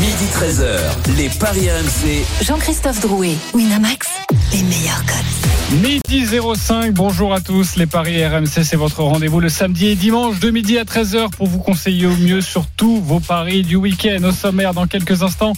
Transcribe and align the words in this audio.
Midi 0.00 0.24
13h, 0.34 1.16
les 1.16 1.28
Paris 1.28 1.68
RMC. 1.70 2.24
Jean-Christophe 2.44 3.00
Drouet, 3.00 3.34
Winamax, 3.54 4.08
les 4.52 4.62
meilleurs 4.62 5.04
codes. 5.06 5.80
Midi 5.80 6.26
05, 6.26 6.92
bonjour 6.92 7.32
à 7.32 7.40
tous. 7.40 7.76
Les 7.76 7.86
Paris 7.86 8.24
RMC, 8.26 8.64
c'est 8.64 8.76
votre 8.76 9.02
rendez-vous 9.02 9.40
le 9.40 9.48
samedi 9.48 9.88
et 9.88 9.94
dimanche 9.94 10.40
de 10.40 10.50
midi 10.50 10.78
à 10.78 10.84
13h 10.84 11.30
pour 11.30 11.46
vous 11.46 11.58
conseiller 11.58 12.06
au 12.06 12.16
mieux 12.16 12.40
sur 12.40 12.66
tous 12.76 13.00
vos 13.00 13.20
paris 13.20 13.62
du 13.62 13.76
week-end. 13.76 14.22
Au 14.24 14.32
sommaire, 14.32 14.74
dans 14.74 14.86
quelques 14.86 15.22
instants, 15.22 15.52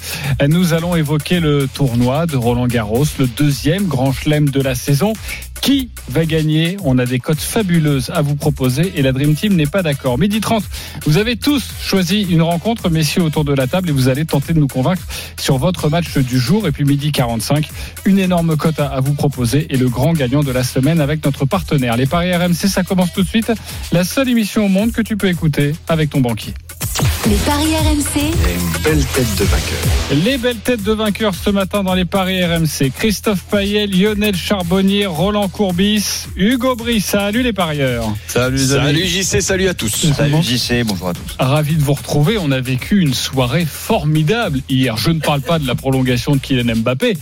nous 0.47 0.73
allons 0.73 0.95
évoquer 0.95 1.41
le 1.41 1.67
tournoi 1.73 2.27
de 2.27 2.37
Roland 2.37 2.67
Garros, 2.67 3.07
le 3.19 3.27
deuxième 3.27 3.87
grand 3.87 4.13
chelem 4.13 4.49
de 4.51 4.61
la 4.61 4.75
saison. 4.75 5.13
Qui 5.65 5.89
va 6.11 6.27
gagner 6.27 6.77
On 6.85 6.99
a 6.99 7.07
des 7.07 7.19
cotes 7.19 7.41
fabuleuses 7.41 8.11
à 8.11 8.21
vous 8.21 8.37
proposer 8.37 8.93
et 8.97 9.01
la 9.01 9.13
Dream 9.13 9.35
Team 9.35 9.55
n'est 9.55 9.65
pas 9.65 9.83
d'accord. 9.83 10.19
Midi 10.19 10.43
30, 10.43 10.63
vous 11.07 11.17
avez 11.17 11.37
tous 11.37 11.65
choisi 11.81 12.21
une 12.21 12.43
rencontre, 12.43 12.91
messieurs, 12.91 13.23
autour 13.23 13.47
de 13.47 13.55
la 13.55 13.67
table 13.67 13.89
et 13.89 13.93
vous 13.93 14.11
allez 14.11 14.27
tenter 14.27 14.53
de 14.53 14.59
nous 14.59 14.69
convaincre 14.69 15.01
sur 15.41 15.57
votre 15.57 15.89
match 15.89 16.19
du 16.19 16.39
jour. 16.39 16.69
Et 16.69 16.71
puis 16.71 16.85
midi 16.85 17.13
45, 17.13 17.67
une 18.05 18.19
énorme 18.19 18.59
cote 18.59 18.79
à 18.79 19.01
vous 19.01 19.15
proposer 19.15 19.67
et 19.71 19.79
le 19.79 19.89
grand 19.89 20.13
gagnant 20.13 20.43
de 20.43 20.53
la 20.53 20.65
semaine 20.65 21.01
avec 21.01 21.25
notre 21.25 21.47
partenaire. 21.47 21.97
Les 21.97 22.05
Paris 22.05 22.37
RMC, 22.37 22.69
ça 22.69 22.83
commence 22.83 23.15
tout 23.15 23.23
de 23.23 23.29
suite. 23.29 23.51
La 23.91 24.05
seule 24.05 24.29
émission 24.29 24.67
au 24.67 24.69
monde 24.69 24.93
que 24.93 25.01
tu 25.01 25.17
peux 25.17 25.29
écouter 25.29 25.73
avec 25.89 26.11
ton 26.11 26.21
banquier. 26.21 26.53
Les 27.27 27.37
Paris 27.37 27.75
RMC. 27.75 28.21
une 28.21 28.83
belle 28.83 29.05
tête 29.05 29.39
de 29.39 29.45
vainqueur. 29.45 30.25
Les 30.25 30.39
belles 30.39 30.57
têtes 30.59 30.83
de 30.83 30.93
vainqueurs 30.93 31.35
ce 31.35 31.49
matin 31.51 31.83
dans 31.83 31.95
les 31.95 32.05
Paris 32.05 32.45
RMC. 32.45 32.91
Christophe 32.95 33.43
Payet, 33.51 33.87
Lionel 33.87 34.37
Charbonnier, 34.37 35.07
Roland 35.07 35.49
Courbis, 35.49 36.27
Hugo 36.37 36.77
Brice. 36.77 37.07
Salut 37.07 37.43
les 37.43 37.55
parieurs. 37.55 38.15
Salut, 38.27 38.59
Salut 38.59 39.07
JC, 39.07 39.41
salut 39.41 39.69
à 39.69 39.75
tous. 39.75 40.13
Salut 40.13 40.43
JC, 40.43 40.85
bonjour 40.85 41.09
à 41.09 41.15
tous. 41.15 41.37
Ravi 41.39 41.77
de 41.77 41.83
vous 41.83 41.95
retrouver. 41.95 42.37
On 42.39 42.51
a 42.51 42.61
vécu 42.61 43.01
une 43.01 43.15
soirée 43.15 43.65
formidable 43.65 44.61
hier. 44.69 44.97
Je 44.99 45.11
ne 45.11 45.21
parle 45.21 45.41
pas 45.41 45.59
de 45.59 45.67
la 45.67 45.75
prolongation 45.75 46.33
de 46.35 46.41
Kylian 46.41 46.77
Mbappé. 46.77 47.17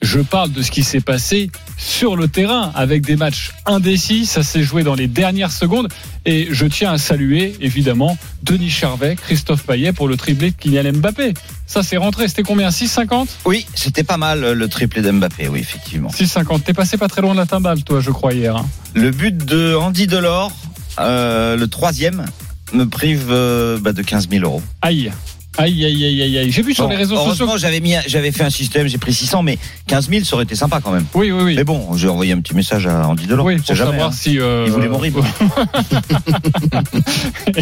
Je 0.00 0.20
parle 0.20 0.52
de 0.52 0.62
ce 0.62 0.70
qui 0.70 0.84
s'est 0.84 1.00
passé 1.00 1.50
sur 1.76 2.14
le 2.16 2.28
terrain 2.28 2.70
avec 2.76 3.04
des 3.04 3.16
matchs 3.16 3.50
indécis. 3.66 4.26
Ça 4.26 4.42
s'est 4.44 4.62
joué 4.62 4.84
dans 4.84 4.94
les 4.94 5.08
dernières 5.08 5.50
secondes. 5.50 5.88
Et 6.24 6.48
je 6.50 6.66
tiens 6.66 6.92
à 6.92 6.98
saluer, 6.98 7.56
évidemment, 7.60 8.16
Denis 8.44 8.70
Charvet, 8.70 9.16
Christophe 9.16 9.64
Payet 9.64 9.92
pour 9.92 10.06
le 10.06 10.16
triplé 10.16 10.50
de 10.52 10.56
Kylian 10.56 10.92
Mbappé. 10.94 11.34
Ça 11.66 11.82
s'est 11.82 11.96
rentré. 11.96 12.28
C'était 12.28 12.44
combien? 12.44 12.68
6,50 12.68 13.26
Oui, 13.44 13.66
c'était 13.74 14.04
pas 14.04 14.16
mal 14.18 14.52
le 14.52 14.68
triplé 14.68 15.02
d'Mbappé, 15.02 15.48
oui, 15.48 15.58
effectivement. 15.60 16.10
6,50. 16.10 16.62
T'es 16.62 16.74
passé 16.74 16.96
pas 16.96 17.08
très 17.08 17.20
loin 17.20 17.32
de 17.32 17.38
la 17.38 17.46
timbale, 17.46 17.82
toi, 17.82 18.00
je 18.00 18.10
crois, 18.10 18.32
hier. 18.34 18.56
hein. 18.56 18.66
Le 18.94 19.10
but 19.10 19.36
de 19.36 19.74
Andy 19.74 20.06
Delors, 20.06 20.52
euh, 21.00 21.56
le 21.56 21.66
troisième, 21.66 22.24
me 22.72 22.84
prive 22.84 23.26
euh, 23.30 23.78
bah, 23.80 23.92
de 23.92 24.02
15 24.02 24.28
000 24.30 24.44
euros. 24.44 24.62
Aïe. 24.82 25.10
Aïe, 25.56 25.84
aïe, 25.84 26.04
aïe, 26.04 26.22
aïe, 26.22 26.38
aïe. 26.38 26.50
J'ai 26.52 26.62
vu 26.62 26.72
sur 26.72 26.84
Bon, 26.84 26.90
les 26.90 26.96
réseaux 26.96 27.16
sociaux. 27.16 27.30
heureusement, 27.30 27.56
j'avais 27.56 27.80
mis, 27.80 27.94
j'avais 28.06 28.30
fait 28.30 28.44
un 28.44 28.50
système, 28.50 28.86
j'ai 28.86 28.98
pris 28.98 29.12
600, 29.12 29.42
mais 29.42 29.58
15 29.88 30.08
000, 30.08 30.24
ça 30.24 30.36
aurait 30.36 30.44
été 30.44 30.54
sympa 30.54 30.80
quand 30.80 30.92
même. 30.92 31.04
Oui, 31.14 31.32
oui, 31.32 31.42
oui. 31.42 31.54
Mais 31.56 31.64
bon, 31.64 31.96
j'ai 31.96 32.06
envoyé 32.08 32.32
un 32.32 32.40
petit 32.40 32.54
message 32.54 32.86
à 32.86 33.08
Andy 33.08 33.26
Delors. 33.26 33.44
Oui, 33.46 33.56
pour 33.56 33.74
jamais. 33.74 33.90
savoir 33.90 34.10
hein. 34.10 34.12
si. 34.12 34.38
euh, 34.38 34.64
Il 34.66 34.72
voulait 34.72 34.88
mon 34.88 34.98
RIB. 34.98 35.16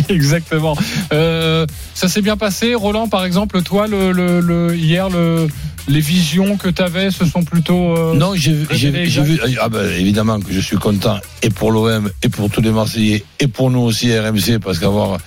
Exactement. 0.09 0.77
Euh, 1.13 1.67
ça 1.95 2.09
s'est 2.09 2.23
bien 2.23 2.37
passé, 2.37 2.75
Roland, 2.75 3.09
par 3.09 3.25
exemple, 3.25 3.63
toi, 3.63 3.87
le, 3.87 4.13
le, 4.13 4.41
le- 4.41 4.75
hier, 4.77 5.09
le, 5.09 5.49
les 5.89 6.01
visions 6.01 6.57
que 6.57 6.69
tu 6.69 6.83
avais, 6.83 7.11
ce 7.11 7.25
sont 7.25 7.45
plutôt. 7.45 7.97
euh, 7.97 8.15
Non, 8.15 8.35
j'ai 8.35 8.55
j'ai 8.73 8.91
vu- 8.91 9.41
ah 9.61 9.69
ben, 9.69 9.89
évidemment 9.99 10.41
que 10.41 10.53
je 10.53 10.61
suis 10.61 10.77
content 10.77 11.19
et 11.43 11.51
pour 11.51 11.71
l'OM 11.71 12.11
et 12.23 12.29
pour 12.29 12.51
tous 12.51 12.61
les 12.61 12.71
Marseillais 12.73 13.25
et 13.41 13.47
pour 13.47 13.71
nous 13.71 13.81
aussi 13.81 14.17
RMC 14.17 14.59
parce 14.63 14.79
qu'avoir 14.79 15.19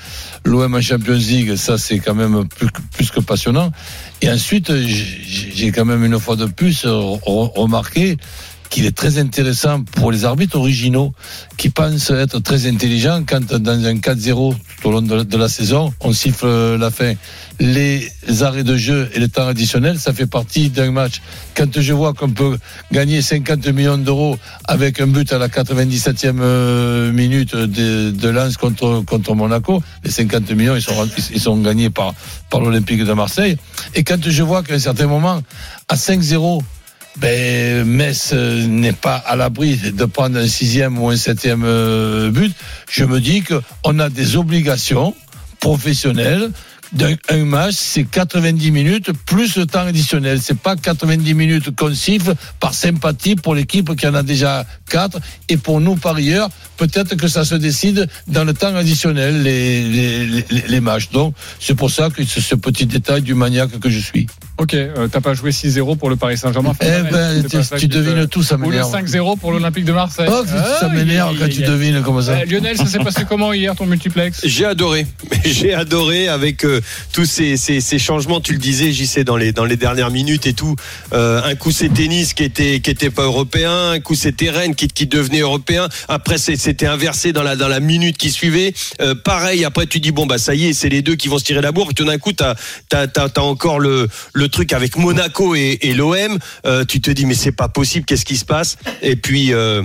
l'OM 0.46 0.74
en 0.76 0.82
Champions 0.82 1.14
League, 1.14 1.56
ça 1.56 1.78
c'est 1.78 2.00
quand 2.00 2.16
même 2.16 2.48
plus, 2.48 2.68
que- 2.68 2.82
plus 2.94 3.12
que 3.12 3.20
passionnant. 3.20 3.72
Et 4.22 4.30
ensuite, 4.30 4.72
j'ai 4.86 5.72
quand 5.72 5.86
même 5.86 6.04
une 6.04 6.20
fois 6.20 6.36
de 6.36 6.46
plus 6.46 6.86
re- 6.86 7.20
remarqué 7.56 8.18
qu'il 8.70 8.86
est 8.86 8.96
très 8.96 9.18
intéressant 9.18 9.84
pour 9.84 10.12
les 10.12 10.26
arbitres 10.26 10.58
originaux 10.58 11.14
qui 11.58 11.70
pensent 11.70 12.12
être 12.12 12.40
très 12.40 12.68
intelligents 12.68 13.24
quand 13.28 13.54
dans 13.54 13.86
un 13.86 13.96
4-0 13.96 14.56
tout 14.82 14.88
au 14.88 14.92
long 14.92 15.02
de 15.02 15.38
la, 15.38 15.50
saison, 15.50 15.94
on 16.00 16.14
siffle 16.14 16.76
la 16.78 16.92
fin. 16.92 17.14
Les 17.60 18.10
arrêts 18.42 18.64
de 18.64 18.78
jeu 18.78 19.10
et 19.14 19.20
le 19.20 19.28
temps 19.28 19.48
additionnel, 19.48 20.00
ça 20.00 20.14
fait 20.14 20.28
partie 20.28 20.70
d'un 20.70 20.92
match. 20.92 21.22
Quand 21.56 21.80
je 21.80 21.94
vois 21.94 22.14
qu'on 22.14 22.30
peut 22.30 22.58
gagner 22.92 23.22
50 23.22 23.68
millions 23.68 23.98
d'euros 23.98 24.38
avec 24.66 25.02
un 25.02 25.08
but 25.08 25.34
à 25.34 25.38
la 25.38 25.50
97e 25.50 26.38
euh, 26.40 27.12
minute 27.12 27.56
de, 27.56 28.12
de 28.12 28.30
lance 28.30 28.56
contre, 28.56 29.34
Monaco, 29.34 29.84
les 30.04 30.12
50 30.12 30.52
millions, 30.52 30.76
ils 30.76 30.82
sont, 30.82 31.08
ils 31.34 31.42
sont 31.42 31.58
gagnés 31.58 31.90
par 31.90 32.14
l'Olympique 32.54 33.04
de 33.04 33.14
Marseille. 33.14 33.58
Et 33.96 34.04
quand 34.04 34.30
je 34.30 34.44
vois 34.44 34.64
qu'à 34.64 34.76
un 34.76 34.80
certain 34.80 35.08
moment, 35.08 35.42
à 35.90 35.96
5-0, 35.96 36.62
ben, 37.20 37.84
Metz 37.86 38.32
euh, 38.34 38.66
n'est 38.66 38.94
pas 38.94 39.16
à 39.16 39.36
l'abri 39.36 39.78
de 39.78 40.06
prendre 40.06 40.38
un 40.38 40.48
sixième 40.48 40.98
ou 41.00 41.10
un 41.10 41.18
septième 41.18 41.64
euh, 41.66 42.32
but. 42.32 42.54
Je 42.90 43.04
me 43.04 43.20
dis 43.20 43.44
qu'on 43.44 44.00
a 44.00 44.10
des 44.10 44.38
obligations 44.38 45.14
professionnelles. 45.60 46.52
Un 47.30 47.46
match, 47.46 47.76
c'est 47.78 48.06
90 48.06 48.72
minutes 48.72 49.12
plus 49.26 49.58
le 49.58 49.68
temps 49.68 49.82
additionnel. 49.82 50.40
C'est 50.42 50.58
pas 50.58 50.76
90 50.76 51.34
minutes 51.36 51.76
qu'on 51.76 51.94
siffle 51.94 52.34
par 52.60 52.74
sympathie 52.74 53.36
pour 53.36 53.54
l'équipe 53.54 53.96
qui 53.96 54.08
en 54.08 54.16
a 54.16 54.24
déjà 54.24 54.66
4 54.90 55.20
et 55.50 55.58
pour 55.58 55.82
nous 55.82 55.98
parieurs, 55.98 56.50
peut-être 56.78 57.16
que 57.16 57.28
ça 57.28 57.46
se 57.46 57.54
décide 57.54 58.08
dans 58.28 58.44
le 58.44 58.54
temps 58.56 58.76
additionnel 58.76 59.44
les, 59.44 60.44
les, 60.68 60.80
matchs. 60.80 61.10
Donc 61.12 61.36
c'est 61.60 61.76
pour 61.76 61.92
ça 61.92 62.10
que 62.10 62.24
ce 62.24 62.56
petit 62.56 62.88
détail 62.88 63.22
du 63.22 63.36
maniaque 63.36 63.80
que 63.80 63.90
je 63.90 64.00
suis. 64.00 64.26
Ok, 64.60 64.74
euh, 64.74 65.08
t'as 65.08 65.22
pas 65.22 65.34
joué 65.34 65.52
6-0 65.52 65.98
pour 65.98 66.10
le 66.10 66.18
Paris 66.18 66.38
Saint-Germain. 66.38 66.74
Eh 66.82 67.10
ben, 67.10 67.44
tu 67.78 67.88
devines 67.88 68.28
tout, 68.28 68.44
ça 68.44 68.56
Ou 68.56 68.64
le 68.64 68.68
m'énerve. 68.68 68.94
5-0 68.94 69.40
pour 69.40 69.54
l'Olympique 69.54 69.86
de 69.86 69.94
Marseille. 69.94 70.28
Oh, 70.30 70.44
ça 70.80 70.90
m'énerve 70.90 71.38
quand 71.40 71.50
tu 71.50 71.62
devines 71.62 72.02
comme 72.02 72.22
ça. 72.22 72.34
Euh, 72.34 72.46
Lionel, 72.46 72.76
ça 72.76 72.86
s'est 72.86 73.00
passé 73.00 73.24
comment 73.28 73.54
hier 73.54 73.74
ton 73.74 73.86
multiplex? 73.86 74.42
J'ai 74.44 74.66
adoré, 74.66 75.08
j'ai 75.46 75.74
adoré 75.74 76.28
avec 76.28 76.66
euh, 76.66 76.82
tous 77.14 77.24
ces, 77.24 77.56
ces, 77.56 77.80
ces 77.80 78.00
changements. 78.00 78.42
Tu 78.42 78.52
le 78.52 78.60
disais, 78.60 78.92
j'y 78.92 79.08
sais 79.08 79.24
dans 79.24 79.38
les 79.38 79.54
dans 79.54 79.64
les 79.64 79.78
dernières 79.78 80.12
minutes 80.12 80.46
et 80.46 80.54
tout. 80.54 80.76
Euh, 81.14 81.42
un 81.44 81.56
coup 81.56 81.72
c'est 81.72 81.90
tennis 81.90 82.34
qui 82.34 82.44
était 82.44 82.82
qui 82.82 82.92
était 82.92 83.10
pas 83.10 83.24
européen, 83.24 83.92
un 83.92 84.00
coup 84.02 84.16
c'était 84.16 84.50
Rennes 84.50 84.76
qui 84.76 84.90
qui 84.90 85.08
devenait 85.08 85.40
européen. 85.40 85.88
Après 86.10 86.38
c'était 86.38 86.86
inversé 86.86 87.32
dans 87.32 87.44
la 87.44 87.56
dans 87.56 87.70
la 87.70 87.80
minute 87.80 88.18
qui 88.18 88.30
suivait. 88.30 88.74
Euh, 89.02 89.16
pareil. 89.16 89.64
Après 89.64 89.88
tu 89.88 90.02
dis 90.02 90.12
bon 90.12 90.26
bah 90.26 90.38
ça 90.38 90.54
y 90.54 90.68
est, 90.68 90.74
c'est 90.74 90.90
les 90.90 91.02
deux 91.02 91.16
qui 91.16 91.30
vont 91.30 91.40
se 91.40 91.46
tirer 91.46 91.62
la 91.62 91.72
bourre. 91.72 91.88
Puis 91.88 91.96
tout 91.96 92.06
d'un 92.06 92.18
coup 92.18 92.34
t'as 92.34 92.56
t'as 92.90 93.08
t'as 93.08 93.30
t'as 93.30 93.42
encore 93.42 93.80
le 93.80 94.10
le 94.34 94.49
truc 94.50 94.74
avec 94.74 94.98
Monaco 94.98 95.56
et, 95.56 95.78
l'OM. 95.96 96.38
Euh, 96.66 96.86
tu 96.86 97.02
te 97.02 97.12
dis 97.12 97.26
mais 97.26 97.34
c'est 97.34 97.52
pas 97.52 97.70
possible. 97.70 98.06
Qu'est-ce 98.06 98.26
qui 98.26 98.38
se 98.38 98.46
passe? 98.46 98.78
Et 99.02 99.16
puis. 99.16 99.54
Euh, 99.54 99.84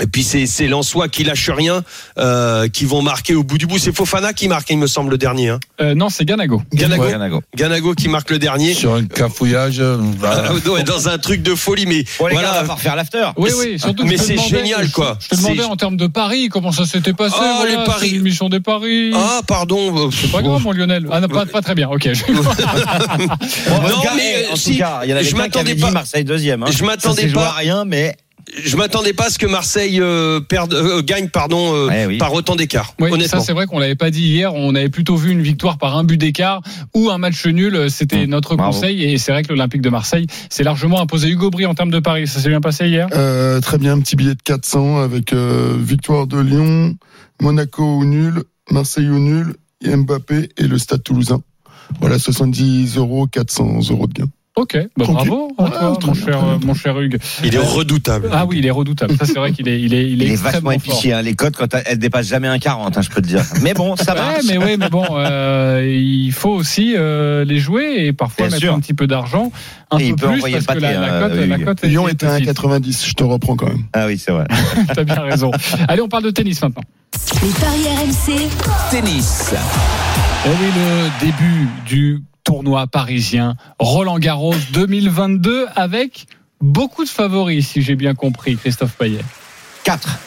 et 0.00 0.06
puis 0.06 0.22
c'est 0.22 0.46
c'est 0.46 0.66
Lensois 0.68 1.08
qui 1.08 1.24
lâche 1.24 1.48
rien, 1.50 1.82
euh, 2.18 2.68
qui 2.68 2.84
vont 2.84 3.02
marquer 3.02 3.34
au 3.34 3.42
bout 3.42 3.58
du 3.58 3.66
bout. 3.66 3.78
C'est 3.78 3.94
Fofana 3.94 4.32
qui 4.32 4.48
marque, 4.48 4.68
il 4.70 4.78
me 4.78 4.86
semble, 4.86 5.10
le 5.10 5.18
dernier. 5.18 5.48
Hein. 5.50 5.60
Euh, 5.80 5.94
Non, 5.94 6.08
c'est 6.10 6.24
Ganago. 6.24 6.62
Ganago, 6.72 7.02
Ouais, 7.04 7.10
Ganago. 7.12 7.42
Ganago 7.56 7.94
qui 7.94 8.08
marque 8.08 8.30
le 8.30 8.38
dernier. 8.38 8.74
Sur 8.74 8.94
un 8.94 9.04
cafouillage. 9.06 9.80
euh, 9.80 9.96
voilà. 10.18 10.44
Ah, 10.78 10.82
dans 10.82 11.08
un 11.08 11.18
truc 11.18 11.42
de 11.42 11.54
folie, 11.54 11.86
mais 11.86 12.04
Bon, 12.18 12.26
les 12.26 12.34
gars, 12.34 12.40
on 12.40 12.44
voilà. 12.44 12.60
va 12.62 12.66
pas 12.68 12.74
refaire 12.74 12.96
l'after. 12.96 13.26
Oui, 13.36 13.50
oui, 13.58 13.78
surtout 13.78 14.04
que 14.04 14.08
Mais 14.08 14.16
c'est 14.18 14.36
génial, 14.38 14.90
quoi. 14.90 15.18
Je 15.20 15.28
te 15.28 15.36
demandais 15.36 15.64
en 15.64 15.76
termes 15.76 15.96
de 15.96 16.06
paris, 16.06 16.48
comment 16.48 16.72
ça 16.72 16.84
s'était 16.86 17.12
passé. 17.12 17.36
Ah, 17.38 17.54
voilà, 17.60 17.78
les 17.80 17.84
paris. 17.84 18.20
des 18.50 18.60
paris. 18.60 19.10
Ah 19.14 19.40
pardon. 19.46 20.06
euh, 20.06 20.10
C'est 20.12 20.30
pas 20.30 20.42
grave, 20.42 20.62
mon 20.62 20.72
Lionel. 20.72 21.06
Ah, 21.10 21.20
non, 21.20 21.28
pas, 21.28 21.46
pas 21.46 21.62
très 21.62 21.74
bien, 21.74 21.88
ok. 21.88 22.08
Bon, 22.28 22.42
Non, 22.42 23.76
en 23.76 23.88
tout 23.90 24.00
cas, 24.02 24.12
mais, 24.16 24.46
en 24.52 24.56
si, 24.56 24.72
tout 24.72 24.78
cas, 24.78 25.00
il 25.04 25.10
y 25.10 25.12
en 25.12 25.16
avait 25.16 25.24
je 25.24 25.36
m'attendais 25.36 25.74
pas- 25.74 25.90
Marseille 25.90 26.24
deuxième. 26.24 26.62
Hein. 26.62 26.66
Je 26.70 26.84
m'attendais 26.84 27.28
pas- 27.28 27.48
à 27.48 27.52
rien, 27.52 27.84
mais 27.84 28.16
Je 28.64 28.76
m'attendais 28.76 29.12
pas 29.12 29.26
à 29.26 29.30
ce 29.30 29.38
que 29.38 29.46
Marseille 29.46 30.00
euh, 30.00 30.40
perde, 30.40 30.72
euh, 30.72 31.02
gagne 31.02 31.28
pardon, 31.28 31.74
euh, 31.74 31.88
Ouais, 31.88 32.06
oui. 32.06 32.18
par 32.18 32.32
autant 32.32 32.54
d'écart. 32.56 32.94
Oui, 33.00 33.10
honnêtement. 33.10 33.40
ça 33.40 33.44
c'est 33.44 33.52
vrai 33.52 33.66
qu'on 33.66 33.78
l'avait 33.78 33.96
pas 33.96 34.10
dit 34.10 34.22
hier. 34.22 34.54
On 34.54 34.74
avait 34.74 34.88
plutôt 34.88 35.16
vu 35.16 35.30
une 35.32 35.42
victoire 35.42 35.78
par 35.78 35.96
un 35.96 36.04
but 36.04 36.16
d'écart 36.16 36.62
ou 36.94 37.10
un 37.10 37.18
match 37.18 37.44
nul. 37.46 37.90
C'était 37.90 38.26
Mmh. 38.26 38.30
notre 38.30 38.56
Bravo. 38.56 38.72
conseil 38.72 39.02
et 39.04 39.18
c'est 39.18 39.32
vrai 39.32 39.42
que 39.42 39.48
l'Olympique 39.48 39.82
de 39.82 39.90
Marseille 39.90 40.26
s'est 40.48 40.62
largement 40.62 41.00
imposé. 41.00 41.28
Hugo 41.28 41.50
Brie 41.50 41.66
en 41.66 41.74
termes 41.74 41.90
de 41.90 41.98
paris, 41.98 42.26
ça 42.28 42.40
s'est 42.40 42.48
bien 42.48 42.60
passé 42.60 42.86
hier? 42.88 43.08
Euh, 43.14 43.60
très 43.60 43.78
bien, 43.78 43.94
un 43.94 44.00
petit 44.00 44.14
billet 44.16 44.34
de 44.34 44.42
400 44.42 44.98
avec 45.00 45.32
euh, 45.32 45.76
victoire 45.78 46.26
de 46.28 46.38
Lyon, 46.38 46.94
Monaco 47.40 47.82
au 47.84 48.04
nul, 48.04 48.44
Marseille 48.70 49.08
au 49.10 49.18
nul, 49.18 49.54
et 49.84 49.94
Mbappé 49.94 50.50
et 50.56 50.62
le 50.68 50.78
Stade 50.78 51.02
Toulousain. 51.02 51.42
Voilà, 52.00 52.18
70 52.18 52.96
euros, 52.96 53.26
400 53.26 53.80
euros 53.90 54.06
de 54.06 54.12
gain. 54.14 54.26
Ok, 54.58 54.78
bah 54.96 55.04
bravo 55.06 55.52
Ouais, 55.58 55.68
très 55.70 56.06
mon, 56.08 56.14
cher, 56.14 56.42
bien. 56.42 56.58
mon 56.64 56.72
cher 56.74 56.98
Hugues. 56.98 57.18
Il 57.44 57.54
est 57.54 57.58
redoutable. 57.58 58.30
Ah 58.32 58.46
oui, 58.46 58.56
il 58.58 58.64
est 58.66 58.70
redoutable. 58.70 59.14
Ça, 59.18 59.26
c'est 59.26 59.34
vrai 59.34 59.52
qu'il 59.52 59.68
est, 59.68 59.78
il 59.78 59.92
est, 59.92 60.04
il 60.04 60.12
Il 60.14 60.22
est, 60.22 60.28
est 60.28 60.30
extrêmement 60.30 60.70
vachement 60.70 60.70
épicier. 60.72 61.12
hein. 61.12 61.20
Les 61.20 61.34
cotes, 61.34 61.56
quand 61.56 61.66
elles 61.84 61.98
dépassent 61.98 62.28
jamais 62.28 62.48
un 62.48 62.58
40, 62.58 62.96
hein, 62.96 63.02
je 63.02 63.10
peux 63.10 63.20
te 63.20 63.26
dire. 63.26 63.42
Mais 63.60 63.74
bon, 63.74 63.96
ça 63.96 64.14
va. 64.14 64.28
Ouais, 64.28 64.38
mais 64.48 64.56
oui, 64.56 64.76
mais 64.78 64.88
bon, 64.88 65.04
euh, 65.10 65.86
il 65.86 66.32
faut 66.32 66.50
aussi 66.54 66.94
euh, 66.96 67.44
les 67.44 67.58
jouer 67.58 68.06
et 68.06 68.12
parfois 68.14 68.46
Bien 68.46 68.52
mettre 68.56 68.62
sûr. 68.62 68.74
un 68.74 68.80
petit 68.80 68.94
peu 68.94 69.06
d'argent, 69.06 69.52
un 69.90 69.98
Et 69.98 70.06
il 70.06 70.14
peu 70.14 70.22
peut 70.22 70.26
plus 70.28 70.36
envoyer 70.38 70.54
parce 70.54 70.66
le 70.68 70.74
que 70.74 70.80
la, 70.80 70.88
pâté, 70.88 71.00
la 71.00 71.16
hein, 71.16 71.20
cote, 71.28 71.48
la 71.48 71.58
cote 71.58 71.84
est- 71.84 71.88
Lyon 71.88 72.08
est 72.08 72.12
était 72.12 72.26
à 72.26 72.38
petite. 72.38 72.48
1,90, 72.58 73.08
je 73.08 73.12
te 73.12 73.24
reprends 73.24 73.56
quand 73.56 73.66
même. 73.68 73.84
Ah 73.92 74.06
oui, 74.06 74.16
c'est 74.16 74.32
vrai. 74.32 74.46
T'as 74.94 75.04
bien 75.04 75.20
raison. 75.20 75.50
Allez, 75.86 76.00
on 76.00 76.08
parle 76.08 76.24
de 76.24 76.30
tennis 76.30 76.62
maintenant. 76.62 76.82
Les 77.42 77.50
paris 77.60 77.84
RMC, 77.94 78.48
Tennis. 78.90 79.52
Et 80.46 80.48
oui, 80.48 80.66
le 80.74 81.26
début 81.26 81.68
du 81.86 82.22
tournoi 82.46 82.86
parisien 82.86 83.56
Roland 83.80 84.20
Garros 84.20 84.54
2022 84.72 85.66
avec 85.74 86.26
beaucoup 86.60 87.04
de 87.04 87.08
favoris, 87.08 87.66
si 87.66 87.82
j'ai 87.82 87.96
bien 87.96 88.14
compris, 88.14 88.56
Christophe 88.56 88.92
Payet. 88.92 89.24
4. 89.82 90.18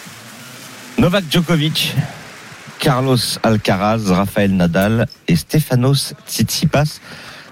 Novak 0.98 1.24
Djokovic, 1.31 1.95
Carlos 2.77 3.18
Alcaraz, 3.42 4.12
Rafael 4.12 4.51
Nadal 4.51 5.07
et 5.30 5.38
Stefanos 5.38 6.13
Tsitsipas. 6.27 7.00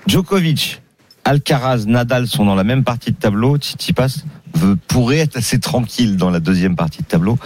Djokovic, 0.06 0.81
Alcaraz, 1.24 1.86
Nadal 1.88 2.28
sont 2.28 2.44
dans 2.44 2.56
la 2.56 2.66
même 2.66 2.84
partie 2.84 3.12
de 3.12 3.18
tableau. 3.18 3.56
Tsitsipas 3.58 4.18
pourrait 4.88 5.19
être 5.19 5.38
assez 5.38 5.60
tranquille 5.60 6.18
dans 6.18 6.30
la 6.30 6.42
deuxième 6.42 6.75
partie 6.75 7.04
de 7.04 7.08
tableau. 7.08 7.38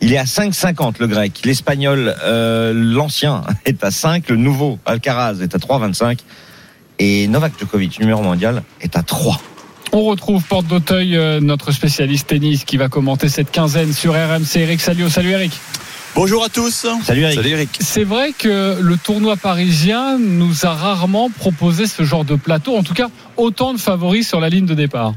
Il 0.00 0.14
est 0.14 0.18
à 0.18 0.24
5,50 0.24 0.94
le 0.98 1.08
grec. 1.08 1.42
L'espagnol, 1.44 2.14
euh, 2.24 2.72
l'ancien, 2.74 3.42
est 3.66 3.84
à 3.84 3.90
5. 3.90 4.30
Le 4.30 4.36
nouveau, 4.36 4.78
Alcaraz, 4.86 5.42
est 5.42 5.54
à 5.54 5.58
3,25. 5.58 6.20
Et 7.02 7.26
Novak 7.28 7.54
Djokovic, 7.58 7.98
numéro 7.98 8.22
mondial, 8.22 8.62
est 8.82 8.94
à 8.96 9.02
3. 9.02 9.40
On 9.92 10.02
retrouve 10.04 10.44
Porte 10.44 10.66
d'Auteuil, 10.66 11.16
euh, 11.16 11.40
notre 11.40 11.72
spécialiste 11.72 12.28
tennis, 12.28 12.64
qui 12.64 12.76
va 12.76 12.88
commenter 12.88 13.28
cette 13.30 13.50
quinzaine 13.50 13.92
sur 13.92 14.12
RMC. 14.12 14.56
Eric 14.60 14.80
Salio. 14.80 15.08
Salut 15.08 15.30
Eric. 15.30 15.52
Bonjour 16.14 16.44
à 16.44 16.48
tous. 16.48 16.86
Salut 17.02 17.22
Eric. 17.22 17.36
Salut 17.36 17.48
Eric. 17.50 17.70
C'est 17.80 18.04
vrai 18.04 18.32
que 18.36 18.76
le 18.80 18.96
tournoi 18.98 19.36
parisien 19.36 20.18
nous 20.18 20.66
a 20.66 20.74
rarement 20.74 21.30
proposé 21.30 21.86
ce 21.86 22.02
genre 22.04 22.24
de 22.24 22.34
plateau, 22.36 22.76
en 22.76 22.82
tout 22.82 22.94
cas 22.94 23.08
autant 23.36 23.72
de 23.72 23.78
favoris 23.78 24.28
sur 24.28 24.38
la 24.40 24.48
ligne 24.50 24.66
de 24.66 24.74
départ. 24.74 25.14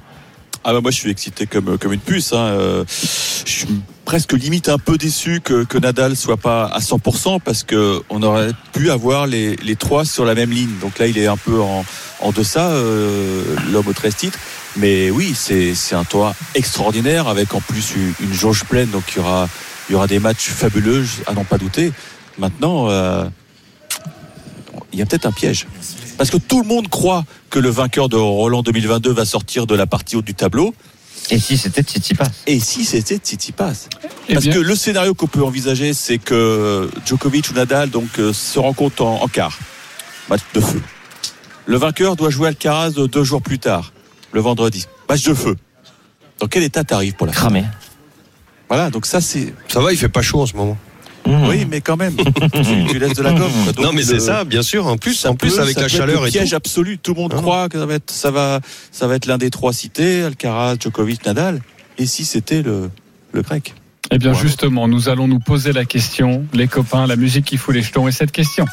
Ah 0.63 0.71
bah 0.71 0.79
moi 0.81 0.91
je 0.91 0.95
suis 0.97 1.09
excité 1.09 1.45
comme, 1.47 1.77
comme 1.77 1.91
une 1.93 1.99
puce. 1.99 2.31
hein. 2.31 2.37
Euh, 2.37 2.85
Je 3.45 3.51
suis 3.51 3.67
presque 4.13 4.33
limite 4.33 4.69
un 4.69 4.77
peu 4.77 4.95
déçu 4.95 5.41
que, 5.43 5.63
que 5.63 5.79
Nadal 5.79 6.15
soit 6.15 6.37
pas 6.37 6.65
à 6.65 6.77
100% 6.81 7.39
parce 7.43 7.63
que 7.63 7.99
on 8.11 8.21
aurait 8.21 8.51
pu 8.71 8.91
avoir 8.91 9.25
les, 9.25 9.75
trois 9.75 10.05
sur 10.05 10.23
la 10.23 10.35
même 10.35 10.51
ligne. 10.51 10.69
Donc 10.81 10.99
là 10.99 11.07
il 11.07 11.17
est 11.17 11.25
un 11.25 11.35
peu 11.35 11.59
en, 11.59 11.83
en 12.19 12.31
deçà, 12.31 12.69
euh, 12.69 13.43
l'homme 13.71 13.87
aux 13.87 13.93
13 13.93 14.15
titres. 14.15 14.37
Mais 14.75 15.09
oui, 15.09 15.33
c'est 15.33 15.73
un 15.95 16.03
tournoi 16.03 16.35
extraordinaire 16.53 17.27
avec 17.27 17.55
en 17.55 17.59
plus 17.59 17.95
une, 17.95 18.33
jauge 18.33 18.65
pleine. 18.65 18.91
Donc 18.91 19.01
il 19.15 19.17
y 19.17 19.19
aura, 19.19 19.49
il 19.89 19.93
y 19.93 19.95
aura 19.95 20.05
des 20.05 20.19
matchs 20.19 20.49
fabuleux 20.49 21.03
à 21.25 21.33
n'en 21.33 21.43
pas 21.43 21.57
douter. 21.57 21.91
Maintenant, 22.37 22.91
euh, 22.91 23.25
il 24.91 24.99
y 24.99 25.01
a 25.01 25.07
peut-être 25.07 25.25
un 25.25 25.31
piège. 25.31 25.65
Parce 26.19 26.29
que 26.29 26.37
tout 26.37 26.61
le 26.61 26.67
monde 26.67 26.87
croit 26.87 27.25
que 27.49 27.57
le 27.57 27.69
vainqueur 27.69 28.09
de 28.09 28.17
Roland 28.17 28.61
2022 28.61 29.11
va 29.11 29.25
sortir 29.25 29.65
de 29.65 29.73
la 29.73 29.87
partie 29.87 30.17
haute 30.17 30.25
du 30.25 30.35
tableau. 30.35 30.75
Et 31.29 31.39
si 31.39 31.57
c'était 31.57 31.81
Tsitsipas 31.81 32.27
Et 32.47 32.59
si 32.59 32.83
c'était 32.83 33.17
Tsitsipas 33.17 33.87
Eh 34.27 34.33
Parce 34.33 34.45
bien, 34.45 34.53
que 34.55 34.59
le 34.59 34.75
scénario 34.75 35.13
qu'on 35.13 35.27
peut 35.27 35.43
envisager, 35.43 35.93
c'est 35.93 36.17
que 36.17 36.89
Djokovic 37.05 37.49
ou 37.51 37.53
Nadal 37.53 37.89
donc 37.89 38.19
euh, 38.19 38.33
se 38.33 38.59
rencontrent 38.59 39.05
en, 39.05 39.21
en 39.23 39.27
quart, 39.27 39.57
match 40.29 40.41
de 40.53 40.59
feu. 40.59 40.81
Le 41.65 41.77
vainqueur 41.77 42.15
doit 42.15 42.29
jouer 42.29 42.49
Alcaraz 42.49 42.91
deux 42.91 43.23
jours 43.23 43.41
plus 43.41 43.59
tard, 43.59 43.93
le 44.33 44.41
vendredi, 44.41 44.85
match 45.07 45.23
de 45.23 45.33
feu. 45.33 45.55
Dans 46.39 46.47
quel 46.47 46.63
état 46.63 46.83
t'arrives 46.83 47.13
pour 47.13 47.25
la 47.25 47.33
Cramé. 47.33 47.63
Voilà, 48.67 48.89
donc 48.89 49.05
ça 49.05 49.21
c'est. 49.21 49.53
Ça 49.71 49.79
va, 49.79 49.93
il 49.93 49.97
fait 49.97 50.09
pas 50.09 50.21
chaud 50.21 50.41
en 50.41 50.45
ce 50.45 50.55
moment. 50.55 50.77
Mmh. 51.25 51.47
Oui, 51.47 51.65
mais 51.69 51.79
quand 51.81 51.95
même, 51.95 52.15
tu, 52.15 52.85
tu 52.89 52.99
laisses 52.99 53.13
de 53.13 53.23
la 53.23 53.31
gomme. 53.33 53.51
Donc, 53.67 53.79
non, 53.79 53.93
mais 53.93 54.03
c'est 54.03 54.19
ça, 54.19 54.43
bien 54.43 54.61
sûr. 54.61 54.87
En 54.87 54.97
plus, 54.97 55.25
en 55.25 55.35
plus 55.35 55.55
peut- 55.55 55.61
avec 55.61 55.75
la 55.77 55.83
peut 55.83 55.87
être 55.87 55.95
chaleur 55.97 56.21
le 56.23 56.27
et 56.27 56.31
piège 56.31 56.49
tout. 56.49 56.55
absolu. 56.55 56.97
Tout 56.97 57.13
le 57.13 57.21
monde 57.21 57.33
Ah 57.37 57.41
croit 57.41 57.69
que 57.69 57.77
ça 57.79 57.85
va 57.85 57.93
être, 57.93 58.11
ça 58.11 58.29
va, 58.31 58.59
ça 58.91 59.07
va 59.07 59.15
être 59.15 59.25
l'un 59.25 59.37
des 59.37 59.49
trois 59.49 59.71
cités, 59.73 60.23
Alcaraz, 60.23 60.75
Djokovic, 60.79 61.25
Nadal. 61.25 61.61
Et 61.97 62.05
si 62.07 62.25
c'était 62.25 62.61
le, 62.61 62.89
le 63.31 63.41
grec? 63.41 63.73
Eh 64.11 64.17
bien 64.17 64.31
Voilà. 64.33 64.45
justement, 64.47 64.87
nous 64.89 65.07
allons 65.07 65.27
nous 65.29 65.39
poser 65.39 65.71
la 65.71 65.85
question, 65.85 66.45
les 66.53 66.67
copains, 66.67 67.07
la 67.07 67.15
musique 67.15 67.45
qui 67.45 67.55
fout 67.57 67.73
les 67.73 67.81
jetons, 67.81 68.07
et 68.07 68.11
cette 68.11 68.31
question. 68.33 68.65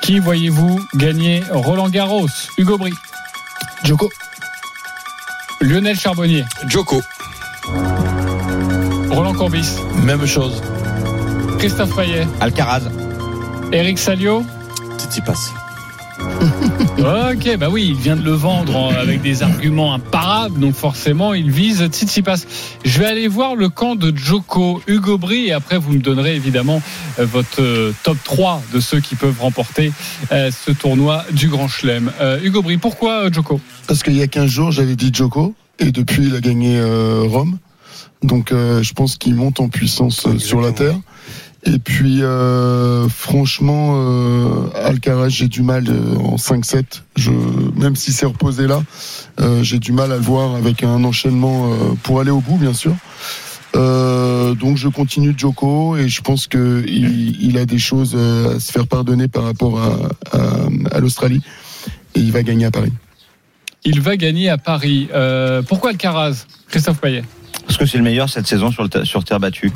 Qui 0.00 0.20
voyez-vous 0.20 0.80
gagner 0.94 1.42
Roland 1.50 1.88
Garros? 1.90 2.26
Hugo 2.58 2.78
Bry, 2.78 2.92
Joko, 3.84 4.10
Lionel 5.60 5.98
Charbonnier, 5.98 6.44
Joko. 6.68 7.02
Roland 9.10 9.34
Courbis, 9.34 9.68
Même 10.02 10.26
chose. 10.26 10.60
Christophe 11.64 11.96
Payet, 11.96 12.26
Alcaraz. 12.40 12.82
Eric 13.72 13.98
Salio. 13.98 14.44
Tsitsipas. 14.98 15.50
Ok, 16.98 17.56
bah 17.58 17.68
oui, 17.70 17.86
il 17.88 17.94
vient 17.96 18.16
de 18.16 18.22
le 18.22 18.32
vendre 18.32 18.76
en- 18.76 18.90
avec 18.90 19.22
des 19.22 19.42
arguments 19.42 19.94
imparables, 19.94 20.60
donc 20.60 20.74
forcément 20.74 21.32
il 21.32 21.50
vise 21.50 21.82
Tsitsipas. 21.86 22.44
Je 22.84 22.98
vais 22.98 23.06
aller 23.06 23.28
voir 23.28 23.56
le 23.56 23.70
camp 23.70 23.94
de 23.94 24.14
Joko, 24.14 24.82
Hugo 24.86 25.16
Bry, 25.16 25.46
et 25.46 25.52
après 25.52 25.78
vous 25.78 25.92
me 25.94 26.00
donnerez 26.00 26.36
évidemment 26.36 26.82
euh, 27.18 27.24
votre 27.24 27.62
euh, 27.62 27.94
top 28.02 28.18
3 28.22 28.60
de 28.74 28.80
ceux 28.80 29.00
qui 29.00 29.14
peuvent 29.14 29.40
remporter 29.40 29.90
euh, 30.32 30.50
ce 30.50 30.70
tournoi 30.70 31.24
du 31.32 31.48
Grand 31.48 31.68
Chelem. 31.68 32.12
Euh, 32.20 32.40
Hugo 32.44 32.60
Bry, 32.60 32.76
pourquoi 32.76 33.24
euh, 33.24 33.32
Joko? 33.32 33.58
Parce 33.86 34.02
qu'il 34.02 34.16
y 34.16 34.22
a 34.22 34.26
15 34.26 34.50
jours, 34.50 34.70
j'avais 34.70 34.96
dit 34.96 35.10
Joko, 35.14 35.54
et 35.78 35.92
depuis, 35.92 36.26
il 36.26 36.36
a 36.36 36.40
gagné 36.40 36.76
euh, 36.78 37.22
Rome. 37.26 37.56
Donc, 38.22 38.52
euh, 38.52 38.82
je 38.82 38.92
pense 38.94 39.16
qu'il 39.16 39.34
monte 39.34 39.60
en 39.60 39.68
puissance 39.68 40.26
euh, 40.26 40.38
sur 40.38 40.60
la 40.62 40.72
terre. 40.72 40.96
Et 41.66 41.78
puis, 41.78 42.22
euh, 42.22 43.08
franchement, 43.08 43.94
euh, 43.96 44.68
Alcaraz, 44.74 45.30
j'ai 45.30 45.48
du 45.48 45.62
mal 45.62 45.84
euh, 45.88 46.16
en 46.16 46.36
5-7. 46.36 47.02
Je, 47.16 47.30
même 47.76 47.96
si 47.96 48.12
c'est 48.12 48.26
reposé 48.26 48.66
là, 48.66 48.82
euh, 49.40 49.62
j'ai 49.62 49.78
du 49.78 49.92
mal 49.92 50.12
à 50.12 50.16
le 50.16 50.22
voir 50.22 50.56
avec 50.56 50.82
un 50.82 51.02
enchaînement 51.04 51.72
euh, 51.72 51.76
pour 52.02 52.20
aller 52.20 52.30
au 52.30 52.40
bout, 52.40 52.56
bien 52.56 52.74
sûr. 52.74 52.94
Euh, 53.76 54.54
donc 54.54 54.76
je 54.76 54.88
continue 54.88 55.34
Joko 55.36 55.96
et 55.96 56.08
je 56.08 56.20
pense 56.20 56.46
que 56.46 56.84
il, 56.86 57.42
il 57.42 57.58
a 57.58 57.66
des 57.66 57.78
choses 57.78 58.14
à 58.14 58.60
se 58.60 58.70
faire 58.70 58.86
pardonner 58.86 59.26
par 59.26 59.42
rapport 59.42 59.80
à, 59.80 60.36
à, 60.36 60.96
à 60.96 61.00
l'Australie 61.00 61.40
et 62.14 62.20
il 62.20 62.30
va 62.30 62.42
gagner 62.44 62.66
à 62.66 62.70
Paris. 62.70 62.92
Il 63.84 64.00
va 64.00 64.16
gagner 64.16 64.48
à 64.48 64.58
Paris. 64.58 65.08
Euh, 65.12 65.62
pourquoi 65.62 65.90
Alcaraz? 65.90 66.46
Christophe 66.68 67.00
Payet 67.00 67.24
Parce 67.66 67.76
que 67.76 67.86
c'est 67.86 67.98
le 67.98 68.04
meilleur 68.04 68.28
cette 68.28 68.46
saison 68.46 68.70
sur, 68.70 68.84
le 68.84 69.04
sur 69.04 69.24
terre 69.24 69.40
battue. 69.40 69.72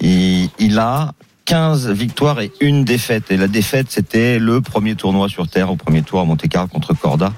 Il, 0.00 0.78
a 0.78 1.12
15 1.44 1.90
victoires 1.90 2.40
et 2.40 2.52
une 2.60 2.84
défaite. 2.84 3.30
Et 3.30 3.36
la 3.36 3.48
défaite, 3.48 3.86
c'était 3.90 4.38
le 4.38 4.60
premier 4.60 4.94
tournoi 4.94 5.28
sur 5.28 5.48
terre 5.48 5.70
au 5.70 5.76
premier 5.76 6.02
tour 6.02 6.20
à 6.20 6.24
Monte-Carlo 6.24 6.68
contre 6.68 6.94
Corda. 6.94 7.32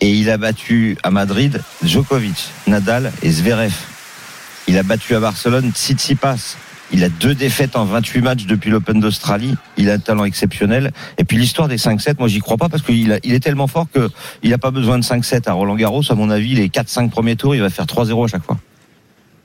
Et 0.00 0.10
il 0.10 0.30
a 0.30 0.38
battu 0.38 0.96
à 1.02 1.10
Madrid 1.10 1.62
Djokovic, 1.84 2.48
Nadal 2.66 3.12
et 3.22 3.30
Zverev. 3.30 3.74
Il 4.66 4.78
a 4.78 4.82
battu 4.82 5.14
à 5.14 5.20
Barcelone 5.20 5.72
Tsitsipas. 5.72 6.56
Il 6.92 7.04
a 7.04 7.08
deux 7.08 7.34
défaites 7.34 7.76
en 7.76 7.84
28 7.84 8.20
matchs 8.20 8.46
depuis 8.46 8.70
l'Open 8.70 8.98
d'Australie. 8.98 9.54
Il 9.76 9.90
a 9.90 9.94
un 9.94 9.98
talent 9.98 10.24
exceptionnel. 10.24 10.90
Et 11.18 11.24
puis 11.24 11.36
l'histoire 11.36 11.68
des 11.68 11.76
5-7, 11.76 12.16
moi 12.18 12.26
j'y 12.26 12.40
crois 12.40 12.56
pas 12.56 12.68
parce 12.68 12.82
qu'il 12.82 13.20
il 13.22 13.34
est 13.34 13.40
tellement 13.40 13.68
fort 13.68 13.86
que 13.92 14.10
il 14.42 14.52
a 14.52 14.58
pas 14.58 14.72
besoin 14.72 14.98
de 14.98 15.04
5-7 15.04 15.48
à 15.48 15.52
Roland 15.52 15.76
Garros. 15.76 16.02
À 16.08 16.14
mon 16.14 16.30
avis, 16.30 16.54
les 16.54 16.68
4-5 16.68 17.10
premiers 17.10 17.36
tours, 17.36 17.54
il 17.54 17.60
va 17.60 17.70
faire 17.70 17.86
3-0 17.86 18.24
à 18.24 18.28
chaque 18.28 18.44
fois. 18.44 18.58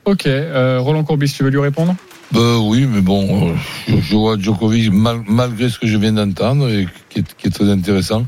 Ok, 0.04 0.26
euh, 0.26 0.78
Roland 0.80 1.04
Courbis, 1.04 1.32
tu 1.32 1.42
veux 1.42 1.50
lui 1.50 1.58
répondre? 1.58 1.94
Ben 2.32 2.58
oui, 2.58 2.86
mais 2.86 3.00
bon, 3.00 3.50
euh, 3.50 3.54
je, 3.88 4.16
vois 4.16 4.36
Djokovic, 4.38 4.92
mal- 4.92 5.22
malgré 5.28 5.70
ce 5.70 5.78
que 5.78 5.86
je 5.86 5.96
viens 5.96 6.12
d'entendre, 6.12 6.68
et 6.68 6.86
qui 7.08 7.20
est, 7.20 7.50
très 7.50 7.70
intéressant. 7.70 8.26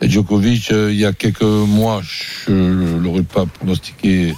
Djokovic, 0.00 0.70
euh, 0.70 0.92
il 0.92 0.98
y 0.98 1.04
a 1.04 1.12
quelques 1.12 1.42
mois, 1.42 2.00
je 2.02 2.52
ne 2.52 2.98
l'aurais 2.98 3.22
pas 3.24 3.46
pronostiqué 3.46 4.34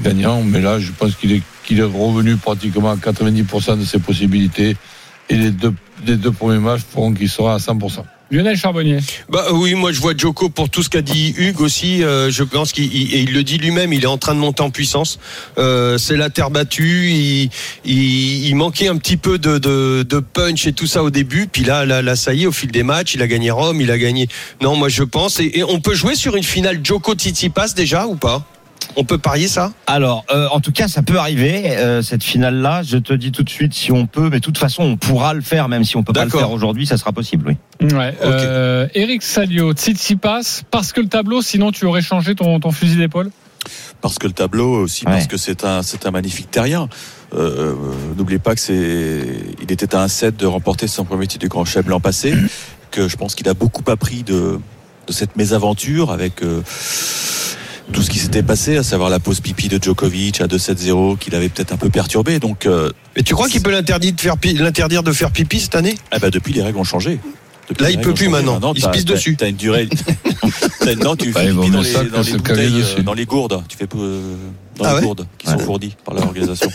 gagnant, 0.00 0.42
mais 0.42 0.60
là, 0.60 0.78
je 0.78 0.92
pense 0.92 1.14
qu'il 1.14 1.32
est, 1.32 1.42
qu'il 1.64 1.78
est 1.78 1.82
revenu 1.82 2.36
pratiquement 2.36 2.90
à 2.90 2.96
90% 2.96 3.78
de 3.78 3.84
ses 3.84 3.98
possibilités. 3.98 4.76
Et 5.28 5.36
les 5.36 5.50
deux, 5.50 5.74
les 6.06 6.16
deux 6.16 6.32
premiers 6.32 6.58
matchs 6.58 6.82
feront 6.90 7.12
qu'il 7.12 7.28
sera 7.28 7.54
à 7.54 7.58
100%. 7.58 8.04
Lionel 8.30 8.56
Charbonnier. 8.58 8.98
Bah 9.30 9.46
oui, 9.52 9.74
moi 9.74 9.90
je 9.90 10.00
vois 10.00 10.12
Joko 10.16 10.50
pour 10.50 10.68
tout 10.68 10.82
ce 10.82 10.90
qu'a 10.90 11.00
dit 11.00 11.34
Hugues 11.38 11.62
aussi. 11.62 12.02
euh, 12.02 12.30
je 12.30 12.42
pense 12.44 12.72
qu'il 12.72 12.92
il- 12.94 13.32
le 13.32 13.42
dit 13.42 13.56
lui-même, 13.56 13.92
il 13.92 14.04
est 14.04 14.06
en 14.08 14.18
train 14.18 14.34
de 14.34 14.40
monter 14.40 14.62
en 14.62 14.70
puissance. 14.70 15.18
Euh, 15.56 15.96
c'est 15.96 16.16
la 16.16 16.28
terre 16.28 16.50
battue. 16.50 17.10
Il, 17.84 18.54
manquait 18.54 18.88
un 18.88 18.96
petit 18.96 19.16
peu 19.16 19.38
de, 19.38 20.20
punch 20.20 20.66
et 20.66 20.72
tout 20.72 20.86
ça 20.86 21.02
au 21.02 21.10
début. 21.10 21.46
Puis 21.46 21.64
là, 21.64 21.86
là, 21.86 22.02
là, 22.02 22.16
ça 22.16 22.34
y 22.34 22.42
est, 22.42 22.46
au 22.46 22.52
fil 22.52 22.70
des 22.70 22.82
matchs, 22.82 23.14
il 23.14 23.22
a 23.22 23.26
gagné 23.26 23.50
Rome, 23.50 23.80
il 23.80 23.90
a 23.90 23.98
gagné. 23.98 24.28
Non, 24.60 24.76
moi 24.76 24.88
je 24.88 25.04
pense. 25.04 25.40
Et, 25.40 25.58
et 25.58 25.64
on 25.64 25.80
peut 25.80 25.94
jouer 25.94 26.14
sur 26.14 26.36
une 26.36 26.42
finale 26.42 26.80
Joko 26.84 27.14
Tsitsipas 27.14 27.68
déjà 27.74 28.06
ou 28.06 28.16
pas? 28.16 28.44
On 29.00 29.04
peut 29.04 29.16
parier 29.18 29.46
ça? 29.46 29.72
Alors, 29.86 30.24
euh, 30.32 30.48
en 30.50 30.58
tout 30.58 30.72
cas, 30.72 30.88
ça 30.88 31.02
peut 31.02 31.18
arriver 31.20 31.70
euh, 31.76 32.02
cette 32.02 32.24
finale-là. 32.24 32.82
Je 32.82 32.96
te 32.98 33.12
dis 33.12 33.30
tout 33.30 33.44
de 33.44 33.48
suite 33.48 33.72
si 33.72 33.92
on 33.92 34.06
peut, 34.06 34.28
mais 34.28 34.40
de 34.40 34.44
toute 34.44 34.58
façon, 34.58 34.82
on 34.82 34.96
pourra 34.96 35.34
le 35.34 35.40
faire, 35.40 35.68
même 35.68 35.84
si 35.84 35.96
on 35.96 36.02
peut 36.02 36.12
pas 36.12 36.24
le 36.24 36.26
D'accord. 36.26 36.40
faire 36.40 36.50
aujourd'hui, 36.50 36.84
ça 36.84 36.96
sera 36.96 37.12
possible. 37.12 37.54
Oui. 37.80 37.86
Ouais. 37.94 38.12
Euh, 38.24 38.88
Eric 38.94 39.22
Salio, 39.22 39.72
Tsitsipas, 39.72 40.62
parce 40.72 40.92
que 40.92 41.00
le 41.00 41.06
tableau, 41.06 41.42
sinon 41.42 41.70
tu 41.70 41.84
aurais 41.86 42.02
changé 42.02 42.34
ton, 42.34 42.58
ton 42.58 42.72
fusil 42.72 42.96
d'épaule? 42.96 43.30
Parce 44.00 44.18
que 44.18 44.26
le 44.26 44.32
tableau 44.32 44.82
aussi, 44.82 45.06
Ouais. 45.06 45.12
parce 45.12 45.28
que 45.28 45.36
c'est 45.36 45.64
un, 45.64 45.82
c'est 45.82 46.04
un 46.04 46.10
magnifique 46.10 46.50
terrien. 46.50 46.88
Euh, 47.36 47.74
N'oubliez 48.16 48.40
pas 48.40 48.56
que 48.56 48.60
c'est, 48.60 49.22
il 49.62 49.70
était 49.70 49.94
à 49.94 50.02
un 50.02 50.08
set 50.08 50.36
de 50.36 50.46
remporter 50.46 50.88
son 50.88 51.04
premier 51.04 51.28
titre 51.28 51.42
du 51.42 51.48
Grand 51.48 51.64
Chelem 51.64 51.88
l'an 51.88 52.00
passé, 52.00 52.34
que 52.90 53.06
je 53.06 53.16
pense 53.16 53.36
qu'il 53.36 53.48
a 53.48 53.54
beaucoup 53.54 53.88
appris 53.88 54.24
de, 54.24 54.58
de 55.06 55.12
cette 55.12 55.36
mésaventure 55.36 56.10
avec 56.10 56.42
euh, 56.42 56.62
tout 57.92 58.02
ce 58.02 58.10
qui 58.10 58.18
s'était 58.18 58.42
passé, 58.42 58.76
à 58.76 58.82
savoir 58.82 59.10
la 59.10 59.18
pause 59.18 59.40
pipi 59.40 59.68
de 59.68 59.82
Djokovic 59.82 60.40
à 60.40 60.46
2-7-0, 60.46 61.18
qu'il 61.18 61.34
avait 61.34 61.48
peut-être 61.48 61.72
un 61.72 61.76
peu 61.76 61.88
perturbé. 61.88 62.38
Donc, 62.38 62.66
euh, 62.66 62.90
Mais 63.16 63.22
tu 63.22 63.34
crois 63.34 63.48
qu'il 63.48 63.62
peut 63.62 63.70
l'interdire 63.70 64.12
de 64.12 64.20
faire 64.20 64.34
l'interdire 64.56 65.02
de 65.02 65.12
faire 65.12 65.30
pipi 65.30 65.60
cette 65.60 65.74
année? 65.74 65.96
Ah 66.10 66.18
bah, 66.18 66.30
depuis 66.30 66.52
les 66.52 66.62
règles 66.62 66.78
ont 66.78 66.84
changé. 66.84 67.18
Depuis, 67.68 67.84
Là, 67.84 67.90
il 67.90 68.00
peut 68.00 68.14
plus 68.14 68.28
maintenant. 68.28 68.72
Il 68.74 68.82
se 68.82 68.88
pisse 68.88 69.04
dessus. 69.04 69.36
T'as 69.36 69.48
une 69.48 69.56
durée. 69.56 69.88
non, 71.02 71.16
tu 71.16 71.32
fais 71.32 71.50
vont 71.50 71.62
pipi 71.62 71.72
dans 71.76 71.82
ça 71.82 72.02
les, 72.02 72.08
dans 72.10 72.22
les 72.22 72.32
bouteilles, 72.32 72.84
euh, 72.98 73.02
dans 73.02 73.14
les 73.14 73.26
gourdes. 73.26 73.62
Tu 73.68 73.76
fais 73.76 73.86
euh, 73.94 74.34
dans 74.76 74.84
Ah 74.84 74.88
les 74.88 74.94
ouais 74.96 75.02
gourdes 75.02 75.26
qui 75.38 75.46
sont 75.48 75.56
Ouais. 75.56 75.64
fournies 75.64 75.96
par 76.04 76.14
l'organisation. 76.14 76.70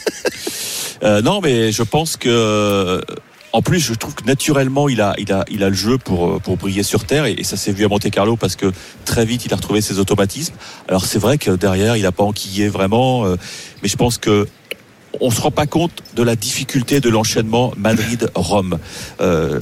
Euh, 1.03 1.21
non, 1.21 1.41
mais 1.41 1.71
je 1.71 1.83
pense 1.83 2.15
que. 2.17 3.01
En 3.53 3.61
plus, 3.61 3.79
je 3.79 3.93
trouve 3.93 4.15
que 4.15 4.25
naturellement, 4.25 4.89
il 4.89 4.99
a, 4.99 5.13
il 5.19 5.31
a, 5.31 5.45
il 5.49 5.63
a 5.63 5.69
le 5.69 5.75
jeu 5.75 5.99
pour, 5.99 6.27
euh, 6.27 6.39
pour 6.39 6.57
briller 6.57 6.81
sur 6.81 7.05
terre 7.05 7.25
et, 7.25 7.43
ça 7.43 7.55
s'est 7.55 7.71
vu 7.71 7.85
à 7.85 7.87
Monte 7.87 8.09
Carlo 8.09 8.35
parce 8.35 8.55
que 8.55 8.71
très 9.05 9.25
vite, 9.25 9.45
il 9.45 9.53
a 9.53 9.55
retrouvé 9.55 9.81
ses 9.81 9.99
automatismes. 9.99 10.55
Alors 10.87 11.05
c'est 11.05 11.19
vrai 11.19 11.37
que 11.37 11.51
derrière, 11.51 11.95
il 11.95 12.01
n'a 12.01 12.11
pas 12.11 12.23
enquillé 12.23 12.67
vraiment, 12.67 13.25
euh, 13.25 13.35
mais 13.83 13.89
je 13.89 13.95
pense 13.95 14.17
que 14.17 14.47
on 15.21 15.29
se 15.29 15.41
rend 15.41 15.51
pas 15.51 15.67
compte 15.67 16.01
de 16.15 16.23
la 16.23 16.35
difficulté 16.35 16.99
de 16.99 17.09
l'enchaînement 17.09 17.71
Madrid-Rome. 17.77 18.79
Euh, 19.21 19.59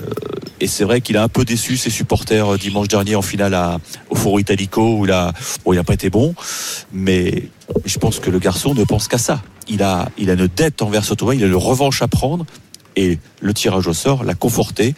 et 0.60 0.67
c'est 0.67 0.83
vrai 0.83 1.01
qu'il 1.01 1.17
a 1.17 1.24
un 1.24 1.27
peu 1.27 1.43
déçu 1.43 1.75
ses 1.75 1.89
supporters 1.89 2.53
euh, 2.53 2.57
dimanche 2.57 2.88
dernier 2.88 3.15
en 3.15 3.21
finale 3.21 3.53
à, 3.53 3.79
au 4.10 4.15
Foro 4.15 4.39
Italico 4.39 5.00
où 5.00 5.05
il 5.05 5.12
a, 5.12 5.33
bon, 5.65 5.74
il 5.74 5.79
a 5.79 5.83
pas 5.83 5.93
été 5.93 6.10
bon, 6.10 6.33
mais 6.93 7.50
je 7.86 7.98
pense 8.00 8.19
que 8.19 8.29
le 8.29 8.39
garçon 8.39 8.74
ne 8.74 8.83
pense 8.83 9.07
qu'à 9.07 9.17
ça. 9.17 9.41
Il 9.67 9.83
a, 9.83 10.10
il 10.17 10.29
a 10.29 10.33
une 10.33 10.48
dette 10.48 10.81
envers 10.81 11.05
tournoi, 11.05 11.36
il 11.36 11.43
a 11.43 11.48
une 11.48 11.55
revanche 11.55 12.01
à 12.01 12.07
prendre 12.07 12.45
et 12.95 13.19
le 13.39 13.53
tirage 13.53 13.88
au 13.88 13.93
sort 13.93 14.24
l'a 14.24 14.33
conforté. 14.36 14.95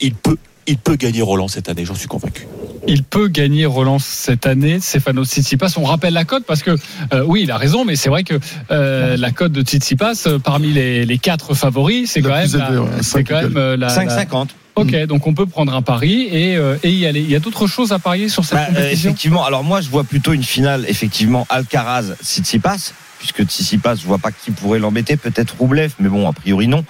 Il 0.00 0.14
peut, 0.14 0.36
il 0.66 0.78
peut 0.78 0.96
gagner 0.96 1.22
Roland 1.22 1.48
cette 1.48 1.68
année, 1.68 1.84
j'en 1.84 1.94
suis 1.94 2.08
convaincu. 2.08 2.46
Il 2.88 3.02
peut 3.02 3.26
gagner 3.28 3.66
Roland 3.66 3.98
cette 3.98 4.46
année, 4.46 4.78
Stefano 4.80 5.24
Tsitsipas. 5.24 5.72
On 5.76 5.84
rappelle 5.84 6.12
la 6.14 6.24
cote 6.24 6.44
parce 6.46 6.62
que, 6.62 6.76
euh, 7.12 7.24
oui, 7.26 7.42
il 7.42 7.50
a 7.50 7.56
raison, 7.56 7.84
mais 7.84 7.96
c'est 7.96 8.08
vrai 8.10 8.22
que 8.22 8.34
euh, 8.70 9.16
la 9.16 9.30
cote 9.32 9.50
de 9.52 9.62
Tsitsipas, 9.62 10.22
euh, 10.26 10.38
parmi 10.38 10.72
les, 10.72 11.04
les 11.04 11.18
quatre 11.18 11.54
favoris, 11.54 12.10
c'est 12.12 12.22
quand 12.22 12.28
même, 12.30 12.46
c'est 12.46 13.02
cinq 13.02 13.28
quand 13.28 13.42
même 13.42 13.56
euh, 13.56 13.76
la, 13.76 13.88
la- 13.88 14.24
5,50. 14.24 14.48
Ok, 14.76 14.94
donc 15.06 15.26
on 15.26 15.32
peut 15.32 15.46
prendre 15.46 15.74
un 15.74 15.80
pari 15.80 16.28
et, 16.30 16.54
euh, 16.56 16.76
et 16.82 16.90
y 16.92 17.06
aller. 17.06 17.20
Il 17.22 17.30
y 17.30 17.34
a 17.34 17.40
d'autres 17.40 17.66
choses 17.66 17.92
à 17.92 17.98
parier 17.98 18.28
sur 18.28 18.44
cette 18.44 18.58
Bah, 18.58 18.66
compétition? 18.66 19.08
effectivement, 19.08 19.44
alors 19.44 19.64
moi 19.64 19.80
je 19.80 19.88
vois 19.88 20.04
plutôt 20.04 20.34
une 20.34 20.44
finale, 20.44 20.84
effectivement, 20.86 21.46
Alcaraz, 21.48 22.14
Tsitsipas, 22.22 22.92
puisque 23.18 23.44
Tsitsipas, 23.44 23.96
je 23.96 24.06
vois 24.06 24.18
pas 24.18 24.32
qui 24.32 24.50
pourrait 24.50 24.78
l'embêter, 24.78 25.16
peut-être 25.16 25.56
Roublev, 25.58 25.94
mais 25.98 26.08
bon, 26.08 26.28
a 26.28 26.32
priori 26.32 26.68
non. 26.68 26.84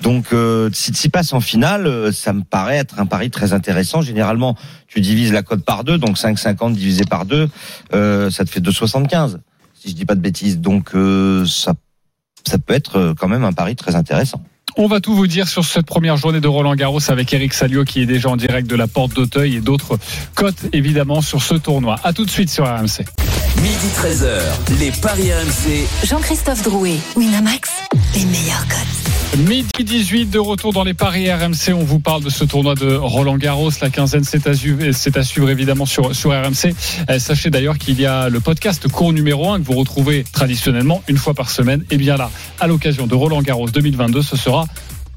Donc 0.00 0.32
euh, 0.32 0.70
Tsitsipas 0.70 1.32
en 1.32 1.40
finale, 1.40 1.86
euh, 1.86 2.12
ça 2.12 2.32
me 2.32 2.42
paraît 2.42 2.76
être 2.76 2.98
un 2.98 3.06
pari 3.06 3.30
très 3.30 3.52
intéressant. 3.52 4.02
Généralement, 4.02 4.56
tu 4.88 5.00
divises 5.00 5.32
la 5.32 5.42
cote 5.42 5.64
par 5.64 5.84
deux, 5.84 5.98
donc 5.98 6.16
5,50 6.16 6.74
divisé 6.74 7.04
par 7.04 7.24
deux, 7.24 7.48
euh, 7.94 8.30
ça 8.30 8.44
te 8.44 8.50
fait 8.50 8.60
2,75, 8.60 9.38
si 9.74 9.90
je 9.90 9.94
dis 9.94 10.04
pas 10.04 10.14
de 10.14 10.20
bêtises. 10.20 10.60
Donc 10.60 10.94
euh, 10.94 11.46
ça, 11.46 11.74
ça 12.46 12.58
peut 12.58 12.74
être 12.74 12.96
euh, 12.96 13.14
quand 13.14 13.28
même 13.28 13.44
un 13.44 13.52
pari 13.52 13.76
très 13.76 13.94
intéressant. 13.94 14.42
On 14.76 14.86
va 14.86 15.00
tout 15.00 15.14
vous 15.14 15.26
dire 15.26 15.48
sur 15.48 15.64
cette 15.64 15.86
première 15.86 16.16
journée 16.16 16.40
de 16.40 16.48
Roland 16.48 16.74
Garros 16.74 17.10
avec 17.10 17.32
Eric 17.34 17.52
Salio 17.52 17.84
qui 17.84 18.00
est 18.00 18.06
déjà 18.06 18.30
en 18.30 18.36
direct 18.36 18.68
de 18.68 18.76
la 18.76 18.86
porte 18.86 19.12
d'Auteuil 19.14 19.56
et 19.56 19.60
d'autres 19.60 19.98
cotes 20.34 20.66
évidemment 20.72 21.20
sur 21.20 21.42
ce 21.42 21.54
tournoi. 21.54 21.96
À 22.04 22.12
tout 22.12 22.24
de 22.24 22.30
suite 22.30 22.50
sur 22.50 22.64
RMC. 22.64 23.04
Midi 23.56 23.86
13h, 23.96 24.78
les 24.80 24.90
Paris 24.92 25.30
RMC. 25.32 25.86
Jean-Christophe 26.06 26.62
Drouet, 26.62 26.96
Winamax, 27.16 27.70
les 28.14 28.24
meilleurs 28.24 28.66
codes. 28.68 29.11
Midi 29.38 29.82
18 29.82 30.26
de 30.26 30.38
retour 30.38 30.72
dans 30.74 30.84
les 30.84 30.92
paris 30.92 31.32
RMC. 31.32 31.72
On 31.74 31.84
vous 31.84 32.00
parle 32.00 32.22
de 32.22 32.28
ce 32.28 32.44
tournoi 32.44 32.74
de 32.74 32.94
Roland 32.94 33.36
Garros. 33.38 33.70
La 33.80 33.88
quinzaine, 33.88 34.24
c'est 34.24 34.46
à, 34.46 34.54
suivre- 34.54 35.48
évidemment 35.50 35.86
sur, 35.86 36.14
sur 36.14 36.30
RMC. 36.30 36.74
Euh, 37.08 37.18
sachez 37.18 37.48
d'ailleurs 37.48 37.78
qu'il 37.78 37.98
y 37.98 38.04
a 38.04 38.28
le 38.28 38.40
podcast 38.40 38.86
cours 38.88 39.12
numéro 39.14 39.50
1 39.50 39.60
que 39.60 39.64
vous 39.66 39.72
retrouvez 39.78 40.24
traditionnellement 40.32 41.02
une 41.08 41.16
fois 41.16 41.32
par 41.32 41.48
semaine. 41.48 41.82
Et 41.90 41.96
bien 41.96 42.16
là, 42.18 42.30
à 42.60 42.66
l'occasion 42.66 43.06
de 43.06 43.14
Roland 43.14 43.40
Garros 43.40 43.68
2022, 43.70 44.20
ce 44.20 44.36
sera 44.36 44.66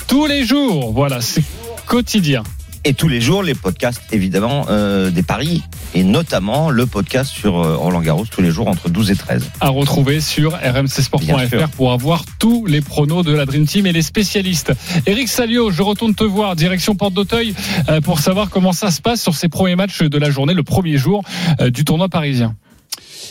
tous 0.07 0.27
les 0.27 0.45
jours. 0.45 0.93
Voilà, 0.93 1.19
c'est 1.19 1.43
quotidien. 1.85 2.43
Et 2.87 2.93
tous 2.93 3.07
les 3.07 3.19
jours, 3.19 3.41
les 3.41 3.55
podcasts, 3.55 4.03
évidemment, 4.11 4.67
euh, 4.69 5.09
des 5.09 5.23
paris, 5.23 5.63
et 5.95 6.03
notamment 6.03 6.69
le 6.69 6.85
podcast 6.85 7.31
sur 7.31 7.57
euh, 7.57 7.75
Roland 7.75 8.01
Garros 8.01 8.27
tous 8.29 8.43
les 8.43 8.51
jours 8.51 8.67
entre 8.67 8.89
12 8.89 9.09
et 9.09 9.15
13. 9.15 9.49
à 9.59 9.69
retrouver 9.69 10.21
sur 10.21 10.51
rmcsport.fr 10.53 11.69
pour 11.69 11.93
avoir 11.93 12.23
tous 12.37 12.67
les 12.67 12.81
pronos 12.81 13.25
de 13.25 13.33
la 13.33 13.47
Dream 13.47 13.65
Team 13.65 13.87
et 13.87 13.91
les 13.91 14.03
spécialistes. 14.03 14.71
Eric 15.07 15.29
Salio, 15.29 15.71
je 15.71 15.81
retourne 15.81 16.13
te 16.13 16.23
voir, 16.23 16.55
direction 16.55 16.93
Porte 16.93 17.15
d'Auteuil, 17.15 17.55
euh, 17.89 18.01
pour 18.01 18.19
savoir 18.19 18.51
comment 18.51 18.71
ça 18.71 18.91
se 18.91 19.01
passe 19.01 19.19
sur 19.19 19.33
ces 19.33 19.49
premiers 19.49 19.75
matchs 19.75 20.03
de 20.03 20.17
la 20.19 20.29
journée, 20.29 20.53
le 20.53 20.61
premier 20.61 20.99
jour 20.99 21.23
euh, 21.61 21.71
du 21.71 21.85
tournoi 21.85 22.07
parisien. 22.07 22.55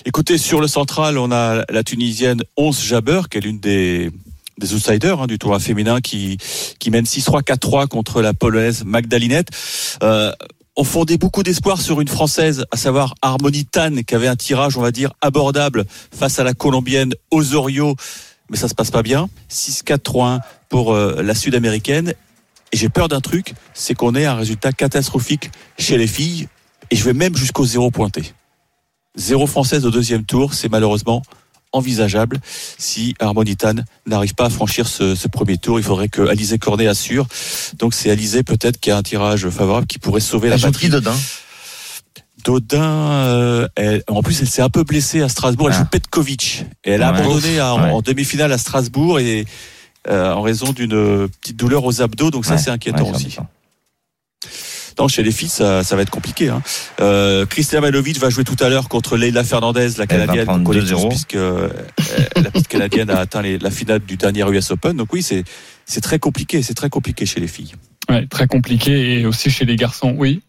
Écoutez, 0.05 0.37
sur 0.37 0.61
le 0.61 0.67
central, 0.67 1.17
on 1.17 1.31
a 1.31 1.65
la 1.71 1.85
Tunisienne 1.85 2.43
11 2.57 2.83
Jabber, 2.83 3.21
qui 3.31 3.39
est 3.39 3.41
l'une 3.41 3.61
des, 3.61 4.11
des 4.59 4.75
outsiders 4.75 5.21
hein, 5.21 5.27
du 5.27 5.39
tournoi 5.39 5.59
féminin, 5.59 6.01
qui, 6.01 6.39
qui 6.79 6.91
mène 6.91 7.05
6-3, 7.05 7.43
4-3 7.43 7.87
contre 7.89 8.23
la 8.23 8.35
polonaise 8.35 8.85
Magdalinette. 8.85 9.49
Euh, 10.03 10.33
on 10.77 10.85
fondait 10.85 11.19
beaucoup 11.19 11.43
d'espoir 11.43 11.81
sur 11.81 12.01
une 12.01 12.09
française, 12.09 12.65
à 12.73 12.77
savoir 12.77 13.15
Harmonie 13.23 13.65
Tan, 13.65 14.03
qui 14.07 14.15
avait 14.15 14.27
un 14.27 14.37
tirage, 14.37 14.77
on 14.77 14.83
va 14.83 14.91
dire, 14.91 15.13
abordable 15.21 15.85
face 16.13 16.39
à 16.39 16.45
la 16.45 16.53
colombienne 16.53 17.13
Osorio, 17.31 17.95
mais 18.51 18.57
ça 18.57 18.69
se 18.69 18.75
passe 18.75 18.91
pas 18.91 19.03
bien. 19.03 19.29
6-4-3-1 19.51 20.41
pour 20.69 20.93
euh, 20.93 21.23
la 21.23 21.35
sud-américaine. 21.35 22.15
Et 22.73 22.77
j'ai 22.77 22.89
peur 22.89 23.07
d'un 23.07 23.21
truc, 23.21 23.55
c'est 23.73 23.95
qu'on 23.95 24.17
ait 24.17 24.25
un 24.27 24.35
résultat 24.35 24.73
catastrophique 24.73 25.53
chez 25.79 25.97
les 25.97 26.09
filles, 26.09 26.49
et 26.91 26.97
je 26.97 27.05
vais 27.05 27.13
même 27.13 27.37
jusqu'au 27.37 27.65
zéro 27.65 27.93
pointé. 27.93 28.35
Zéro 29.15 29.47
française 29.47 29.87
au 29.87 29.91
deuxième 29.91 30.25
tour, 30.25 30.55
c'est 30.55 30.69
malheureusement 30.69 31.23
envisageable 31.75 32.41
si 32.79 33.15
Harmonitane 33.21 33.85
n'arrive 34.07 34.35
pas 34.35 34.47
à 34.47 34.51
franchir 34.51 34.87
ce, 34.89 35.15
ce 35.15 35.29
premier 35.29 35.59
tour. 35.59 35.79
Il 35.79 35.83
faudrait 35.85 36.09
que 36.09 36.23
Alizé 36.27 36.59
Cornet 36.59 36.87
assure. 36.87 37.27
Donc 37.79 37.93
c'est 37.95 38.11
Alizé 38.11 38.43
peut-être 38.43 38.79
qui 38.81 38.91
a 38.91 38.97
un 38.97 39.03
tirage 39.03 39.49
favorable 39.51 39.87
qui 39.87 39.99
pourrait 39.99 40.21
sauver 40.21 40.49
la 40.49 40.59
patrie. 40.59 40.87
qui 40.87 40.91
Dodin? 40.91 41.15
Dodin, 42.45 42.83
euh, 42.83 43.69
elle- 43.77 44.03
en 44.09 44.23
plus 44.23 44.41
elle 44.41 44.49
s'est 44.49 44.61
un 44.63 44.69
peu 44.69 44.85
blessée 44.85 45.23
à 45.23 45.29
Strasbourg. 45.29 45.69
Elle 45.71 45.77
Ah. 45.77 45.79
joue 45.81 45.85
Petkovic 45.91 46.67
et 46.85 46.93
elle 46.93 47.03
a 47.03 47.13
Ouais. 47.13 47.19
abandonné 47.21 47.61
en, 47.61 47.83
Ouais. 47.83 47.91
en 47.91 48.01
demi-finale 48.03 48.53
à 48.53 48.59
Strasbourg 48.59 49.19
et 49.19 49.47
euh, 50.11 50.33
en 50.35 50.43
raison 50.43 50.73
d'une 50.73 51.29
petite 51.41 51.57
douleur 51.57 51.85
aux 51.85 52.03
abdos. 52.03 52.31
Donc 52.31 52.45
ça 52.45 52.53
Ouais, 52.53 52.59
c'est 52.59 52.71
inquiétant 52.71 53.11
aussi. 53.11 53.37
Non, 54.99 55.09
chez 55.09 55.23
les 55.23 55.33
filles, 55.33 55.49
ça, 55.49 55.83
ça 55.83 55.97
va 55.97 56.03
être 56.03 56.11
compliqué. 56.11 56.49
Hein. 56.49 56.63
Euh, 57.01 57.47
Malovic 57.81 58.19
va 58.19 58.31
jouer 58.31 58.45
tout 58.45 58.57
à 58.61 58.69
l'heure 58.69 58.89
contre 58.89 59.17
Leila 59.17 59.43
Fernandez, 59.45 59.89
la 59.99 60.07
canadienne, 60.07 60.47
qu'on 60.47 60.63
connaît 60.63 60.81
2-0. 60.81 61.03
tous, 61.03 61.09
puisque 61.09 61.35
la 61.35 62.51
petite 62.51 62.69
canadienne 62.69 63.11
a 63.11 63.19
atteint 63.19 63.43
les- 63.43 63.59
la 63.59 63.71
finale 63.71 64.01
du 64.01 64.17
dernier 64.17 64.45
US 64.51 64.71
Open. 64.71 64.97
Donc 64.97 65.13
oui, 65.13 65.23
c'est 65.23 65.45
c'est 65.87 66.01
très 66.01 66.19
compliqué, 66.19 66.63
c'est 66.63 66.75
très 66.75 66.89
compliqué 66.89 67.27
chez 67.27 67.41
les 67.41 67.49
filles. 67.49 67.73
Ouais, 68.09 68.27
très 68.27 68.47
compliqué 68.47 69.21
et 69.21 69.27
aussi 69.27 69.51
chez 69.51 69.65
les 69.65 69.77
garçons, 69.77 70.15
oui. 70.17 70.43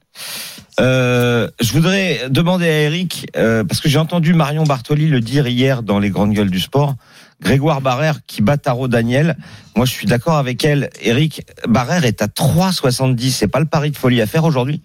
Euh, 0.79 1.47
je 1.61 1.71
voudrais 1.71 2.21
demander 2.29 2.65
à 2.65 2.81
Eric, 2.81 3.27
euh, 3.37 3.63
parce 3.63 3.79
que 3.79 3.87
j'ai 3.89 3.97
entendu 3.97 4.33
Marion 4.33 4.63
Bartoli 4.63 5.07
le 5.07 5.21
dire 5.21 5.47
hier 5.47 5.83
dans 5.83 5.99
les 5.99 6.09
grandes 6.09 6.33
gueules 6.33 6.49
du 6.51 6.59
sport, 6.59 6.95
Grégoire 7.41 7.81
Barrère 7.81 8.19
qui 8.27 8.41
bat 8.41 8.57
Taro 8.57 8.87
Daniel. 8.87 9.37
Moi, 9.75 9.85
je 9.85 9.91
suis 9.91 10.07
d'accord 10.07 10.37
avec 10.37 10.63
elle. 10.63 10.89
Eric, 11.01 11.41
Barrère 11.67 12.05
est 12.05 12.21
à 12.21 12.27
3,70. 12.27 13.29
C'est 13.31 13.47
pas 13.47 13.59
le 13.59 13.65
pari 13.65 13.91
de 13.91 13.97
folie 13.97 14.21
à 14.21 14.25
faire 14.27 14.45
aujourd'hui 14.45 14.81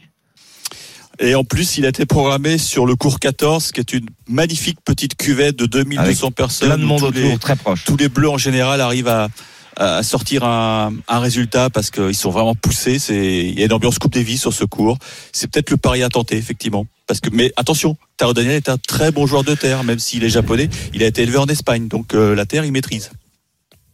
Et 1.21 1.35
en 1.35 1.45
plus, 1.45 1.78
il 1.78 1.85
a 1.87 1.88
été 1.90 2.07
programmé 2.07 2.59
sur 2.59 2.87
le 2.87 2.97
cours 2.97 3.19
14, 3.21 3.73
qui 3.73 3.80
est 3.80 3.92
une 3.92 4.07
magnifique 4.28 4.78
petite 4.85 5.16
cuvette 5.16 5.57
de 5.57 5.66
2200 5.66 6.30
personnes. 6.33 6.69
Plein 6.69 6.78
de 6.78 6.85
monde 6.85 6.99
tous 7.00 7.07
autour, 7.07 7.23
les- 7.23 7.38
très 7.38 7.57
proche. 7.57 7.85
tous 7.85 7.97
les 7.97 8.09
bleus 8.09 8.30
en 8.30 8.38
général 8.38 8.80
arrivent 8.80 9.09
à, 9.09 9.28
à 9.76 10.02
sortir 10.02 10.45
un, 10.45 10.92
un 11.09 11.19
résultat 11.21 11.71
parce 11.71 11.90
qu'ils 11.90 12.14
sont 12.16 12.30
vraiment 12.30 12.54
poussés. 12.54 12.99
C'est, 12.99 13.45
il 13.49 13.59
y 13.59 13.62
a 13.62 13.66
une 13.66 13.73
ambiance 13.73 13.99
Coupe 13.99 14.14
Davis 14.14 14.40
sur 14.40 14.52
ce 14.52 14.64
cours. 14.64 14.99
C'est 15.33 15.50
peut-être 15.50 15.71
le 15.71 15.76
pari 15.76 16.02
à 16.02 16.09
tenter, 16.09 16.37
effectivement. 16.37 16.87
Parce 17.11 17.19
que, 17.19 17.31
mais 17.33 17.52
attention, 17.57 17.97
Taro 18.19 18.35
Daniel 18.35 18.55
est 18.55 18.69
un 18.69 18.79
très 18.79 19.11
bon 19.11 19.26
joueur 19.26 19.43
de 19.43 19.57
terre, 19.57 19.83
même 19.83 19.99
s'il 19.99 20.23
est 20.23 20.29
japonais. 20.29 20.71
Il 20.95 21.02
a 21.02 21.07
été 21.07 21.23
élevé 21.23 21.38
en 21.38 21.47
Espagne, 21.47 21.88
donc 21.88 22.14
euh, 22.14 22.37
la 22.37 22.47
terre, 22.47 22.64
il 22.64 22.71
maîtrise. 22.71 23.11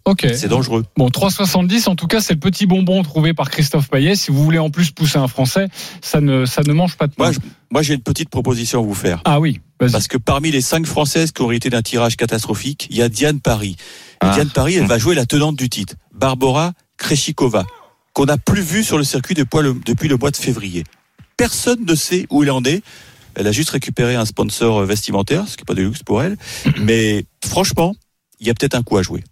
Ok. 0.05 0.27
C'est 0.35 0.49
dangereux. 0.49 0.85
Bon, 0.99 1.09
3,70 1.09 1.89
en 1.89 1.97
tout 1.97 2.09
cas, 2.09 2.21
c'est 2.21 2.35
le 2.35 2.41
petit 2.41 2.67
bonbon 2.67 3.03
trouvé 3.03 3.33
par 3.33 3.49
Christophe 3.49 3.89
Payet. 3.89 4.17
Si 4.17 4.31
vous 4.31 4.45
voulez 4.45 4.59
en 4.59 4.69
plus 4.69 4.91
pousser 4.91 5.17
un 5.17 5.29
Français, 5.29 5.69
ça 6.03 6.21
ne, 6.21 6.45
ça 6.45 6.61
ne 6.61 6.75
mange 6.75 6.99
pas 6.99 7.07
de 7.07 7.15
pain. 7.15 7.31
Moi, 7.71 7.81
j'ai 7.81 7.95
une 7.95 8.03
petite 8.03 8.29
proposition 8.29 8.81
à 8.81 8.83
vous 8.83 8.93
faire. 8.93 9.23
Ah 9.25 9.41
oui, 9.41 9.63
vas-y. 9.81 9.93
Parce 9.93 10.09
que 10.09 10.19
parmi 10.19 10.51
les 10.51 10.61
cinq 10.61 10.85
Françaises 10.85 11.33
qui 11.33 11.41
ont 11.41 11.51
été 11.51 11.71
d'un 11.71 11.81
tirage 11.81 12.19
catastrophique, 12.19 12.87
il 12.91 12.99
y 12.99 13.03
a 13.03 13.09
Diane 13.09 13.41
Paris. 13.41 13.77
Ah. 14.21 14.35
Diane 14.35 14.51
Paris, 14.51 14.75
elle 14.75 14.87
va 14.87 14.99
jouer 14.99 15.15
la 15.15 15.25
tenante 15.25 15.57
du 15.57 15.71
titre, 15.71 15.95
Barbara 16.13 16.75
Kreshikova, 16.99 17.65
qu'on 18.13 18.27
n'a 18.27 18.37
plus 18.37 18.61
vue 18.61 18.85
sur 18.85 18.99
le 18.99 19.05
circuit 19.05 19.35
depuis 19.35 20.09
le 20.09 20.17
mois 20.19 20.31
de 20.31 20.37
février. 20.37 20.85
Personne 21.37 21.85
ne 21.85 21.95
sait 21.95 22.27
où 22.31 22.43
elle 22.43 22.51
en 22.51 22.63
est. 22.65 22.83
Elle 23.35 23.47
a 23.47 23.53
juste 23.53 23.71
récupéré 23.71 24.15
un 24.15 24.25
sponsor 24.25 24.83
vestimentaire, 24.85 25.47
ce 25.47 25.57
qui 25.57 25.63
n'est 25.63 25.67
pas 25.67 25.75
de 25.75 25.83
luxe 25.83 26.03
pour 26.03 26.23
elle. 26.23 26.37
Mais 26.81 27.25
franchement, 27.45 27.95
il 28.41 28.47
y 28.47 28.51
a 28.51 28.55
peut-être 28.55 28.75
un 28.75 28.83
coup 28.83 28.97
à 28.97 29.03
jouer. 29.03 29.23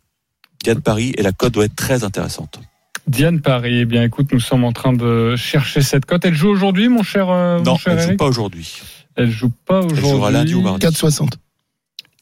Diane 0.63 0.81
Paris 0.81 1.13
et 1.17 1.23
la 1.23 1.33
cote 1.33 1.53
doit 1.53 1.65
être 1.65 1.77
très 1.77 2.05
intéressante. 2.05 2.61
Diane 3.07 3.41
Paris, 3.41 3.81
eh 3.81 3.85
bien 3.85 4.03
écoute, 4.03 4.33
nous 4.33 4.41
sommes 4.41 4.65
en 4.65 4.73
train 4.73 4.93
de 4.95 5.37
chercher 5.37 5.83
cette 5.83 6.07
cote. 6.07 6.25
Elle 6.25 6.35
joue 6.35 6.49
aujourd'hui, 6.49 6.89
mon 6.89 7.03
cher, 7.03 7.29
euh, 7.29 7.59
mon 7.59 7.65
non, 7.65 7.77
cher 7.77 7.93
elle 7.93 8.07
ne 8.07 8.13
joue 8.13 8.17
pas 8.17 8.27
aujourd'hui. 8.27 8.81
Elle 9.17 9.31
joue 9.31 9.53
pas 9.67 9.83
jouera 9.89 10.29
aujourd'hui. 10.29 10.33
lundi 10.33 10.55
ou 10.55 10.63
mardi. 10.63 10.87
4,60. 10.87 11.29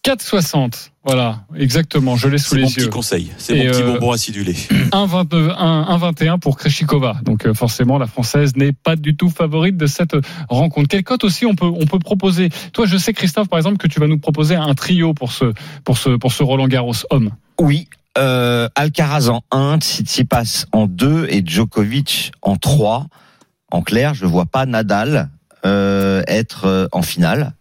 4,60. 0.05 0.91
Voilà, 1.05 1.41
exactement. 1.57 2.17
Je 2.17 2.29
l'ai 2.29 2.39
sous 2.39 2.51
C'est 2.51 2.57
les 2.57 2.63
mon 2.63 2.69
yeux. 2.69 2.75
petit 2.75 2.89
conseil. 2.89 3.33
C'est 3.39 3.55
mon 3.57 3.71
petit 3.71 3.83
euh, 3.83 3.93
bonbon 3.93 4.13
acidulé. 4.13 4.53
1,22 4.93 5.49
1,21 5.57 6.39
pour 6.41 6.57
Kreshikova. 6.57 7.17
Donc 7.23 7.47
euh, 7.47 7.55
forcément, 7.55 7.99
la 7.99 8.07
française 8.07 8.57
n'est 8.57 8.73
pas 8.73 8.97
du 8.97 9.17
tout 9.17 9.31
favorite 9.31 9.77
de 9.77 9.87
cette 9.87 10.17
rencontre. 10.49 10.89
Quelle 10.89 11.05
cote 11.05 11.25
aussi 11.25 11.47
on 11.47 11.55
peut 11.55 11.67
on 11.67 11.87
peut 11.87 11.99
proposer? 11.99 12.51
Toi, 12.73 12.87
je 12.87 12.97
sais 12.97 13.13
Christophe, 13.13 13.49
par 13.49 13.59
exemple, 13.59 13.79
que 13.79 13.87
tu 13.87 14.01
vas 14.01 14.09
nous 14.09 14.19
proposer 14.19 14.57
un 14.57 14.75
trio 14.75 15.15
pour 15.15 15.33
ce 15.33 15.53
pour 15.85 15.99
ce 15.99 16.11
pour 16.11 16.33
ce 16.33 16.43
Roland 16.43 16.69
Garros 16.69 16.95
homme. 17.11 17.31
Oui, 17.61 17.89
euh, 18.19 18.69
Alcaraz 18.75 19.29
en 19.29 19.43
1, 19.51 19.79
Tsitsipas 19.81 20.67
en 20.73 20.87
2 20.87 21.27
et 21.31 21.43
Djokovic 21.45 22.33
en 22.43 22.57
3. 22.57 23.07
En 23.71 23.83
clair, 23.83 24.15
je 24.15 24.27
vois 24.27 24.47
pas 24.47 24.67
Nadal 24.67 25.31
euh, 25.65 26.23
être 26.27 26.67
euh, 26.67 26.87
en 26.93 27.03
finale. 27.03 27.55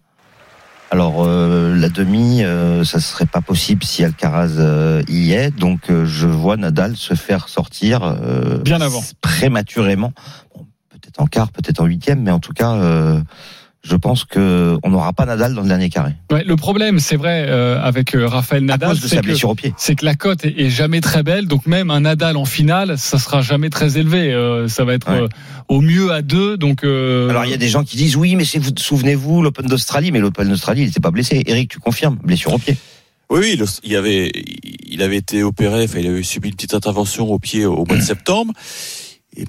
Alors 0.94 1.24
euh, 1.26 1.74
la 1.74 1.88
demi, 1.88 2.44
euh, 2.44 2.84
ça 2.84 3.00
serait 3.00 3.26
pas 3.26 3.40
possible 3.40 3.82
si 3.86 4.04
Alcaraz 4.04 4.58
euh, 4.60 5.02
y 5.08 5.32
est, 5.32 5.50
donc 5.50 5.90
euh, 5.90 6.06
je 6.06 6.28
vois 6.28 6.58
Nadal 6.58 6.98
se 6.98 7.14
faire 7.14 7.48
sortir 7.48 8.02
euh, 8.04 8.58
Bien 8.58 8.82
avant. 8.82 9.02
prématurément. 9.22 10.12
Bon, 10.54 10.66
peut-être 10.90 11.22
en 11.22 11.28
quart, 11.28 11.50
peut-être 11.54 11.80
en 11.80 11.86
huitième, 11.86 12.22
mais 12.22 12.32
en 12.32 12.40
tout 12.40 12.52
cas, 12.52 12.74
euh, 12.74 13.22
je 13.84 13.96
pense 13.96 14.26
que 14.26 14.78
on 14.84 14.90
n'aura 14.92 15.12
pas 15.14 15.26
Nadal 15.26 15.56
dans 15.56 15.62
le 15.64 15.68
dernier 15.68 15.90
carré 15.90 16.12
Ouais, 16.32 16.44
le 16.44 16.56
problème, 16.56 17.00
c'est 17.00 17.16
vrai, 17.16 17.46
euh, 17.50 17.82
avec 17.82 18.16
euh, 18.16 18.28
Raphaël 18.28 18.64
Nadal, 18.64 18.96
c'est 19.78 19.96
que 19.96 20.06
la 20.06 20.16
cote 20.16 20.46
est, 20.46 20.54
est 20.60 20.70
jamais 20.70 21.02
très 21.02 21.24
belle, 21.24 21.48
donc 21.48 21.66
même 21.66 21.90
un 21.90 22.02
Nadal 22.02 22.38
en 22.38 22.46
finale, 22.46 22.98
ça 22.98 23.18
sera 23.18 23.42
jamais 23.42 23.70
très 23.70 23.98
élevé. 23.98 24.32
Euh, 24.34 24.68
ça 24.68 24.86
va 24.86 24.94
être 24.94 25.10
Ouais. 25.12 25.22
euh, 25.22 25.28
au 25.68 25.82
mieux 25.82 26.12
à 26.12 26.22
deux, 26.22 26.58
donc. 26.58 26.84
euh, 26.84 27.30
Alors 27.30 27.46
il 27.46 27.52
y 27.52 27.56
a 27.56 27.58
des 27.58 27.70
gens 27.70 27.84
qui 27.84 27.98
disent 27.98 28.16
oui, 28.16 28.36
mais 28.36 28.44
souvenez-vous 28.46 29.42
l'Open 29.42 29.66
d'Australie, 29.66 30.12
mais 30.12 30.20
l'Open 30.20 30.48
d'Australie 30.48 30.82
il 30.84 30.88
n'était 30.88 31.00
pas 31.00 31.12
blessé. 31.12 31.42
Eric, 31.48 31.70
tu 31.70 31.80
confirmes? 31.80 32.18
Blessure 32.24 32.54
au 32.54 32.58
pied. 32.60 32.78
Oui, 33.32 33.40
oui, 33.58 33.60
il 33.84 33.96
avait, 33.96 34.30
il 34.86 35.02
avait 35.02 35.16
été 35.18 35.42
opéré, 35.42 35.86
enfin, 35.86 36.00
il 36.00 36.08
avait 36.08 36.22
subi 36.22 36.50
une 36.50 36.56
petite 36.56 36.74
intervention 36.74 37.32
au 37.32 37.40
pied 37.40 37.66
au 37.66 37.86
mois 37.86 37.96
de 37.98 38.02
septembre. 38.14 38.54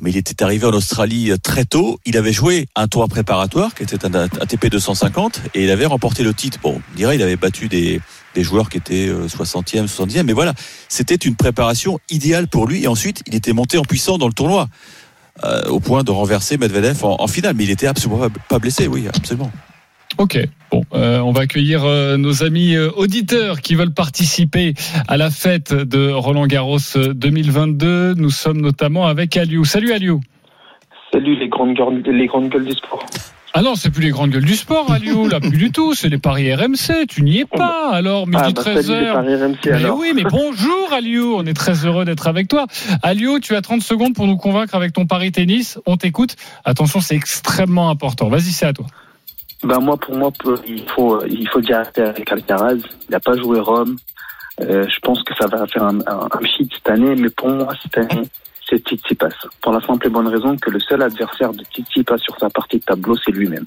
Mais 0.00 0.10
il 0.10 0.16
était 0.16 0.42
arrivé 0.42 0.66
en 0.66 0.72
Australie 0.72 1.30
euh, 1.32 1.36
très 1.36 1.64
tôt. 1.64 1.98
Il 2.06 2.16
avait 2.16 2.32
joué 2.32 2.68
un 2.76 2.86
tour 2.88 3.06
préparatoire 3.08 3.74
qui 3.74 3.82
était 3.82 4.04
un 4.06 4.14
ATP 4.14 4.66
250 4.70 5.40
et 5.54 5.64
il 5.64 5.70
avait 5.70 5.86
remporté 5.86 6.22
le 6.22 6.34
titre. 6.34 6.58
Bon, 6.62 6.80
on 6.92 6.96
dirait 6.96 7.16
il 7.16 7.22
avait 7.22 7.36
battu 7.36 7.68
des, 7.68 8.00
des 8.34 8.44
joueurs 8.44 8.68
qui 8.68 8.78
étaient 8.78 9.08
euh, 9.08 9.26
60e, 9.26 9.86
70e. 9.88 10.22
Mais 10.22 10.32
voilà, 10.32 10.54
c'était 10.88 11.16
une 11.16 11.34
préparation 11.34 11.98
idéale 12.10 12.46
pour 12.48 12.66
lui. 12.66 12.84
Et 12.84 12.88
ensuite, 12.88 13.22
il 13.26 13.34
était 13.34 13.52
monté 13.52 13.76
en 13.78 13.82
puissance 13.84 14.18
dans 14.18 14.28
le 14.28 14.34
tournoi. 14.34 14.68
euh, 15.44 15.64
au 15.68 15.80
point 15.80 16.04
de 16.04 16.10
renverser 16.10 16.58
Medvedev 16.58 17.04
en, 17.04 17.16
en 17.20 17.26
finale. 17.26 17.54
Mais 17.56 17.64
il 17.64 17.70
était 17.70 17.86
absolument 17.86 18.28
pas 18.48 18.58
blessé, 18.58 18.86
oui, 18.86 19.06
absolument. 19.08 19.50
Ok, 20.18 20.38
bon, 20.70 20.82
euh, 20.94 21.18
on 21.20 21.32
va 21.32 21.42
accueillir 21.42 21.84
euh, 21.84 22.16
nos 22.16 22.44
amis 22.44 22.74
euh, 22.74 22.90
auditeurs 22.96 23.60
qui 23.60 23.74
veulent 23.74 23.94
participer 23.94 24.74
à 25.08 25.16
la 25.16 25.30
fête 25.30 25.72
de 25.72 26.10
Roland 26.10 26.46
Garros 26.46 26.78
euh, 26.96 27.14
2022. 27.14 28.14
Nous 28.14 28.30
sommes 28.30 28.60
notamment 28.60 29.06
avec 29.06 29.36
Aliou. 29.36 29.64
Salut 29.64 29.92
Aliou. 29.92 30.20
Salut 31.12 31.36
les 31.38 31.48
grandes 31.48 31.74
gueules, 31.74 32.02
les 32.06 32.26
grandes 32.26 32.50
gueules 32.50 32.66
du 32.66 32.72
sport. 32.72 33.04
Ah 33.54 33.60
non, 33.60 33.74
c'est 33.74 33.90
plus 33.90 34.02
les 34.02 34.10
grandes 34.10 34.30
gueules 34.30 34.46
du 34.46 34.54
sport, 34.54 34.90
Aliou, 34.90 35.28
là, 35.28 35.38
plus 35.38 35.58
du 35.58 35.72
tout. 35.72 35.92
C'est 35.94 36.08
les 36.08 36.16
paris 36.16 36.54
RMC. 36.54 37.06
Tu 37.06 37.22
n'y 37.22 37.40
es 37.40 37.44
pas. 37.44 37.90
Alors, 37.92 38.26
midi 38.26 38.40
Ah 38.42 38.50
bah 38.50 38.62
13 38.62 38.86
salut 38.86 39.00
les 39.00 39.06
h 39.08 39.12
paris 39.12 39.34
RMC 39.36 39.56
Mais 39.66 39.72
alors. 39.72 39.98
oui, 39.98 40.12
mais 40.14 40.22
bonjour 40.24 40.92
Aliou, 40.92 41.34
on 41.36 41.44
est 41.44 41.52
très 41.52 41.84
heureux 41.84 42.06
d'être 42.06 42.28
avec 42.28 42.48
toi. 42.48 42.66
Aliou, 43.02 43.40
tu 43.40 43.54
as 43.54 43.60
30 43.60 43.82
secondes 43.82 44.14
pour 44.14 44.26
nous 44.26 44.38
convaincre 44.38 44.74
avec 44.74 44.94
ton 44.94 45.04
pari 45.04 45.32
tennis. 45.32 45.78
On 45.84 45.98
t'écoute. 45.98 46.36
Attention, 46.64 47.00
c'est 47.00 47.14
extrêmement 47.16 47.90
important. 47.90 48.28
Vas-y, 48.30 48.52
c'est 48.52 48.66
à 48.66 48.72
toi. 48.72 48.86
Bah 49.62 49.78
moi 49.78 49.96
pour 49.96 50.16
moi 50.16 50.32
il 50.66 50.88
faut 50.90 51.16
euh, 51.16 51.26
il 51.28 51.48
faut 51.48 51.60
dire 51.60 51.78
arrêter 51.78 52.02
avec 52.02 52.30
Alcaraz. 52.30 52.78
Il 53.08 53.10
n'a 53.10 53.20
pas 53.20 53.36
joué 53.36 53.60
Rome. 53.60 53.96
Euh, 54.60 54.86
je 54.88 55.00
pense 55.00 55.22
que 55.22 55.34
ça 55.34 55.46
va 55.46 55.66
faire 55.66 55.84
un, 55.84 56.00
un, 56.00 56.28
un 56.30 56.46
shit 56.46 56.70
cette 56.74 56.88
année, 56.88 57.14
mais 57.14 57.30
pour 57.30 57.48
moi 57.48 57.72
cette 57.82 57.96
année 57.96 58.28
c'est 58.68 58.78
Tsitsipas. 58.78 59.28
Pour 59.60 59.72
la 59.72 59.80
simple 59.80 60.06
et 60.06 60.10
bonne 60.10 60.28
raison 60.28 60.56
que 60.56 60.70
le 60.70 60.80
seul 60.80 61.02
adversaire 61.02 61.52
de 61.52 61.62
Tsitsipas 61.64 62.18
sur 62.18 62.36
sa 62.38 62.50
partie 62.50 62.78
de 62.78 62.84
tableau 62.84 63.16
c'est 63.24 63.30
lui-même. 63.32 63.66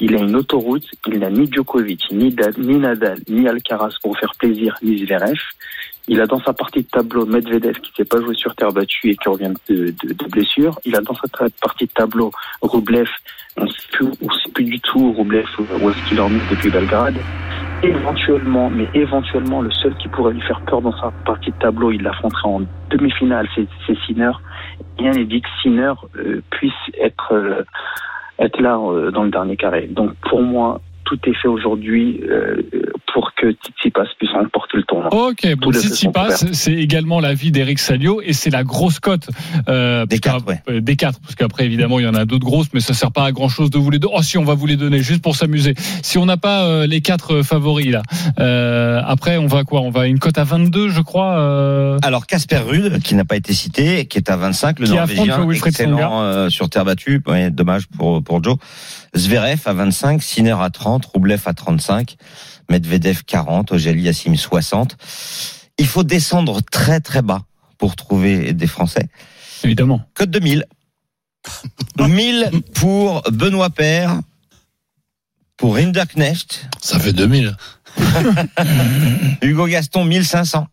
Il 0.00 0.14
a 0.14 0.20
une 0.20 0.36
autoroute, 0.36 0.84
il 1.08 1.18
n'a 1.18 1.28
ni 1.28 1.50
Djokovic, 1.50 2.12
ni, 2.12 2.34
ni 2.58 2.76
Nadal, 2.76 3.18
ni 3.28 3.48
Alcaraz 3.48 3.94
pour 4.00 4.16
faire 4.16 4.32
plaisir, 4.38 4.76
ni 4.82 5.04
Zverev. 5.04 5.38
Il 6.06 6.20
a 6.20 6.26
dans 6.26 6.40
sa 6.40 6.52
partie 6.52 6.82
de 6.82 6.88
tableau 6.88 7.26
Medvedev 7.26 7.80
qui 7.80 7.90
ne 7.90 7.96
s'est 7.96 8.08
pas 8.08 8.20
joué 8.20 8.34
sur 8.34 8.54
terre 8.54 8.72
battue 8.72 9.10
et 9.10 9.16
qui 9.16 9.28
revient 9.28 9.52
de, 9.68 9.92
de, 10.02 10.12
de 10.14 10.24
blessure. 10.30 10.78
Il 10.86 10.96
a 10.96 11.00
dans 11.00 11.14
sa 11.14 11.48
partie 11.60 11.86
de 11.86 11.90
tableau 11.92 12.30
Rublev, 12.62 13.08
plus, 13.98 14.06
on 14.22 14.30
sait 14.30 14.50
plus 14.54 14.64
du 14.64 14.80
tout 14.80 15.12
Rublev 15.12 15.46
où 15.58 15.90
est-ce 15.90 16.08
qu'il 16.08 16.20
en 16.20 16.28
est 16.28 16.50
depuis 16.50 16.70
Belgrade. 16.70 17.16
Éventuellement, 17.82 18.70
mais 18.70 18.88
éventuellement, 18.94 19.62
le 19.62 19.70
seul 19.70 19.94
qui 19.96 20.08
pourrait 20.08 20.32
lui 20.32 20.40
faire 20.42 20.60
peur 20.62 20.82
dans 20.82 20.96
sa 20.98 21.12
partie 21.24 21.50
de 21.50 21.56
tableau, 21.58 21.92
il 21.92 22.02
l'affronterait 22.02 22.48
en 22.48 22.62
demi-finale, 22.90 23.48
c'est 23.54 23.98
Sinner. 24.06 24.32
Rien 24.98 25.12
n'est 25.12 25.24
dit 25.24 25.40
que 25.40 25.48
Sinner 25.62 25.92
euh, 26.16 26.42
puisse 26.50 26.72
être 27.00 27.32
euh, 27.32 27.62
être 28.38 28.60
là 28.60 28.78
euh, 28.78 29.10
dans 29.10 29.24
le 29.24 29.30
dernier 29.30 29.56
carré. 29.56 29.86
Donc 29.86 30.12
pour 30.28 30.42
moi, 30.42 30.80
tout 31.04 31.18
est 31.24 31.34
fait 31.34 31.48
aujourd'hui 31.48 32.20
euh, 32.28 32.62
pour 33.12 33.32
que 33.40 33.52
Tsitsipas 33.52 34.04
puisse 34.18 34.30
remporter 34.32 34.78
le 34.78 34.82
tournoi. 34.82 35.08
Ok, 35.14 35.46
bon, 35.56 35.70
passes, 36.12 36.44
c'est 36.52 36.72
également 36.74 37.20
l'avis 37.20 37.50
d'Eric 37.52 37.78
Salio 37.78 38.20
et 38.22 38.32
c'est 38.32 38.50
la 38.50 38.64
grosse 38.64 38.98
cote 39.00 39.28
euh, 39.68 40.06
Des 40.06 40.18
quatre, 40.18 40.44
ouais. 40.46 40.80
des 40.80 40.96
quatre, 40.96 41.20
parce 41.20 41.34
qu'après 41.34 41.64
évidemment 41.64 41.98
il 41.98 42.04
y 42.04 42.08
en 42.08 42.14
a 42.14 42.24
d'autres 42.24 42.44
grosses, 42.44 42.68
mais 42.74 42.80
ça 42.80 42.94
sert 42.94 43.12
pas 43.12 43.24
à 43.24 43.32
grand 43.32 43.48
chose 43.48 43.70
de 43.70 43.78
vous 43.78 43.90
les 43.90 43.98
donner. 43.98 44.14
Oh 44.16 44.22
si, 44.22 44.38
on 44.38 44.44
va 44.44 44.54
vous 44.54 44.66
les 44.66 44.76
donner 44.76 45.00
juste 45.00 45.22
pour 45.22 45.36
s'amuser. 45.36 45.74
Si 46.02 46.18
on 46.18 46.26
n'a 46.26 46.36
pas 46.36 46.64
euh, 46.64 46.86
les 46.86 47.00
quatre 47.00 47.36
euh, 47.36 47.42
favoris 47.42 47.90
là, 47.92 48.02
euh, 48.40 49.00
après 49.06 49.38
on 49.38 49.46
va 49.46 49.64
quoi? 49.64 49.80
On 49.82 49.90
va 49.90 50.02
à 50.02 50.06
une 50.06 50.18
cote 50.18 50.38
à 50.38 50.44
22, 50.44 50.88
je 50.88 51.00
crois. 51.00 51.38
euh, 51.38 51.98
Alors 52.02 52.26
Casper 52.26 52.58
Ruud, 52.58 53.00
qui 53.02 53.14
n'a 53.14 53.24
pas 53.24 53.36
été 53.36 53.52
cité, 53.52 54.06
qui 54.06 54.18
est 54.18 54.30
à 54.30 54.36
25, 54.36 54.80
le 54.80 54.86
Qui 54.86 54.98
affronte 54.98 55.26
Norvégien, 55.28 55.68
excellent 55.68 56.22
euh, 56.22 56.48
sur 56.50 56.68
terre 56.68 56.84
battue, 56.84 57.22
ouais, 57.26 57.50
dommage 57.50 57.86
pour 57.86 58.22
pour 58.22 58.42
Joe. 58.42 58.56
Zverev 59.16 59.60
à 59.64 59.72
25, 59.72 60.22
Sinner 60.22 60.56
à 60.60 60.70
30, 60.70 61.06
Rublev 61.06 61.40
à 61.46 61.54
35, 61.54 62.16
Medvedev 62.68 63.22
40, 63.24 63.72
Ogeli 63.72 64.02
Yassim 64.02 64.36
60. 64.36 64.96
Il 65.78 65.86
faut 65.86 66.04
descendre 66.04 66.60
très 66.62 67.00
très 67.00 67.22
bas 67.22 67.42
pour 67.78 67.96
trouver 67.96 68.52
des 68.52 68.66
Français. 68.66 69.08
évidemment. 69.64 70.02
Code 70.14 70.30
de 70.30 70.40
1000. 70.40 70.64
1000 71.98 72.50
pour 72.74 73.22
Benoît 73.30 73.70
Père, 73.70 74.20
pour 75.56 75.76
Rinderknecht, 75.76 76.68
Ça 76.80 76.98
fait 76.98 77.12
2000. 77.12 77.56
Hugo 79.42 79.66
Gaston 79.66 80.04
1500. 80.04 80.66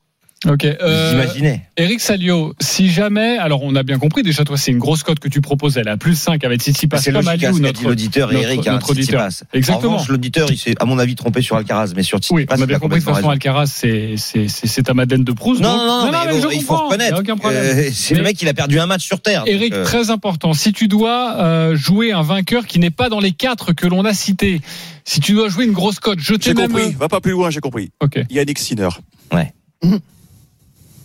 Ok. 0.45 0.63
Vous 0.63 0.69
Euh, 0.81 1.13
imaginez 1.23 1.61
Eric 1.77 1.99
Salio, 2.01 2.53
si 2.59 2.91
jamais, 2.91 3.37
alors 3.37 3.63
on 3.63 3.73
a 3.75 3.81
bien 3.83 3.97
compris, 3.97 4.21
déjà 4.21 4.43
toi 4.43 4.57
c'est 4.57 4.69
une 4.71 4.77
grosse 4.77 5.01
cote 5.01 5.17
que 5.19 5.27
tu 5.29 5.41
proposes, 5.41 5.77
elle 5.77 5.87
a 5.87 5.97
plus 5.97 6.13
5 6.13 6.43
avec 6.43 6.61
Tsitsipas 6.61 6.97
C'est 6.99 7.11
comme 7.11 7.25
logique, 7.25 7.43
hein, 7.45 7.47
Aliou, 7.47 7.57
dit 7.57 7.61
notre, 7.63 7.83
l'auditeur 7.83 8.31
et 8.31 8.35
notre- 8.35 8.47
Eric, 8.47 8.67
hein, 8.67 8.73
notre 8.73 8.89
auditeur. 8.91 9.27
Exactement. 9.53 10.03
L'auditeur, 10.07 10.51
il 10.51 10.57
s'est, 10.57 10.75
à 10.79 10.85
mon 10.85 10.99
avis, 10.99 11.15
trompé 11.15 11.41
sur 11.41 11.55
Alcaraz, 11.55 11.93
mais 11.95 12.03
sur 12.03 12.19
Tsitsipas, 12.19 12.35
Oui, 12.35 12.45
on 12.49 12.61
a 12.61 12.65
bien 12.67 12.77
compris 12.79 12.99
de 12.99 13.05
toute 13.05 13.15
façon. 13.15 13.29
Alcaraz, 13.29 13.67
c'est 13.67 14.15
c'est 14.17 14.47
c'est 14.47 14.67
c'est 14.67 14.83
ta 14.83 14.93
Madeleine 14.93 15.23
de 15.23 15.31
Proust. 15.31 15.61
Non, 15.61 15.69
donc- 15.69 15.79
non, 15.79 16.05
non, 16.05 16.11
mais, 16.11 16.41
bon, 16.41 16.49
il 16.51 16.61
faut 16.63 16.75
reconnaître. 16.77 17.23
euh, 17.45 17.89
c'est 17.91 18.13
le 18.13 18.21
mec, 18.21 18.39
il 18.41 18.47
a 18.47 18.53
perdu 18.53 18.77
un 18.79 18.85
match 18.85 19.05
sur 19.05 19.21
Terre. 19.21 19.43
Eric, 19.47 19.73
euh, 19.73 19.83
très 19.83 20.11
important. 20.11 20.53
Si 20.53 20.73
tu 20.73 20.87
dois 20.87 21.37
euh, 21.39 21.75
jouer 21.75 22.11
un 22.11 22.21
vainqueur 22.21 22.67
qui 22.67 22.77
n'est 22.79 22.91
pas 22.91 23.09
dans 23.09 23.19
les 23.21 23.31
quatre 23.31 23.73
que 23.73 23.87
l'on 23.87 24.05
a 24.05 24.13
cités, 24.13 24.61
si 25.05 25.21
tu 25.21 25.31
dois 25.33 25.49
jouer 25.49 25.65
une 25.65 25.71
grosse 25.73 25.99
cote, 25.99 26.19
je 26.19 26.35
t'ai 26.35 26.49
J'ai 26.51 26.53
même. 26.53 26.67
compris. 26.71 26.91
Va 26.99 27.07
pas 27.07 27.21
plus 27.21 27.31
loin, 27.31 27.49
j'ai 27.49 27.61
compris. 27.61 27.89
Ok. 27.99 28.19
Yannick 28.29 28.59
Sinner. 28.59 28.89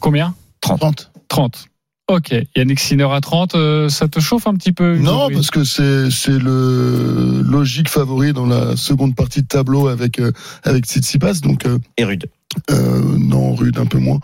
Combien 0.01 0.35
30. 0.61 1.11
30. 1.29 1.67
Ok. 2.09 2.35
Yannick 2.57 2.81
Sinner 2.81 3.07
à 3.13 3.21
30, 3.21 3.55
euh, 3.55 3.89
ça 3.89 4.09
te 4.09 4.19
chauffe 4.19 4.47
un 4.49 4.55
petit 4.55 4.73
peu 4.73 4.97
Non, 4.97 5.29
parce 5.31 5.51
que 5.51 5.63
c'est 5.63 6.11
c'est 6.11 6.39
le 6.39 7.41
logique 7.45 7.89
favori 7.89 8.33
dans 8.33 8.47
la 8.47 8.77
seconde 8.77 9.15
partie 9.15 9.43
de 9.43 9.47
tableau 9.47 9.87
avec 9.87 10.19
euh, 10.19 10.33
avec 10.65 10.87
Tsitsipas. 10.87 11.35
Donc 11.43 11.67
euh, 11.67 11.79
et 11.99 12.05
Rude. 12.05 12.27
Euh, 12.71 13.01
non, 13.17 13.55
Rude 13.55 13.79
un 13.79 13.87
peu 13.87 13.99
moins. 13.99 14.19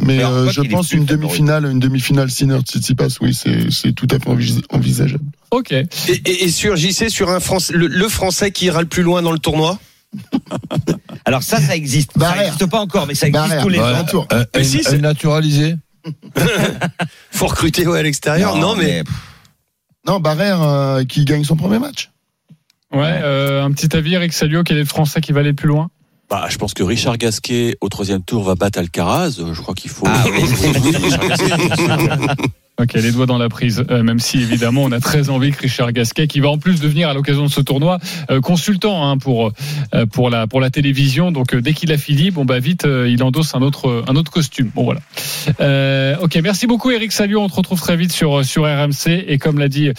Mais 0.00 0.18
Mais 0.18 0.24
en 0.24 0.32
euh, 0.32 0.46
fait, 0.46 0.52
je 0.52 0.60
pense 0.70 0.92
une 0.92 1.06
demi-finale, 1.06 1.64
une 1.64 1.78
demi-finale 1.78 2.30
Sinner 2.30 2.58
Tsitsipas, 2.60 3.16
oui, 3.22 3.32
c'est 3.32 3.70
c'est 3.70 3.92
tout 3.94 4.06
à 4.10 4.18
fait 4.18 4.28
envis- 4.28 4.62
envisageable. 4.70 5.24
Ok. 5.50 5.72
Et, 5.72 5.86
et- 6.08 6.44
et 6.44 6.48
sur 6.50 6.76
JC, 6.76 7.08
sur 7.08 7.30
un 7.30 7.40
Français, 7.40 7.72
le, 7.74 7.86
le 7.86 8.08
Français 8.08 8.50
qui 8.50 8.66
ira 8.66 8.82
le 8.82 8.86
plus 8.88 9.02
loin 9.02 9.22
dans 9.22 9.32
le 9.32 9.38
tournoi? 9.38 9.78
Alors 11.24 11.42
ça, 11.42 11.60
ça 11.60 11.76
existe. 11.76 12.12
Ça 12.14 12.18
Barrère. 12.18 12.42
n'existe 12.42 12.66
pas 12.66 12.80
encore, 12.80 13.06
mais 13.06 13.14
ça 13.14 13.28
existe 13.28 13.60
tous 13.60 13.68
les 13.68 13.78
ans. 13.80 14.04
tour. 14.04 14.26
Un, 14.30 14.44
Mais 14.54 14.60
un- 14.60 14.64
si, 14.64 14.82
c'est- 14.82 14.98
naturalisé. 14.98 15.76
Faut 17.30 17.46
recruter 17.46 17.86
ouais, 17.86 17.98
à 17.98 18.02
l'extérieur. 18.02 18.56
Non, 18.56 18.74
mais, 18.74 19.02
Non, 20.06 20.18
Barrère 20.18 20.62
euh, 20.62 21.04
qui 21.04 21.24
gagne 21.24 21.44
son 21.44 21.56
premier 21.56 21.78
match. 21.78 22.10
Ouais, 22.92 23.20
euh, 23.22 23.62
un 23.62 23.70
petit 23.72 23.94
avis, 23.94 24.14
Eric 24.14 24.32
Salio, 24.32 24.62
quel 24.64 24.76
est 24.78 24.80
le 24.80 24.86
Français 24.86 25.20
qui 25.20 25.32
va 25.32 25.40
aller 25.40 25.50
le 25.50 25.54
plus 25.56 25.68
loin? 25.68 25.90
Bah, 26.28 26.46
je 26.48 26.56
pense 26.58 26.74
que 26.74 26.82
Richard 26.82 27.18
Gasquet 27.18 27.76
au 27.80 27.88
troisième 27.88 28.22
tour 28.22 28.42
va 28.44 28.54
battre 28.54 28.78
Alcaraz. 28.78 29.36
Euh, 29.40 29.52
Je 29.52 29.60
crois 29.60 29.74
qu'il 29.74 29.90
faut. 29.90 30.06
Ah 30.08 30.24
oui. 30.32 30.42
Ok, 32.80 32.94
les 32.94 33.12
doigts 33.12 33.26
dans 33.26 33.36
la 33.36 33.50
prise. 33.50 33.84
Euh, 33.90 34.02
même 34.02 34.20
si 34.20 34.38
évidemment 34.40 34.84
on 34.84 34.92
a 34.92 35.00
très 35.00 35.28
envie 35.28 35.50
que 35.50 35.60
Richard 35.60 35.92
Gasquet, 35.92 36.26
qui 36.26 36.40
va 36.40 36.48
en 36.48 36.56
plus 36.56 36.80
devenir 36.80 37.10
à 37.10 37.14
l'occasion 37.14 37.44
de 37.44 37.50
ce 37.50 37.60
tournoi 37.60 37.98
euh, 38.30 38.40
consultant 38.40 39.06
hein, 39.06 39.18
pour 39.18 39.52
euh, 39.94 40.06
pour 40.06 40.30
la 40.30 40.46
pour 40.46 40.62
la 40.62 40.70
télévision. 40.70 41.30
Donc 41.30 41.54
dès 41.54 41.74
qu'il 41.74 41.92
a 41.92 41.98
fini, 41.98 42.30
bon 42.30 42.46
bah 42.46 42.58
vite, 42.58 42.86
il 42.86 43.22
endosse 43.22 43.54
un 43.54 43.60
autre 43.60 44.02
un 44.08 44.16
autre 44.16 44.30
costume. 44.30 44.70
Bon 44.74 44.84
voilà. 44.84 45.00
Ok, 46.22 46.38
merci 46.42 46.66
beaucoup 46.66 46.90
Eric 46.90 47.12
Salio. 47.12 47.40
On 47.42 47.48
te 47.48 47.54
retrouve 47.54 47.80
très 47.80 47.96
vite 47.96 48.12
sur 48.12 48.46
sur 48.46 48.64
RMC 48.64 49.24
et 49.26 49.36
comme 49.36 49.58
l'a 49.58 49.68
dit 49.68 49.90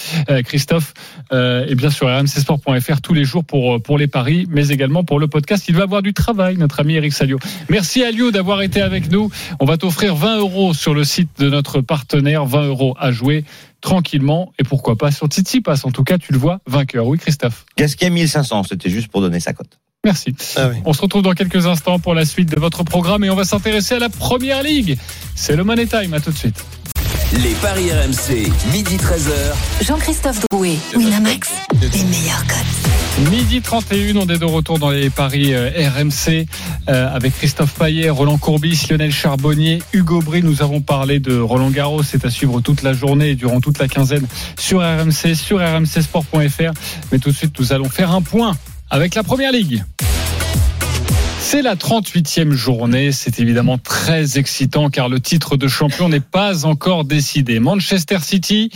Christophe, 0.44 0.94
et 1.32 1.76
bien 1.76 1.92
sur 1.92 2.08
rmcsport.fr 2.08 3.02
tous 3.02 3.14
les 3.14 3.26
jours 3.26 3.46
pour 3.46 3.80
pour 3.82 4.00
les 4.00 4.08
paris, 4.08 4.48
mais 4.50 4.70
également 4.70 5.04
pour 5.04 5.20
le 5.20 5.28
podcast. 5.28 5.66
Il 5.70 5.76
va 5.76 5.84
avoir 5.84 6.02
du 6.02 6.14
travail, 6.14 6.58
notre 6.58 6.80
ami 6.80 6.96
Eric 6.96 7.14
Salio. 7.14 7.38
Merci 7.70 8.04
à 8.04 8.10
Lio 8.10 8.32
d'avoir 8.32 8.64
été 8.64 8.82
avec 8.82 9.12
nous. 9.12 9.30
On 9.60 9.66
va 9.66 9.78
t'offrir 9.78 10.16
20 10.16 10.40
euros 10.40 10.74
sur 10.74 10.96
le 10.96 11.04
site 11.04 11.30
de 11.38 11.50
notre 11.50 11.82
partenaire, 11.82 12.46
20 12.46 12.64
euros 12.64 12.71
à 12.98 13.12
jouer 13.12 13.46
tranquillement 13.82 14.52
et 14.60 14.64
pourquoi 14.64 14.96
pas 14.96 15.12
sur 15.12 15.28
Titi 15.28 15.62
Pass. 15.62 15.86
En 15.86 15.92
tout 15.92 16.04
cas, 16.04 16.18
tu 16.18 16.34
le 16.34 16.40
vois 16.40 16.60
vainqueur. 16.68 17.08
Oui, 17.08 17.18
Christophe. 17.18 17.66
Gasquet 17.78 18.10
1500, 18.10 18.64
c'était 18.64 18.90
juste 18.90 19.10
pour 19.10 19.22
donner 19.22 19.40
sa 19.40 19.54
cote. 19.54 19.81
Merci. 20.04 20.34
Ah 20.56 20.70
oui. 20.70 20.78
On 20.86 20.94
se 20.94 21.02
retrouve 21.02 21.22
dans 21.22 21.34
quelques 21.34 21.68
instants 21.68 22.00
pour 22.00 22.16
la 22.16 22.26
suite 22.26 22.50
de 22.50 22.60
votre 22.60 22.84
programme 22.84 23.24
et 23.24 23.30
on 23.30 23.36
va 23.36 23.44
s'intéresser 23.44 23.96
à 23.96 24.00
la 24.00 24.10
première 24.10 24.64
ligue. 24.64 24.98
C'est 25.36 25.56
le 25.56 25.64
Money 25.64 25.86
Time. 25.86 26.16
À 26.16 26.20
tout 26.20 26.32
de 26.32 26.38
suite. 26.38 26.66
Les 27.44 27.54
paris 27.62 27.92
RMC, 27.92 28.52
midi 28.72 28.98
13h. 28.98 29.86
Jean-Christophe 29.86 30.40
Drouet, 30.50 30.76
Winamax, 30.96 31.52
les 31.80 32.04
meilleurs 32.04 32.46
codes. 32.48 33.30
Midi 33.30 33.62
31, 33.62 34.16
on 34.16 34.28
est 34.28 34.40
de 34.40 34.46
retour 34.46 34.80
dans 34.80 34.90
les 34.90 35.10
paris 35.12 35.54
euh, 35.54 35.70
RMC 35.70 36.48
euh, 36.90 37.16
avec 37.16 37.36
Christophe 37.38 37.74
Payet, 37.76 38.10
Roland 38.10 38.40
Courbis, 38.40 38.88
Lionel 38.90 39.12
Charbonnier, 39.12 39.84
Hugo 39.94 40.20
Bry. 40.22 40.42
Nous 40.42 40.64
avons 40.64 40.82
parlé 40.82 41.20
de 41.20 41.40
Roland 41.40 41.70
Garros. 41.70 42.02
C'est 42.02 42.26
à 42.26 42.32
suivre 42.32 42.60
toute 42.60 42.82
la 42.82 42.94
journée 42.94 43.30
et 43.30 43.36
durant 43.36 43.62
toute 43.62 43.78
la 43.78 43.88
quinzaine 43.88 44.26
sur 44.58 44.80
RMC, 44.80 45.36
sur 45.36 45.60
rmcsport.fr. 45.60 46.74
Mais 47.12 47.20
tout 47.20 47.30
de 47.30 47.36
suite, 47.36 47.58
nous 47.60 47.72
allons 47.72 47.90
faire 47.90 48.12
un 48.12 48.24
point 48.24 48.58
avec 48.92 49.16
la 49.16 49.24
première 49.24 49.52
ligue. 49.52 49.84
C'est 51.40 51.62
la 51.62 51.76
38e 51.76 52.52
journée. 52.52 53.12
C'est 53.12 53.40
évidemment 53.40 53.78
très 53.78 54.38
excitant 54.38 54.90
car 54.90 55.10
le 55.10 55.20
titre 55.20 55.58
de 55.58 55.68
champion 55.68 56.10
n'est 56.10 56.20
pas 56.20 56.66
encore 56.66 57.06
décidé. 57.06 57.60
Manchester 57.60 58.20
City 58.20 58.70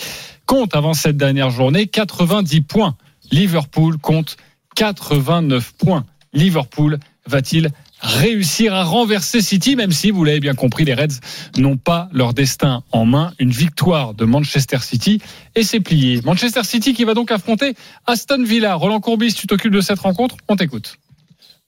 compte 0.45 0.75
avant 0.75 0.93
cette 0.93 1.17
dernière 1.17 1.51
journée 1.51 1.87
90 1.87 2.61
points. 2.61 2.95
Liverpool 3.31 3.97
compte 3.97 4.37
89 4.75 5.73
points. 5.73 6.05
Liverpool 6.33 6.97
va-t-il 7.27 7.69
réussir 8.05 8.73
à 8.73 8.83
renverser 8.83 9.41
City, 9.41 9.75
même 9.75 9.91
si, 9.91 10.11
vous 10.11 10.23
l'avez 10.23 10.39
bien 10.39 10.53
compris, 10.53 10.85
les 10.85 10.93
Reds 10.93 11.19
n'ont 11.57 11.77
pas 11.77 12.09
leur 12.13 12.33
destin 12.33 12.83
en 12.91 13.05
main. 13.05 13.33
Une 13.39 13.51
victoire 13.51 14.13
de 14.13 14.25
Manchester 14.25 14.77
City 14.81 15.21
et 15.55 15.63
c'est 15.63 15.79
plié. 15.79 16.21
Manchester 16.23 16.63
City 16.63 16.93
qui 16.93 17.03
va 17.03 17.13
donc 17.13 17.31
affronter 17.31 17.73
Aston 18.05 18.43
Villa. 18.43 18.75
Roland 18.75 18.99
Courbis, 18.99 19.33
tu 19.33 19.47
t'occupes 19.47 19.73
de 19.73 19.81
cette 19.81 19.99
rencontre? 19.99 20.35
On 20.47 20.55
t'écoute. 20.55 20.97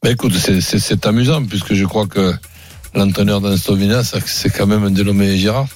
Ben 0.03 0.11
écoute, 0.11 0.33
c'est- 0.35 1.05
amusant 1.05 1.43
puisque 1.43 1.73
je 1.73 1.85
crois 1.85 2.05
que 2.07 2.33
l'entraîneur 2.93 3.41
d'Aston 3.41 3.75
Villa, 3.75 4.03
c'est 4.03 4.49
quand 4.49 4.67
même 4.67 4.83
un 4.83 4.91
dénommé 4.91 5.37
Girard. 5.37 5.67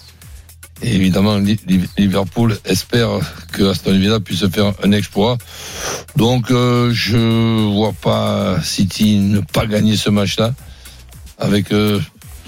Évidemment, 0.84 1.38
Li- 1.38 1.60
Li- 1.68 1.88
Liverpool 1.98 2.58
espère 2.66 3.10
que 3.52 3.64
Aston 3.70 3.98
Villa 3.98 4.20
puisse 4.20 4.46
faire 4.50 4.74
un 4.84 4.92
exploit. 4.92 5.38
Donc, 6.16 6.50
euh, 6.50 6.92
je 6.92 7.18
vois 7.72 7.94
pas 7.94 8.58
City 8.64 9.18
ne 9.18 9.42
pas 9.42 9.66
gagner 9.68 9.96
ce 9.96 10.10
match-là. 10.10 10.54
Avec 11.38 11.72
euh, 11.72 12.00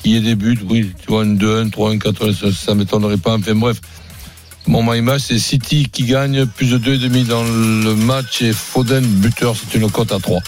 qu'il 0.01 0.11
y 0.11 0.17
ait 0.17 0.21
des 0.21 0.35
buts, 0.35 0.57
oui, 0.69 0.91
tu 0.99 1.07
vois, 1.07 1.23
un 1.23 1.35
2-1, 1.35 1.69
3-1, 1.69 1.97
4-1, 1.99 2.33
ça, 2.33 2.47
ça 2.51 2.75
m'étonnerait 2.75 3.17
pas. 3.17 3.35
Enfin 3.35 3.55
bref, 3.55 3.79
mon 4.67 4.81
my 4.83 5.19
c'est 5.19 5.39
City 5.39 5.87
qui 5.91 6.03
gagne 6.03 6.45
plus 6.45 6.71
de 6.71 6.77
2,5 6.77 7.27
dans 7.27 7.43
le 7.43 7.95
match 7.95 8.41
et 8.41 8.53
Foden 8.53 9.03
buteur, 9.05 9.55
c'est 9.55 9.77
une 9.77 9.89
cote 9.91 10.11
à 10.11 10.19
3. 10.19 10.41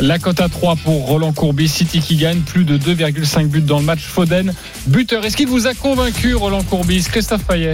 La 0.00 0.18
cote 0.18 0.40
à 0.40 0.48
3 0.48 0.76
pour 0.76 1.06
Roland 1.06 1.32
Courbis, 1.32 1.68
City 1.68 2.00
qui 2.00 2.16
gagne 2.16 2.40
plus 2.40 2.64
de 2.64 2.78
2,5 2.78 3.46
buts 3.48 3.60
dans 3.60 3.78
le 3.78 3.84
match. 3.84 4.00
Foden, 4.00 4.52
buteur. 4.86 5.24
Est-ce 5.24 5.36
qu'il 5.36 5.48
vous 5.48 5.66
a 5.66 5.74
convaincu, 5.74 6.34
Roland 6.34 6.62
Courbis 6.62 7.02
Christophe 7.04 7.44
Payet? 7.44 7.72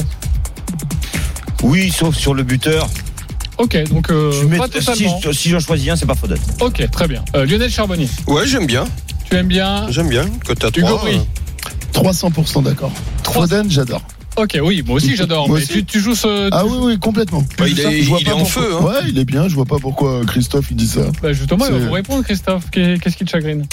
Oui, 1.63 1.91
sauf 1.91 2.17
sur 2.17 2.35
le 2.35 2.43
buteur. 2.43 2.89
Ok, 3.59 3.77
donc 3.89 4.11
euh, 4.11 4.33
Je 4.33 4.45
mets- 4.47 4.59
pas 4.59 4.67
si 4.67 4.85
totalement. 4.85 5.21
si 5.33 5.49
j'en 5.51 5.61
choisis 5.61 5.89
un, 5.89 5.97
c'est 5.97 6.05
pas 6.07 6.15
Foden. 6.15 6.39
Ok, 6.61 6.85
très 6.91 7.09
bien. 7.09 7.25
Euh, 7.37 7.47
Lionel 7.47 7.71
Charbonnier, 7.71 8.09
ouais, 8.27 8.47
j'aime 8.47 8.67
bien. 8.67 8.85
tu 9.31 9.37
aimes 9.37 9.47
bien? 9.49 9.87
J'aime 9.91 10.09
bien. 10.09 10.25
Cote 10.45 10.65
à 10.65 10.69
Hugo 10.69 10.87
3. 10.89 11.03
Bry. 11.03 11.21
300% 11.95 12.63
d'accord. 12.65 12.93
Foden, 13.25 13.71
j'adore. 13.71 14.03
Ok, 14.37 14.59
oui, 14.63 14.83
moi 14.87 14.97
aussi 14.97 15.17
j'adore. 15.17 15.49
Mais 15.49 15.55
aussi. 15.57 15.69
tu, 15.69 15.85
tu 15.85 16.01
joues 16.01 16.15
ce. 16.15 16.49
Ah 16.53 16.65
oui, 16.67 16.77
oui, 16.81 16.99
complètement. 16.99 17.43
Bah, 17.59 17.67
il 17.69 17.81
est- 17.81 18.03
Je 18.03 18.09
vois 18.09 18.19
il 18.21 18.25
pas 18.27 18.31
est 18.33 18.35
en 18.35 18.39
pourquoi- 18.41 18.63
feu, 18.63 18.75
hein. 18.75 18.85
Ouais, 18.85 19.09
il 19.09 19.19
est 19.19 19.25
bien. 19.25 19.49
Je 19.49 19.55
vois 19.55 19.65
pas 19.65 19.79
pourquoi 19.79 20.23
Christophe 20.27 20.71
il 20.71 20.77
dit 20.77 20.87
ça. 20.89 21.01
Bah, 21.23 21.33
justement, 21.33 21.65
il 21.67 21.73
va 21.73 21.79
vous 21.79 21.93
répondre, 21.93 22.23
Christophe. 22.23 22.71
Qu'est- 22.71 22.99
Qu'est-ce 23.03 23.17
qui 23.17 23.25
te 23.25 23.31
chagrine? 23.31 23.65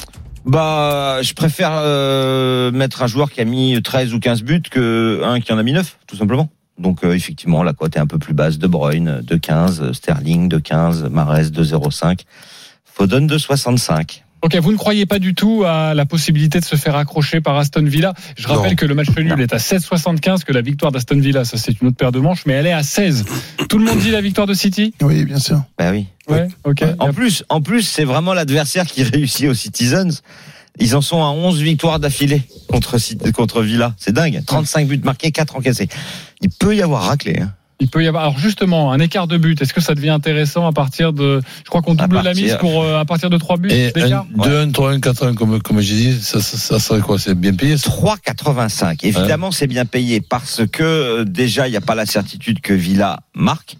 Bah, 0.45 1.21
je 1.21 1.33
préfère 1.33 1.71
euh, 1.75 2.71
mettre 2.71 3.01
un 3.01 3.07
joueur 3.07 3.31
qui 3.31 3.39
a 3.41 3.45
mis 3.45 3.81
13 3.81 4.13
ou 4.13 4.19
15 4.19 4.41
buts 4.43 4.61
que 4.69 5.21
un 5.23 5.39
qui 5.39 5.51
en 5.53 5.57
a 5.57 5.63
mis 5.63 5.73
9, 5.73 5.97
tout 6.07 6.15
simplement. 6.17 6.49
Donc 6.79 7.03
euh, 7.03 7.13
effectivement, 7.13 7.61
la 7.63 7.73
cote 7.73 7.95
est 7.95 7.99
un 7.99 8.07
peu 8.07 8.17
plus 8.17 8.33
basse. 8.33 8.57
De 8.57 8.67
Bruyne, 8.67 9.21
de 9.21 9.35
15, 9.35 9.91
Sterling, 9.93 10.49
de 10.49 10.57
15, 10.59 11.03
Mares, 11.11 11.49
de 11.51 11.63
0,5. 11.63 12.21
Foden, 12.85 13.25
de 13.27 13.37
65. 13.37 14.23
Ok, 14.43 14.57
vous 14.57 14.73
ne 14.73 14.77
croyez 14.77 15.05
pas 15.05 15.19
du 15.19 15.33
tout 15.35 15.63
à 15.65 15.93
la 15.93 16.05
possibilité 16.05 16.59
de 16.59 16.65
se 16.65 16.75
faire 16.75 16.97
accrocher 16.97 17.39
par 17.39 17.55
Aston 17.57 17.83
Villa. 17.85 18.13
Je 18.37 18.45
rappelle 18.45 18.71
Non. 18.71 18.75
que 18.75 18.85
le 18.85 18.93
match 18.93 19.07
nul 19.17 19.31
est 19.39 19.53
à 19.53 19.57
16,75, 19.57 20.43
que 20.43 20.51
la 20.51 20.59
victoire 20.59 20.91
d'Aston 20.91 21.17
Villa, 21.19 21.45
ça 21.45 21.57
c'est 21.57 21.79
une 21.79 21.87
autre 21.87 21.95
paire 21.97 22.11
de 22.11 22.19
manches, 22.19 22.45
mais 22.45 22.53
elle 22.53 22.67
est 22.67 22.73
à 22.73 22.83
16. 22.83 23.23
Tout 23.69 23.77
le 23.77 23.85
monde 23.85 23.99
dit 23.99 24.11
la 24.11 24.19
victoire 24.19 24.45
de 24.45 24.53
City? 24.53 24.93
Oui, 25.01 25.23
bien 25.23 25.39
sûr. 25.39 25.63
Bah 25.77 25.91
oui. 25.91 26.07
Ouais, 26.27 26.49
ok. 26.65 26.83
En 26.99 27.13
plus, 27.13 27.45
en 27.47 27.61
plus, 27.61 27.83
c'est 27.83 28.03
vraiment 28.03 28.33
l'adversaire 28.33 28.85
qui 28.85 29.03
réussit 29.03 29.47
aux 29.47 29.53
Citizens. 29.53 30.21
Ils 30.77 30.95
en 30.95 31.01
sont 31.01 31.23
à 31.23 31.27
11 31.27 31.61
victoires 31.61 31.99
d'affilée 31.99 32.41
contre 32.67 32.97
contre 33.31 33.61
Villa. 33.61 33.93
C'est 33.97 34.11
dingue. 34.11 34.41
35 34.45 34.87
buts 34.87 34.99
marqués, 35.05 35.31
4 35.31 35.55
encaissés. 35.55 35.87
Il 36.41 36.49
peut 36.49 36.75
y 36.75 36.81
avoir 36.81 37.03
raclé. 37.03 37.39
Hein. 37.39 37.53
Il 37.79 37.89
peut 37.89 38.03
y 38.03 38.07
avoir. 38.07 38.23
Alors 38.23 38.39
justement, 38.39 38.91
un 38.91 38.99
écart 38.99 39.27
de 39.27 39.37
but. 39.37 39.61
Est-ce 39.61 39.73
que 39.73 39.81
ça 39.81 39.95
devient 39.95 40.11
intéressant 40.11 40.65
à 40.67 40.71
partir 40.71 41.11
de. 41.11 41.41
Je 41.65 41.69
crois 41.69 41.81
qu'on 41.81 41.95
double 41.95 42.15
la 42.17 42.23
partir- 42.23 42.43
mise 42.43 42.55
pour 42.59 42.83
euh, 42.83 42.99
à 42.99 43.05
partir 43.05 43.29
de 43.29 43.37
3 43.37 43.57
buts 43.57 43.69
Et 43.71 43.91
d'écart. 43.91 44.25
un 44.39 44.67
2-1, 44.67 44.71
3-1, 44.71 44.99
4-1, 44.99 45.33
comme, 45.33 45.61
comme 45.61 45.79
j'ai 45.81 45.95
dit, 45.95 46.13
ça, 46.21 46.39
ça, 46.41 46.57
ça 46.57 46.79
serait 46.79 47.01
quoi 47.01 47.17
C'est 47.19 47.35
bien 47.35 47.53
payé 47.53 47.77
ça 47.77 47.89
3,85. 47.89 48.99
Évidemment, 49.03 49.51
c'est 49.51 49.67
bien 49.67 49.85
payé 49.85 50.21
parce 50.21 50.61
que 50.71 50.83
euh, 50.83 51.25
déjà, 51.25 51.67
il 51.67 51.71
n'y 51.71 51.77
a 51.77 51.81
pas 51.81 51.95
la 51.95 52.05
certitude 52.05 52.61
que 52.61 52.73
Villa 52.73 53.19
marque. 53.35 53.77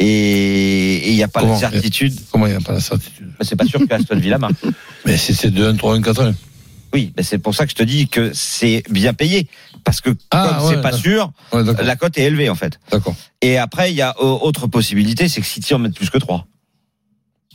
Et 0.00 1.10
il 1.10 1.14
n'y 1.14 1.22
a 1.22 1.28
pas 1.28 1.40
Comment 1.40 1.54
la 1.54 1.70
certitude. 1.70 2.14
Comment 2.32 2.46
il 2.46 2.50
n'y 2.50 2.56
a 2.56 2.60
pas 2.60 2.72
la 2.72 2.80
certitude 2.80 3.28
Bah, 3.38 3.44
C'est 3.48 3.56
pas 3.56 3.64
sûr 3.64 3.80
que 3.86 3.94
Aston 3.94 4.16
Villa 4.18 4.38
marque. 4.38 4.54
Mais 5.06 5.16
si 5.16 5.34
c'est 5.34 5.50
2-1, 5.50 5.76
3-1, 5.76 6.00
4-1. 6.02 6.34
Oui, 6.92 7.12
mais 7.16 7.24
c'est 7.24 7.38
pour 7.38 7.52
ça 7.56 7.64
que 7.64 7.70
je 7.70 7.74
te 7.74 7.82
dis 7.82 8.06
que 8.06 8.30
c'est 8.34 8.84
bien 8.88 9.14
payé. 9.14 9.48
Parce 9.84 10.00
que 10.00 10.10
Ah, 10.30 10.56
comme 10.58 10.66
ouais, 10.68 10.74
c'est 10.76 10.80
pas 10.82 10.92
sûr, 10.92 11.30
Ouais, 11.52 11.62
la 11.82 11.96
cote 11.96 12.16
est 12.18 12.22
élevée 12.24 12.48
en 12.48 12.54
fait. 12.54 12.78
D'accord. 12.90 13.14
Et 13.42 13.58
après, 13.58 13.90
il 13.92 13.96
y 13.96 14.02
a 14.02 14.18
autre 14.20 14.66
possibilité, 14.66 15.28
c'est 15.28 15.40
que 15.40 15.46
City 15.46 15.74
en 15.74 15.78
mette 15.78 15.94
plus 15.94 16.10
que 16.10 16.18
3. 16.18 16.46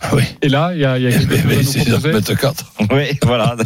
Ah 0.01 0.11
oui. 0.13 0.23
Et 0.41 0.47
là, 0.49 0.71
il 0.73 0.79
y 0.79 0.85
a, 0.85 0.97
il 0.97 1.03
y 1.03 1.07
a 1.07 1.11
quelque 1.17 1.35
chose 1.35 1.43
à 1.43 1.47
Mais 1.47 1.55
nous 1.57 1.63
c'est 1.63 1.85
proposer. 1.89 2.13
mettre 2.13 2.33
4. 2.37 2.73
Oui, 2.91 3.19
voilà. 3.23 3.55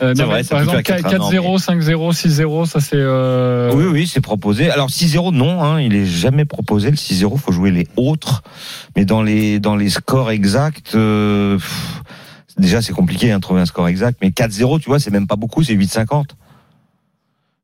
Euh, 0.00 0.14
C'est 0.16 0.22
non, 0.22 0.28
vrai, 0.30 0.42
par 0.42 0.60
exemple, 0.60 0.82
faire 0.84 0.96
4-1, 1.00 1.30
4-0, 1.30 1.62
5-0, 1.84 2.12
6-0, 2.14 2.66
ça 2.66 2.80
c'est. 2.80 2.92
euh, 2.96 3.70
Oui, 3.74 3.84
oui, 3.84 4.06
c'est 4.06 4.22
proposé. 4.22 4.70
Alors 4.70 4.88
6-0, 4.88 5.34
non, 5.34 5.62
hein, 5.62 5.82
il 5.82 5.94
est 5.94 6.06
jamais 6.06 6.46
proposé. 6.46 6.90
Le 6.90 6.96
6-0, 6.96 7.36
faut 7.36 7.52
jouer 7.52 7.70
les 7.70 7.86
autres. 7.96 8.42
Mais 8.96 9.04
dans 9.04 9.22
les 9.22 9.60
dans 9.60 9.76
les 9.76 9.90
scores 9.90 10.30
exacts, 10.30 10.94
euh, 10.94 11.56
pff, 11.58 12.02
déjà 12.56 12.80
c'est 12.80 12.94
compliqué 12.94 13.30
hein, 13.32 13.36
de 13.36 13.42
trouver 13.42 13.60
un 13.60 13.66
score 13.66 13.86
exact. 13.86 14.18
Mais 14.22 14.30
4-0, 14.30 14.80
tu 14.80 14.88
vois, 14.88 14.98
c'est 14.98 15.10
même 15.10 15.26
pas 15.26 15.36
beaucoup, 15.36 15.62
c'est 15.62 15.74
8,50. 15.74 16.24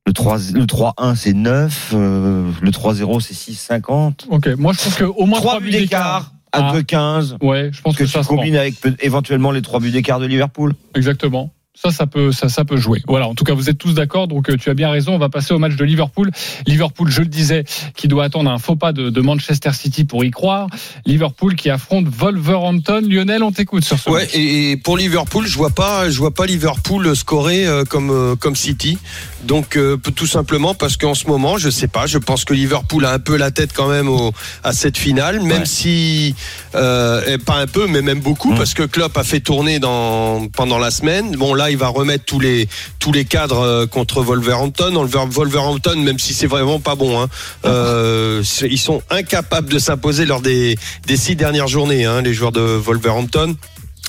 Le 0.08 0.14
3 0.14 0.38
le 0.54 0.64
3-1, 0.64 1.14
c'est 1.16 1.34
9. 1.34 1.90
euh, 1.92 2.50
le 2.62 2.70
3-0, 2.70 3.20
c'est 3.20 3.34
6,50. 3.34 4.24
Ok, 4.30 4.48
moi 4.56 4.72
je 4.72 4.82
pense 4.82 4.96
qu'au 4.96 5.26
moins 5.26 5.38
3 5.38 5.50
3 5.56 5.60
buts 5.60 5.70
d'écart. 5.70 6.32
à 6.50 6.70
Ah. 6.70 6.72
2-15 6.72 7.36
Ouais, 7.42 7.68
je 7.70 7.82
pense 7.82 7.94
que 7.94 8.04
que, 8.04 8.08
ça 8.08 8.20
tu 8.20 8.24
se 8.24 8.32
prend. 8.32 8.42
avec 8.42 8.76
éventuellement 9.00 9.50
les 9.50 9.60
trois 9.60 9.80
buts 9.80 9.90
d'écart 9.90 10.18
de 10.18 10.24
Liverpool. 10.24 10.74
Exactement. 10.94 11.52
Ça, 11.80 11.92
ça 11.92 12.06
peut, 12.06 12.32
ça, 12.32 12.48
ça 12.48 12.64
peut 12.64 12.76
jouer. 12.76 13.02
Voilà. 13.06 13.28
En 13.28 13.34
tout 13.36 13.44
cas, 13.44 13.54
vous 13.54 13.70
êtes 13.70 13.78
tous 13.78 13.94
d'accord. 13.94 14.26
Donc, 14.26 14.50
euh, 14.50 14.56
tu 14.56 14.68
as 14.68 14.74
bien 14.74 14.90
raison. 14.90 15.14
On 15.14 15.18
va 15.18 15.28
passer 15.28 15.54
au 15.54 15.58
match 15.60 15.76
de 15.76 15.84
Liverpool. 15.84 16.30
Liverpool, 16.66 17.08
je 17.08 17.20
le 17.20 17.26
disais, 17.28 17.64
qui 17.94 18.08
doit 18.08 18.24
attendre 18.24 18.50
un 18.50 18.58
faux 18.58 18.74
pas 18.74 18.92
de, 18.92 19.10
de 19.10 19.20
Manchester 19.20 19.72
City 19.72 20.04
pour 20.04 20.24
y 20.24 20.32
croire. 20.32 20.66
Liverpool 21.06 21.54
qui 21.54 21.70
affronte 21.70 22.06
Wolverhampton. 22.08 23.02
Lionel, 23.08 23.44
on 23.44 23.52
t'écoute 23.52 23.84
sur 23.84 23.96
ce 23.98 24.10
Ouais, 24.10 24.22
match. 24.22 24.30
et 24.34 24.76
pour 24.76 24.96
Liverpool, 24.96 25.46
je 25.46 25.56
vois 25.56 25.70
pas, 25.70 26.10
je 26.10 26.18
vois 26.18 26.34
pas 26.34 26.46
Liverpool 26.46 27.14
scorer 27.14 27.66
euh, 27.66 27.84
comme 27.84 28.10
euh, 28.10 28.34
comme 28.34 28.56
City. 28.56 28.98
Donc 29.44 29.78
tout 30.16 30.26
simplement 30.26 30.74
parce 30.74 30.96
qu'en 30.96 31.14
ce 31.14 31.28
moment, 31.28 31.58
je 31.58 31.70
sais 31.70 31.86
pas, 31.86 32.06
je 32.06 32.18
pense 32.18 32.44
que 32.44 32.54
Liverpool 32.54 33.04
a 33.04 33.12
un 33.12 33.18
peu 33.20 33.36
la 33.36 33.52
tête 33.52 33.70
quand 33.72 33.86
même 33.88 34.08
au, 34.08 34.32
à 34.64 34.72
cette 34.72 34.98
finale, 34.98 35.40
même 35.40 35.60
Ouais. 35.60 35.64
si 35.66 36.34
euh, 36.74 37.38
pas 37.46 37.54
un 37.58 37.68
peu, 37.68 37.86
mais 37.86 38.02
même 38.02 38.18
beaucoup, 38.18 38.52
Mm. 38.52 38.56
parce 38.56 38.74
que 38.74 38.82
Klopp 38.82 39.16
a 39.16 39.22
fait 39.22 39.38
tourner 39.40 39.78
dans 39.78 40.48
pendant 40.48 40.78
la 40.78 40.90
semaine. 40.90 41.36
Bon 41.36 41.54
là, 41.54 41.67
il 41.70 41.76
va 41.76 41.88
remettre 41.88 42.24
tous 42.24 42.40
les 42.40 42.68
tous 42.98 43.12
les 43.12 43.24
cadres 43.24 43.60
euh, 43.60 43.86
contre 43.86 44.22
Wolverhampton. 44.22 45.04
Wolverhampton, 45.04 45.96
même 45.96 46.18
si 46.18 46.34
c'est 46.34 46.46
vraiment 46.46 46.80
pas 46.80 46.94
bon, 46.94 47.20
hein, 47.20 47.28
euh, 47.64 48.42
ils 48.62 48.78
sont 48.78 49.02
incapables 49.10 49.68
de 49.68 49.78
s'imposer 49.78 50.26
lors 50.26 50.40
des 50.40 50.76
six 51.16 51.36
dernières 51.36 51.68
journées, 51.68 52.04
hein, 52.04 52.22
les 52.22 52.34
joueurs 52.34 52.52
de 52.52 52.60
Wolverhampton. 52.60 53.56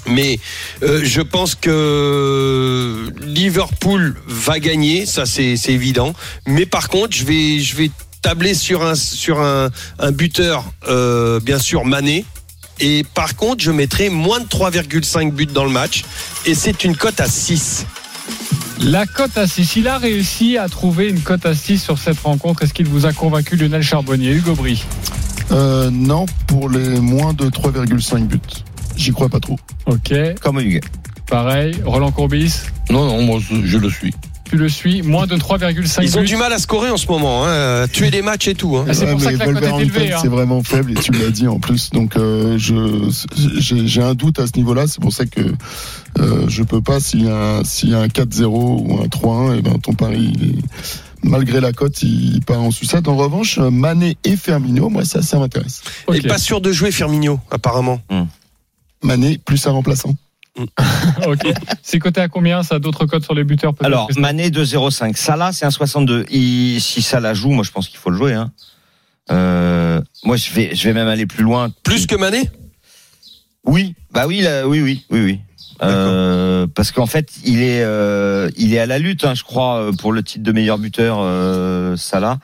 Mais 0.08 0.40
euh, 0.82 1.02
je 1.04 1.22
pense 1.22 1.56
que 1.56 3.08
Liverpool 3.22 4.16
va 4.28 4.60
gagner, 4.60 5.06
ça 5.06 5.26
c'est 5.26 5.58
évident. 5.68 6.14
Mais 6.48 6.66
par 6.66 6.90
contre, 6.90 7.16
je 7.16 7.26
vais 7.76 7.92
tabler 8.22 8.54
sur 8.54 8.82
un 8.84 10.12
buteur, 10.12 10.66
bien 11.42 11.60
sûr 11.60 11.86
Mané. 11.86 12.26
Et 12.80 13.04
par 13.14 13.36
contre, 13.36 13.64
je 13.64 13.72
mettrai 13.72 14.10
moins 14.10 14.40
de 14.40 14.46
3,5 14.46 15.32
buts 15.32 15.46
dans 15.48 15.64
le 15.66 15.70
match. 15.72 16.04
Et 16.46 16.56
c'est 16.56 16.84
une 16.84 16.96
cote 16.96 17.20
à 17.20 17.28
6. 17.28 17.86
La 18.82 19.06
cote 19.06 19.38
à 19.38 19.48
6. 19.48 19.76
Il 19.76 19.88
a 19.88 19.98
réussi 19.98 20.58
à 20.58 20.70
trouver 20.70 21.10
une 21.10 21.20
cote 21.20 21.46
à 21.46 21.54
6 21.54 21.80
sur 21.80 21.98
cette 21.98 22.20
rencontre. 22.20 22.64
Est-ce 22.64 22.74
qu'il 22.74 22.88
vous 22.88 23.06
a 23.06 23.14
convaincu, 23.14 23.58
Lionel 23.58 23.84
Charbonnier? 23.84 24.32
Hugo 24.32 24.56
Brie 24.56 24.84
Euh, 25.52 25.90
non, 25.92 26.26
pour 26.48 26.70
les 26.70 27.00
moins 27.00 27.34
de 27.34 27.50
3,5 27.50 28.28
buts. 28.28 28.40
J'y 28.96 29.12
crois 29.12 29.30
pas 29.30 29.40
trop. 29.40 29.58
Ok. 29.86 30.14
Comme 30.42 30.60
Hugues. 30.60 30.82
Pareil. 31.28 31.76
Roland 31.86 32.12
Courbis? 32.12 32.54
Non, 32.90 33.06
non, 33.06 33.22
moi 33.24 33.40
je 33.64 33.78
le 33.78 33.90
suis. 33.90 34.14
Tu 34.50 34.58
le 34.58 34.68
suis. 34.70 35.02
Moins 35.04 35.28
de 35.28 35.36
3,5 35.36 36.00
Ils 36.02 36.18
ont 36.18 36.22
buts. 36.22 36.28
du 36.28 36.36
mal 36.38 36.52
à 36.52 36.58
scorer 36.60 36.90
en 36.90 36.98
ce 36.98 37.08
moment, 37.08 37.46
hein, 37.46 37.88
tuer 37.88 38.10
des 38.12 38.22
matchs 38.22 38.48
et 38.48 38.56
tout. 38.56 38.76
Hein. 38.78 38.86
Ah, 38.88 38.94
c'est 38.94 39.06
pour 39.12 39.22
ça 39.22 39.28
mais 39.32 39.34
que 39.36 39.40
la 39.40 39.46
cote 39.46 39.56
est 39.56 39.60
Wolverhampton, 39.68 39.80
élevée, 40.00 40.14
hein. 40.14 40.20
c'est 40.22 40.28
vraiment 40.28 40.64
faible 40.64 40.92
et 40.92 40.96
tu 40.96 41.12
l'as 41.12 41.30
dit 41.30 41.48
en 41.48 41.60
plus. 41.60 41.92
Donc 41.92 42.16
euh, 42.18 42.58
je 42.58 43.10
j'ai 43.36 44.02
un 44.02 44.16
doute 44.16 44.40
à 44.40 44.48
ce 44.48 44.54
niveau-là. 44.58 44.88
C'est 44.88 45.02
pour 45.02 45.14
ça 45.14 45.26
que 45.26 45.42
euh, 46.20 46.46
je 46.48 46.64
peux 46.64 46.82
pas 46.82 47.00
s'il 47.00 47.26
y 47.26 47.30
a 47.30 47.36
un, 47.60 47.64
s'il 47.64 47.90
y 47.90 47.94
a 47.94 48.00
un 48.00 48.08
4-0 48.08 48.46
ou 48.46 49.00
un 49.04 49.08
3-1, 49.08 49.58
et 49.60 49.62
ben 49.62 49.78
ton 49.80 49.94
pari 49.94 50.34
il 50.36 50.50
est- 50.50 50.56
malgré 51.22 51.60
la 51.60 51.72
cote 51.74 52.02
il 52.02 52.40
part 52.46 52.62
en 52.62 52.72
sucette. 52.72 53.08
En 53.08 53.18
revanche, 53.18 53.60
Mané 53.60 54.18
et 54.24 54.36
Firmino, 54.36 54.90
moi 54.90 55.06
ça 55.06 55.22
ça 55.22 55.38
m'intéresse. 55.38 55.82
Ok. 56.08 56.16
Et 56.16 56.22
pas 56.28 56.38
sûr 56.40 56.60
de 56.62 56.72
jouer 56.72 56.92
Firmino, 56.92 57.40
apparemment. 57.52 58.02
Mané 59.04 59.38
plus 59.38 59.66
un 59.68 59.72
remplaçant. 59.72 60.16
Ok. 61.28 61.48
C'est 61.84 62.00
coté 62.00 62.22
à 62.22 62.28
combien 62.28 62.64
Ça 62.64 62.80
d'autres 62.80 63.06
cotes 63.06 63.24
sur 63.24 63.34
les 63.34 63.44
buteurs 63.44 63.74
Alors, 63.82 64.10
Mané 64.18 64.50
2,05. 64.50 65.16
Salah, 65.16 65.52
c'est 65.52 65.66
un 65.66 65.72
62. 65.72 66.26
Il- 66.32 66.80
si 66.82 67.02
Salah 67.02 67.34
joue, 67.34 67.50
moi, 67.52 67.64
je 67.64 67.72
pense 67.72 67.88
qu'il 67.88 67.98
faut 68.00 68.10
le 68.10 68.18
jouer. 68.18 68.34
Hein. 68.34 68.52
Euh, 69.32 70.02
moi, 70.24 70.36
je 70.38 70.52
vais, 70.52 70.76
je 70.76 70.84
vais 70.88 70.94
même 70.94 71.08
aller 71.08 71.26
plus 71.26 71.44
loin. 71.44 71.70
Plus 71.84 72.08
que 72.08 72.16
Mané? 72.16 72.50
Oui, 73.64 73.94
bah 74.12 74.26
oui, 74.28 74.42
là, 74.42 74.68
oui, 74.68 74.82
oui, 74.82 75.06
oui, 75.12 75.20
oui. 75.24 75.40
Euh, 75.82 76.68
parce 76.68 76.92
qu'en 76.92 77.06
fait, 77.06 77.30
il 77.46 77.62
est, 77.62 77.84
euh, 77.84 78.50
il 78.58 78.74
est 78.74 78.80
à 78.80 78.86
la 78.86 79.00
lutte, 79.00 79.24
hein, 79.24 79.34
je 79.36 79.44
crois, 79.44 79.92
pour 80.00 80.12
le 80.12 80.24
titre 80.24 80.44
de 80.44 80.52
meilleur 80.52 80.78
buteur. 80.78 81.20
Euh, 81.22 81.96
Salah, 81.96 82.40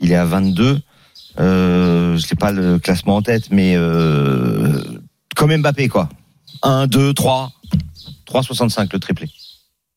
il 0.00 0.10
est 0.10 0.16
à 0.16 0.24
22. 0.24 0.80
Euh, 1.38 2.16
je 2.16 2.24
n'ai 2.26 2.36
pas 2.38 2.50
le 2.50 2.78
classement 2.78 3.16
en 3.16 3.22
tête, 3.22 3.48
mais 3.50 3.74
euh, 3.76 4.82
comme 5.36 5.54
Mbappé, 5.56 5.88
quoi. 5.88 6.08
1, 6.66 6.86
2, 6.88 7.14
3, 7.14 7.52
3,65 8.30 8.88
le 8.92 8.98
triplé. 8.98 9.28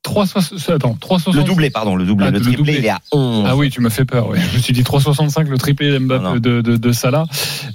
3,60 0.06 0.74
Attends, 0.76 0.98
3,60. 1.02 1.36
Le 1.36 1.44
doublé, 1.44 1.70
pardon, 1.70 1.96
le 1.96 2.06
doublé. 2.06 2.28
Ah, 2.28 2.32
le 2.32 2.38
le 2.38 2.44
triplé, 2.44 2.58
doublé. 2.58 2.76
il 2.80 2.86
est 2.86 2.90
à 2.90 3.00
11. 3.12 3.46
Ah 3.48 3.56
oui, 3.58 3.70
tu 3.70 3.82
me 3.82 3.90
fais 3.90 4.06
peur. 4.06 4.30
Oui. 4.30 4.38
Je 4.52 4.58
me 4.58 4.62
suis 4.62 4.74
dit 4.74 4.82
3,65 4.84 5.48
le 5.50 5.58
triplé 5.58 6.00
Non, 6.00 6.20
non. 6.22 6.34
de, 6.36 6.62
de, 6.62 6.78
de 6.78 6.92
Salah. 6.92 7.26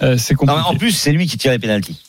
Euh, 0.03 0.17
c'est 0.17 0.35
Non, 0.35 0.39
compliqué. 0.39 0.61
mais 0.69 0.75
en 0.75 0.79
plus, 0.79 0.93
c'est 0.93 1.13
lui 1.13 1.27
qui 1.27 1.37
tire 1.37 1.53
les 1.53 1.59
pénalties. 1.59 2.01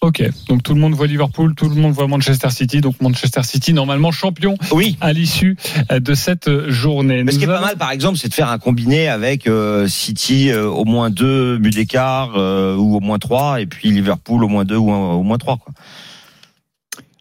Ok, 0.00 0.20
donc 0.48 0.64
tout 0.64 0.74
le 0.74 0.80
monde 0.80 0.94
voit 0.94 1.06
Liverpool, 1.06 1.54
tout 1.54 1.68
le 1.68 1.76
monde 1.76 1.92
voit 1.92 2.08
Manchester 2.08 2.50
City, 2.50 2.80
donc 2.80 3.00
Manchester 3.00 3.44
City 3.44 3.72
normalement 3.72 4.10
champion 4.10 4.56
Oui. 4.72 4.96
à 5.00 5.12
l'issue 5.12 5.56
euh, 5.92 6.00
de 6.00 6.14
cette 6.14 6.50
journée. 6.68 7.22
Mais 7.22 7.30
ce 7.30 7.38
qui 7.38 7.44
est 7.44 7.46
pas 7.46 7.60
mal, 7.60 7.76
par 7.76 7.92
exemple, 7.92 8.18
c'est 8.18 8.26
de 8.28 8.34
faire 8.34 8.50
un 8.50 8.58
combiné 8.58 9.06
avec 9.06 9.46
euh, 9.46 9.86
City 9.86 10.50
euh, 10.50 10.66
au 10.66 10.84
moins 10.84 11.08
deux 11.10 11.56
buts 11.58 11.70
d'écart 11.70 12.32
euh, 12.34 12.74
ou 12.74 12.96
au 12.96 13.00
moins 13.00 13.20
trois, 13.20 13.60
et 13.60 13.66
puis 13.66 13.92
Liverpool 13.92 14.42
au 14.42 14.48
moins 14.48 14.64
deux 14.64 14.76
ou 14.76 14.90
un- 14.90 15.12
au 15.12 15.22
moins 15.22 15.38
trois. 15.38 15.58
Quoi. 15.58 15.72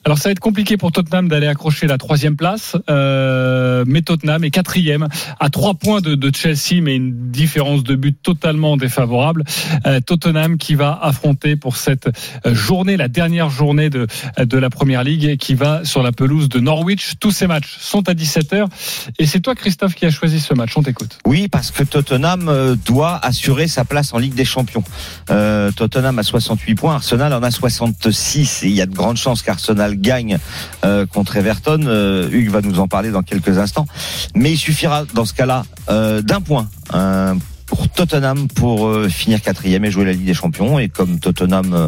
Alors 0.03 0.17
ça 0.17 0.29
va 0.29 0.31
être 0.31 0.39
compliqué 0.39 0.77
pour 0.77 0.91
Tottenham 0.91 1.27
d'aller 1.27 1.45
accrocher 1.45 1.85
la 1.85 1.99
troisième 1.99 2.35
place, 2.35 2.75
euh, 2.89 3.83
mais 3.85 4.01
Tottenham 4.01 4.43
est 4.43 4.49
quatrième 4.49 5.07
à 5.39 5.49
trois 5.49 5.75
points 5.75 6.01
de, 6.01 6.31
Chelsea, 6.33 6.81
mais 6.81 6.95
une 6.95 7.29
différence 7.29 7.83
de 7.83 7.93
but 7.93 8.17
totalement 8.19 8.77
défavorable. 8.77 9.43
Euh, 9.85 9.99
Tottenham 9.99 10.57
qui 10.57 10.73
va 10.73 10.97
affronter 11.03 11.55
pour 11.55 11.77
cette 11.77 12.09
euh, 12.47 12.55
journée, 12.55 12.97
la 12.97 13.09
dernière 13.09 13.51
journée 13.51 13.91
de, 13.91 14.07
de 14.39 14.57
la 14.57 14.71
Première 14.71 15.03
Ligue, 15.03 15.37
qui 15.37 15.53
va 15.53 15.85
sur 15.85 16.01
la 16.01 16.11
pelouse 16.11 16.49
de 16.49 16.59
Norwich. 16.59 17.13
Tous 17.19 17.31
ces 17.31 17.45
matchs 17.45 17.77
sont 17.79 18.09
à 18.09 18.13
17h, 18.13 18.65
et 19.19 19.27
c'est 19.27 19.39
toi 19.39 19.53
Christophe 19.53 19.93
qui 19.93 20.07
a 20.07 20.09
choisi 20.09 20.39
ce 20.39 20.55
match. 20.55 20.75
On 20.77 20.81
t'écoute. 20.81 21.19
Oui, 21.27 21.47
parce 21.47 21.69
que 21.69 21.83
Tottenham 21.83 22.49
euh, 22.49 22.75
doit 22.87 23.19
assurer 23.23 23.67
sa 23.67 23.85
place 23.85 24.15
en 24.15 24.17
Ligue 24.17 24.33
des 24.33 24.45
Champions. 24.45 24.83
Tottenham 25.27 26.17
a 26.17 26.23
68 26.23 26.75
points, 26.75 26.95
Arsenal 26.95 27.33
en 27.33 27.43
a 27.43 27.51
66, 27.51 28.63
et 28.63 28.67
il 28.67 28.73
y 28.73 28.81
a 28.81 28.85
de 28.85 28.93
grandes 28.93 29.17
chances 29.17 29.43
qu'Arsenal 29.43 29.90
gagne 29.93 30.37
euh, 30.85 31.05
contre 31.05 31.37
Everton. 31.37 31.81
Euh, 31.85 32.29
Hugues 32.31 32.49
va 32.49 32.61
nous 32.61 32.79
en 32.79 32.87
parler 32.87 33.11
dans 33.11 33.23
quelques 33.23 33.57
instants. 33.57 33.87
Mais 34.35 34.51
il 34.51 34.57
suffira 34.57 35.05
dans 35.13 35.25
ce 35.25 35.33
cas-là 35.33 35.63
euh, 35.89 36.21
d'un 36.21 36.41
point. 36.41 36.69
euh, 36.93 37.33
pour 37.67 37.87
Tottenham 37.87 38.49
pour 38.49 38.93
finir 39.07 39.41
quatrième 39.41 39.85
et 39.85 39.91
jouer 39.91 40.03
la 40.03 40.11
Ligue 40.11 40.25
des 40.25 40.33
Champions 40.33 40.77
et 40.77 40.89
comme 40.89 41.19
Tottenham 41.19 41.87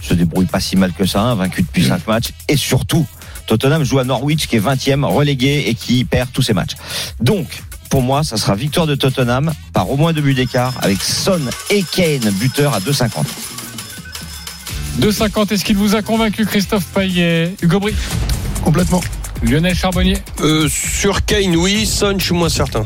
se 0.00 0.14
débrouille 0.14 0.46
pas 0.46 0.60
si 0.60 0.76
mal 0.76 0.92
que 0.92 1.06
ça, 1.06 1.22
hein, 1.22 1.34
vaincu 1.34 1.62
depuis 1.62 1.82
cinq 1.84 2.06
matchs 2.06 2.28
et 2.46 2.56
surtout 2.56 3.04
Tottenham 3.48 3.82
joue 3.82 3.98
à 3.98 4.04
Norwich 4.04 4.46
qui 4.46 4.54
est 4.54 4.64
20e 4.64 5.04
relégué 5.04 5.64
et 5.66 5.74
qui 5.74 6.04
perd 6.04 6.30
tous 6.32 6.42
ses 6.42 6.52
matchs. 6.52 6.74
Donc 7.20 7.64
pour 7.90 8.02
moi, 8.02 8.22
ça 8.22 8.36
sera 8.36 8.54
victoire 8.54 8.86
de 8.86 8.94
Tottenham 8.94 9.52
par 9.72 9.90
au 9.90 9.96
moins 9.96 10.12
deux 10.12 10.20
buts 10.20 10.34
d'écart 10.34 10.74
avec 10.82 11.02
Son 11.02 11.40
et 11.70 11.82
Kane 11.82 12.30
buteur 12.38 12.72
à 12.74 12.78
2,50. 12.78 13.24
2,50, 15.00 15.52
est-ce 15.52 15.64
qu'il 15.64 15.76
vous 15.76 15.94
a 15.96 16.02
convaincu 16.02 16.46
Christophe 16.46 16.84
Payet 16.86 17.54
Hugo 17.62 17.80
Brie? 17.80 17.94
Complètement. 18.62 19.00
Lionel 19.42 19.74
Charbonnier? 19.74 20.16
Euh, 20.40 20.68
Sur 20.68 21.24
Kane, 21.24 21.56
oui. 21.56 21.84
Son, 21.86 22.18
je 22.18 22.24
suis 22.26 22.34
moins 22.34 22.48
certain. 22.48 22.84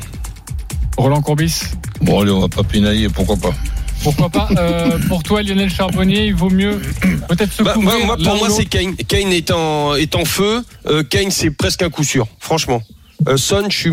Roland 0.97 1.21
Courbis? 1.21 1.61
Bon, 2.01 2.21
allez, 2.21 2.33
on 2.33 2.41
va 2.41 2.49
pas 2.49 2.63
pinailler, 2.65 3.09
pourquoi 3.09 3.37
pas? 3.37 3.55
Pourquoi 4.03 4.29
pas? 4.31 4.49
Euh, 4.57 4.99
Pour 5.09 5.23
toi, 5.23 5.43
Lionel 5.43 5.71
Charbonnier, 5.71 6.27
il 6.27 6.35
vaut 6.35 6.51
mieux 6.51 6.81
peut-être 7.29 7.53
se 7.53 7.63
Bah, 7.63 7.75
couvrir. 7.75 8.07
moi, 8.07 8.17
pour 8.17 8.35
ou 8.35 8.39
moi, 8.39 8.49
c'est 8.51 8.65
Kane. 8.65 8.95
Kane 8.97 9.33
est 9.33 9.51
en, 9.51 9.95
est 9.95 10.15
en 10.17 10.25
feu. 10.25 10.65
Euh, 10.87 11.03
Kane, 11.05 11.31
c'est 11.31 11.51
presque 11.51 11.83
un 11.83 11.91
coup 11.91 12.05
sûr, 12.05 12.27
franchement. 12.41 12.81
Euh, 13.29 13.37
Son, 13.37 13.69
je 13.69 13.77
suis, 13.77 13.91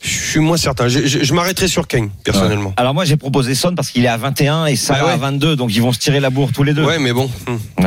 je 0.00 0.08
suis 0.08 0.40
moins 0.40 0.56
certain. 0.56 0.88
Je, 0.88 1.06
je- 1.06 1.22
je 1.22 1.34
m'arrêterai 1.34 1.68
sur 1.68 1.86
Kane, 1.86 2.10
personnellement. 2.24 2.72
Alors 2.76 2.94
moi 2.94 3.04
j'ai 3.04 3.16
proposé 3.16 3.54
Son 3.54 3.74
parce 3.74 3.90
qu'il 3.90 4.04
est 4.04 4.08
à 4.08 4.16
21 4.16 4.66
et 4.66 4.76
Salah 4.76 5.00
Bah 5.00 5.06
ouais. 5.06 5.12
à 5.12 5.16
22 5.16 5.56
donc 5.56 5.74
ils 5.74 5.82
vont 5.82 5.92
se 5.92 5.98
tirer 5.98 6.20
la 6.20 6.30
bourre 6.30 6.52
tous 6.52 6.62
les 6.62 6.72
deux. 6.74 6.84
Ouais, 6.84 6.98
mais 6.98 7.12
bon. 7.12 7.30
hmm. 7.46 7.82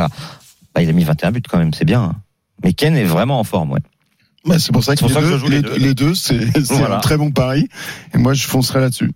Bah, 0.76 0.82
il 0.82 0.89
a 0.89 0.91
mis 0.93 1.04
21 1.04 1.32
buts 1.32 1.41
quand 1.47 1.58
même, 1.60 1.73
c'est 1.73 1.86
bien. 1.86 2.02
hein. 2.02 2.15
Mais 2.63 2.73
Kane 2.73 2.95
est 2.97 3.04
vraiment 3.04 3.39
en 3.39 3.43
forme, 3.43 3.71
ouais. 3.71 3.80
Bah, 4.45 4.58
c'est 4.60 4.71
pour 4.71 4.84
ça 4.84 4.95
que, 4.95 4.99
C'est 4.99 5.06
pour 5.06 5.10
les, 5.10 5.13
ça 5.15 5.21
que 5.21 5.26
deux, 5.26 5.38
je 5.38 5.39
joue 5.39 5.47
les 5.78 5.80
les, 5.80 5.93
deux. 5.93 6.15
c'est 6.15 6.39
c'est 6.54 6.73
Voilà. 6.76 6.97
un 6.97 6.99
très 6.99 7.15
bon 7.17 7.32
pari. 7.32 7.67
Et 8.13 8.17
moi, 8.17 8.34
je 8.34 8.45
foncerai 8.47 8.80
là-dessus. 8.80 9.12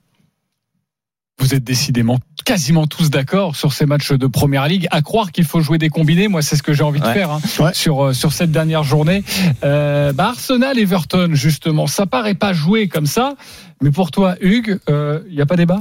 Vous 1.39 1.53
êtes 1.53 1.63
décidément 1.63 2.17
quasiment 2.45 2.87
tous 2.87 3.09
d'accord 3.09 3.55
sur 3.55 3.73
ces 3.73 3.85
matchs 3.85 4.11
de 4.11 4.25
Première 4.27 4.67
Ligue. 4.67 4.87
À 4.91 5.01
croire 5.01 5.31
qu'il 5.31 5.43
faut 5.43 5.59
jouer 5.59 5.77
des 5.77 5.89
combinés, 5.89 6.27
moi 6.27 6.41
c'est 6.41 6.55
ce 6.55 6.63
que 6.63 6.73
j'ai 6.73 6.83
envie 6.83 6.99
de 7.01 7.05
faire 7.05 7.29
hein, 7.31 7.41
Ouais. 7.59 7.73
sur 7.73 8.05
euh, 8.05 8.13
sur 8.13 8.31
cette 8.33 8.51
dernière 8.51 8.83
journée. 8.83 9.23
Euh, 9.63 10.13
bah, 10.13 10.29
Arsenal 10.29 10.79
Everton 10.79 11.29
justement, 11.33 11.85
ça 11.87 12.05
paraît 12.05 12.33
pas 12.35 12.53
jouer 12.53 12.87
comme 12.87 13.05
ça, 13.05 13.35
mais 13.81 13.91
pour 13.91 14.11
toi 14.11 14.35
Hugues, 14.41 14.79
il 14.87 15.33
n'y 15.35 15.41
a 15.41 15.45
pas 15.45 15.57
débat? 15.57 15.79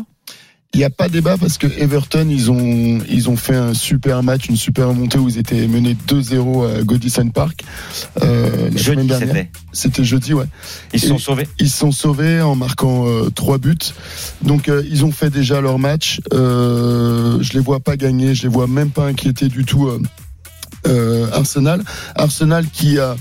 Il 0.76 0.80
n'y 0.80 0.84
a 0.84 0.90
pas 0.90 1.08
débat 1.08 1.38
parce 1.38 1.56
que 1.56 1.66
Everton, 1.78 2.26
ils 2.28 2.50
ont, 2.50 2.98
ils 3.08 3.30
ont 3.30 3.36
fait 3.36 3.56
un 3.56 3.72
super 3.72 4.22
match, 4.22 4.50
une 4.50 4.56
super 4.56 4.92
montée 4.92 5.16
où 5.16 5.26
ils 5.26 5.38
étaient 5.38 5.66
menés 5.66 5.96
2-0 6.06 6.80
à 6.80 6.82
Godison 6.82 7.28
Park. 7.30 7.64
Euh, 8.22 8.68
la 8.70 8.76
Jeudi, 8.76 9.08
c'était. 9.18 9.50
C'était 9.72 10.04
jeudi, 10.04 10.34
ouais. 10.34 10.44
Ils 10.92 11.00
se 11.00 11.08
sont 11.08 11.16
sauvés. 11.18 11.48
Ils 11.58 11.70
se 11.70 11.78
sont 11.78 11.92
sauvés 11.92 12.42
en 12.42 12.56
marquant 12.56 13.06
euh, 13.06 13.30
trois 13.30 13.56
buts. 13.56 13.78
Donc 14.42 14.68
euh, 14.68 14.82
ils 14.90 15.06
ont 15.06 15.12
fait 15.12 15.30
déjà 15.30 15.62
leur 15.62 15.78
match. 15.78 16.20
Euh, 16.34 17.38
je 17.40 17.54
les 17.54 17.60
vois 17.60 17.80
pas 17.80 17.96
gagner, 17.96 18.34
je 18.34 18.42
les 18.42 18.48
vois 18.48 18.66
même 18.66 18.90
pas 18.90 19.06
inquiéter 19.06 19.48
du 19.48 19.64
tout. 19.64 19.88
euh, 20.86 21.26
Arsenal, 21.32 21.82
Arsenal 22.16 22.66
qui 22.70 22.98
a, 22.98 23.16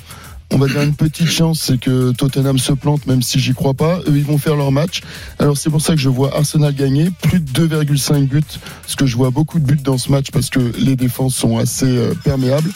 on 0.52 0.58
va 0.58 0.68
dire 0.68 0.82
une 0.82 0.96
petite 0.96 1.28
chance, 1.28 1.62
c'est 1.62 1.80
que 1.80 2.12
Tottenham 2.12 2.58
se 2.60 2.74
plante, 2.74 3.08
même 3.08 3.22
si 3.22 3.40
j'y 3.40 3.54
crois 3.54 3.74
pas. 3.74 4.00
Eux, 4.08 4.16
ils 4.16 4.24
vont 4.24 4.38
faire 4.38 4.56
leur 4.56 4.72
match. 4.72 5.02
Alors 5.40 5.58
c'est 5.58 5.70
pour 5.70 5.82
ça 5.82 5.94
que 5.94 6.00
je 6.00 6.10
vois 6.10 6.36
Arsenal 6.36 6.74
gagner 6.74 7.10
plus 7.24 7.40
de 7.40 7.68
2,5 7.68 8.28
buts, 8.28 8.42
parce 8.82 8.96
que 8.96 9.06
je 9.06 9.16
vois 9.16 9.32
beaucoup 9.32 9.60
de 9.60 9.66
buts 9.66 9.82
dans 9.84 9.98
ce 9.98 10.12
match 10.12 10.32
parce 10.32 10.50
que 10.50 10.60
les 10.78 10.96
défenses 10.96 11.36
sont 11.36 11.58
assez 11.58 11.86
euh, 11.86 12.14
perméables. 12.24 12.72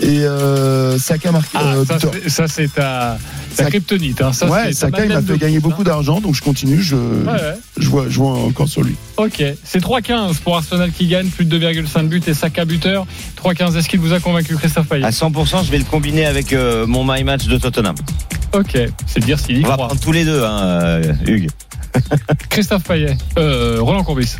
Et 0.00 0.20
euh, 0.24 0.98
Saka 0.98 1.30
marque. 1.30 1.50
Ah, 1.54 1.74
euh, 1.76 1.84
ça, 1.84 1.98
c'est- 2.00 2.28
ça, 2.28 2.48
c'est 2.48 2.72
ta, 2.74 3.16
ta 3.56 3.66
kryptonite. 3.66 4.20
Hein. 4.22 4.32
Ça, 4.32 4.46
ouais, 4.48 4.72
Saka, 4.72 5.04
il 5.04 5.12
m'a 5.12 5.22
fait 5.22 5.38
gagner 5.38 5.60
beaucoup 5.60 5.82
hein. 5.82 5.84
d'argent, 5.84 6.20
donc 6.20 6.34
je 6.34 6.42
continue. 6.42 6.82
Je, 6.82 6.96
Ouais, 6.96 7.54
je, 7.78 7.88
vois, 7.88 8.06
je 8.08 8.18
vois 8.18 8.32
encore 8.32 8.68
sur 8.68 8.82
lui. 8.82 8.96
Ok, 9.16 9.42
c'est 9.62 9.80
3-15 9.82 10.38
pour 10.40 10.56
Arsenal 10.56 10.90
qui 10.90 11.06
gagne, 11.06 11.28
plus 11.28 11.44
de 11.44 11.58
2,5 11.58 12.08
buts 12.08 12.20
et 12.26 12.34
Saka 12.34 12.64
buteur. 12.64 13.06
3-15, 13.42 13.76
est-ce 13.76 13.88
qu'il 13.88 14.00
vous 14.00 14.12
a 14.12 14.18
convaincu, 14.20 14.56
Christophe 14.56 14.88
Payet 14.88 15.04
À 15.04 15.10
100%, 15.10 15.64
je 15.64 15.70
vais 15.70 15.78
le 15.78 15.84
combiner 15.84 16.26
avec 16.26 16.52
euh, 16.52 16.86
mon 16.86 17.04
my 17.04 17.22
match 17.22 17.46
de 17.46 17.56
Tottenham. 17.56 17.94
Ok, 18.52 18.76
c'est 19.06 19.20
dire 19.24 19.38
s'il 19.38 19.58
y 19.60 19.64
On 19.64 19.68
va 19.68 19.76
prendre 19.76 19.98
tous 20.00 20.12
les 20.12 20.24
deux, 20.24 20.42
hein, 20.42 20.60
euh, 20.62 21.12
Hugues. 21.26 21.50
Christophe 22.50 22.82
Payet, 22.82 23.16
euh, 23.38 23.78
Roland 23.80 24.02
Courbis. 24.02 24.36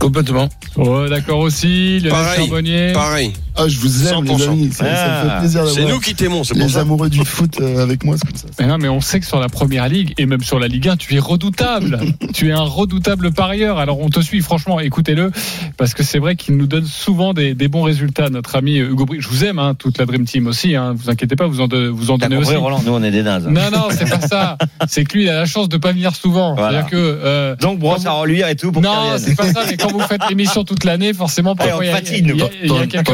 Complètement. 0.00 0.48
Oh, 0.76 1.06
d'accord 1.08 1.40
aussi. 1.40 1.98
Lionel 1.98 2.10
Pareil, 2.10 2.38
Charbonnier. 2.38 2.92
pareil. 2.92 3.32
Ah, 3.58 3.68
je 3.68 3.78
vous 3.78 4.06
aime, 4.08 4.24
100%. 4.24 4.38
les 4.38 4.44
amis. 4.48 4.70
Ça, 4.72 4.84
Ah, 4.88 5.30
fait 5.34 5.38
plaisir 5.40 5.62
C'est 5.68 5.84
nous 5.84 6.00
qui 6.00 6.14
t'aimons, 6.14 6.44
c'est 6.44 6.54
pour 6.54 6.62
les 6.66 6.72
ça. 6.72 6.80
amoureux 6.80 7.08
du 7.10 7.24
foot 7.24 7.58
euh, 7.60 7.82
avec 7.82 8.04
moi. 8.04 8.16
C'est 8.18 8.26
comme 8.26 8.36
ça. 8.36 8.46
Mais 8.60 8.66
non, 8.66 8.78
mais 8.78 8.88
on 8.88 9.00
sait 9.00 9.20
que 9.20 9.26
sur 9.26 9.40
la 9.40 9.48
première 9.48 9.88
ligue 9.88 10.14
et 10.18 10.26
même 10.26 10.42
sur 10.42 10.58
la 10.58 10.68
Ligue 10.68 10.88
1, 10.88 10.96
tu 10.96 11.14
es 11.14 11.18
redoutable. 11.18 12.00
tu 12.34 12.48
es 12.48 12.52
un 12.52 12.60
redoutable 12.62 13.32
parieur. 13.32 13.78
Alors 13.78 14.00
on 14.00 14.08
te 14.10 14.20
suit, 14.20 14.40
franchement, 14.40 14.80
écoutez-le, 14.80 15.30
parce 15.76 15.94
que 15.94 16.02
c'est 16.02 16.18
vrai 16.18 16.36
qu'il 16.36 16.56
nous 16.56 16.66
donne 16.66 16.86
souvent 16.86 17.34
des, 17.34 17.54
des 17.54 17.68
bons 17.68 17.82
résultats. 17.82 18.28
Notre 18.30 18.56
ami 18.56 18.76
Hugo 18.76 19.06
Bri, 19.06 19.20
je 19.20 19.28
vous 19.28 19.44
aime, 19.44 19.58
hein, 19.58 19.74
toute 19.78 19.98
la 19.98 20.06
Dream 20.06 20.24
Team 20.24 20.46
aussi. 20.46 20.76
Hein, 20.76 20.94
vous 20.96 21.10
inquiétez 21.10 21.36
pas, 21.36 21.46
vous 21.46 21.60
en, 21.60 21.68
de- 21.68 21.88
vous 21.88 22.10
en 22.10 22.18
T'as 22.18 22.26
donnez 22.28 22.36
compris, 22.40 22.54
aussi. 22.54 22.62
Roland 22.62 22.82
Nous, 22.84 22.92
on 22.92 23.02
est 23.02 23.10
des 23.10 23.22
nazes. 23.22 23.46
hein. 23.46 23.50
Non, 23.52 23.70
non, 23.72 23.88
c'est 23.90 24.08
pas 24.08 24.20
ça. 24.26 24.56
C'est 24.88 25.04
que 25.04 25.14
lui, 25.16 25.24
il 25.24 25.28
a 25.28 25.34
la 25.34 25.46
chance 25.46 25.68
de 25.68 25.76
pas 25.76 25.92
venir 25.92 26.14
souvent. 26.14 26.54
Voilà. 26.54 26.70
C'est-à-dire 26.80 26.90
que. 26.90 26.96
euh, 26.96 27.56
Donc, 27.56 27.78
brosse 27.78 28.06
à 28.06 28.12
reluire 28.12 28.48
et 28.48 28.56
tout 28.56 28.72
pour 28.72 28.80
non, 28.82 29.16
c'est 29.18 29.34
pas 29.34 29.52
ça. 29.52 29.62
Mais 29.68 29.76
quand 29.76 29.90
vous 29.92 30.00
faites 30.00 30.22
l'émission 30.28 30.64
toute 30.64 30.84
l'année, 30.84 31.12
forcément, 31.12 31.54
parfois, 31.56 31.84
il 31.84 31.88
y 31.88 31.90
a, 31.90 32.00
y 32.00 32.18
a- 32.18 32.22
nous. 32.22 32.34
il 32.36 32.40
y 32.40 32.42
a 32.42 32.68
Ton, 32.68 32.86
quelques 32.86 33.06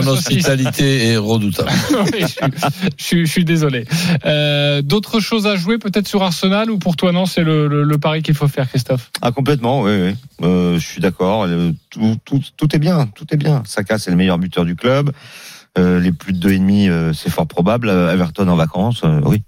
ton 0.42 0.48
saucisses. 0.48 0.66
hospitalité 0.66 1.06
est 1.12 1.16
redoutable. 1.16 1.70
Oui, 2.12 2.20
je, 2.20 2.26
suis, 2.26 2.40
je 2.98 3.04
suis- 3.04 3.26
je 3.26 3.30
suis 3.30 3.44
désolé. 3.44 3.84
Euh, 4.24 4.82
D'autres 4.82 5.20
choses 5.20 5.46
à 5.46 5.56
jouer 5.56 5.78
peut-être 5.78 6.08
sur 6.08 6.22
Arsenal 6.22 6.70
ou 6.70 6.78
pour 6.78 6.96
toi 6.96 7.12
non 7.12 7.26
c'est 7.26 7.42
le, 7.44 7.68
le- 7.68 7.82
le 7.84 7.98
pari 7.98 8.22
qu'il 8.22 8.34
faut 8.34 8.48
faire 8.48 8.68
Christophe? 8.68 9.10
Ah, 9.22 9.32
complètement, 9.32 9.82
oui, 9.82 9.92
oui. 10.02 10.14
Euh, 10.42 10.78
je 10.78 10.86
suis 10.86 11.00
d'accord. 11.00 11.46
Tout, 11.90 12.16
tout, 12.24 12.40
tout 12.56 12.74
est 12.76 12.78
bien, 12.78 13.06
tout 13.14 13.26
est 13.32 13.36
bien. 13.36 13.62
Saka, 13.66 13.98
c'est 13.98 14.10
le 14.10 14.16
meilleur 14.16 14.38
buteur 14.38 14.64
du 14.64 14.76
club. 14.76 15.12
Euh, 15.78 15.98
les 16.00 16.12
plus 16.12 16.32
de 16.32 16.48
2,5, 16.50 16.88
euh, 16.88 17.12
c'est 17.12 17.30
fort 17.30 17.46
probable. 17.48 17.88
Everton 17.88 18.46
en 18.48 18.56
vacances, 18.56 19.00
euh, 19.04 19.20
oui. 19.24 19.42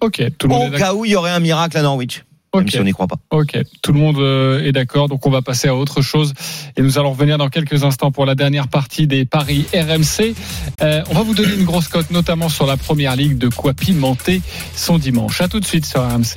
Ok, 0.00 0.22
tout 0.38 0.46
le 0.48 0.54
monde 0.54 0.72
Au 0.72 0.76
est 0.76 0.78
cas 0.78 0.94
où 0.94 1.04
il 1.04 1.10
y 1.10 1.16
aurait 1.16 1.30
un 1.32 1.40
miracle 1.40 1.76
à 1.76 1.82
Norwich. 1.82 2.24
Même 2.54 2.64
Ok. 2.64 2.70
si 2.70 2.78
on 2.80 2.84
n'y 2.84 2.92
croit 2.92 3.06
pas. 3.06 3.16
Ok, 3.30 3.58
tout 3.82 3.92
le 3.92 3.98
monde 3.98 4.18
euh, 4.18 4.64
est 4.64 4.72
d'accord, 4.72 5.08
donc 5.08 5.26
on 5.26 5.30
va 5.30 5.42
passer 5.42 5.68
à 5.68 5.74
autre 5.74 6.00
chose 6.00 6.32
et 6.76 6.82
nous 6.82 6.98
allons 6.98 7.10
revenir 7.10 7.36
dans 7.36 7.48
quelques 7.48 7.84
instants 7.84 8.10
pour 8.10 8.24
la 8.24 8.34
dernière 8.34 8.68
partie 8.68 9.06
des 9.06 9.24
paris 9.24 9.66
RMC. 9.74 10.34
Euh, 10.82 11.02
on 11.10 11.14
va 11.14 11.22
vous 11.22 11.34
donner 11.34 11.54
une 11.54 11.64
grosse 11.64 11.88
cote, 11.88 12.10
notamment 12.10 12.48
sur 12.48 12.66
la 12.66 12.76
première 12.76 13.16
ligue, 13.16 13.36
de 13.36 13.48
quoi 13.48 13.74
pimenter 13.74 14.40
son 14.74 14.98
dimanche. 14.98 15.40
À 15.40 15.48
tout 15.48 15.60
de 15.60 15.66
suite 15.66 15.84
sur 15.84 16.00
RMC. 16.02 16.36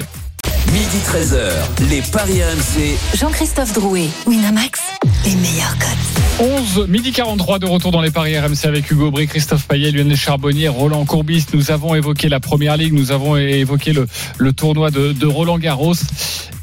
Midi 0.72 1.00
13h, 1.04 1.90
les 1.90 2.02
Paris 2.02 2.42
RMC. 2.42 3.18
Jean-Christophe 3.18 3.74
Drouet, 3.74 4.08
Winamax, 4.26 4.80
les 5.26 5.36
meilleurs 5.36 5.78
codes. 5.78 6.48
11, 6.80 6.88
midi 6.88 7.12
43 7.12 7.60
de 7.60 7.66
retour 7.66 7.92
dans 7.92 8.00
les 8.00 8.10
paris 8.10 8.40
RMC 8.40 8.64
avec 8.64 8.90
Hugo 8.90 9.12
Bry, 9.12 9.28
Christophe 9.28 9.68
Payet, 9.68 9.92
Lionel 9.92 10.16
Charbonnier, 10.16 10.70
Roland 10.70 11.04
Courbis. 11.04 11.48
Nous 11.54 11.72
avons 11.72 11.94
évoqué 11.94 12.30
la 12.30 12.40
première 12.40 12.78
ligue, 12.78 12.94
nous 12.94 13.12
avons 13.12 13.36
évoqué 13.36 13.92
le, 13.92 14.08
le 14.38 14.54
tournoi 14.54 14.92
de, 14.92 15.12
de 15.12 15.26
Roland 15.28 15.60
Garros. 15.60 15.96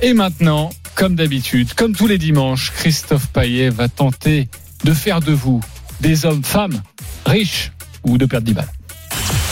Et 0.01 0.15
maintenant, 0.15 0.71
comme 0.95 1.15
d'habitude, 1.15 1.75
comme 1.75 1.95
tous 1.95 2.07
les 2.07 2.17
dimanches, 2.17 2.73
Christophe 2.73 3.27
Payet 3.27 3.69
va 3.69 3.91
tenter 3.91 4.49
de 4.85 4.95
faire 4.95 5.21
de 5.21 5.33
vous 5.33 5.61
des 6.01 6.25
hommes, 6.25 6.43
femmes, 6.43 6.81
riches 7.27 7.73
ou 8.05 8.17
de 8.17 8.25
perdre 8.25 8.47
10 8.47 8.55
balles. 8.55 8.78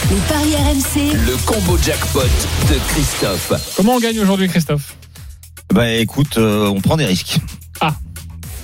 Les 0.09 0.17
paris 0.29 0.55
RMC, 0.55 1.17
Le 1.27 1.37
combo 1.47 1.77
jackpot 1.79 2.21
de 2.21 2.79
Christophe. 2.93 3.53
Comment 3.77 3.97
on 3.97 4.01
gagne 4.01 4.21
aujourd'hui, 4.21 4.49
Christophe? 4.49 4.95
Bah 5.75 5.91
écoute, 5.91 6.39
euh, 6.39 6.69
on 6.69 6.81
prend 6.81 6.97
des 6.97 7.07
risques. 7.07 7.41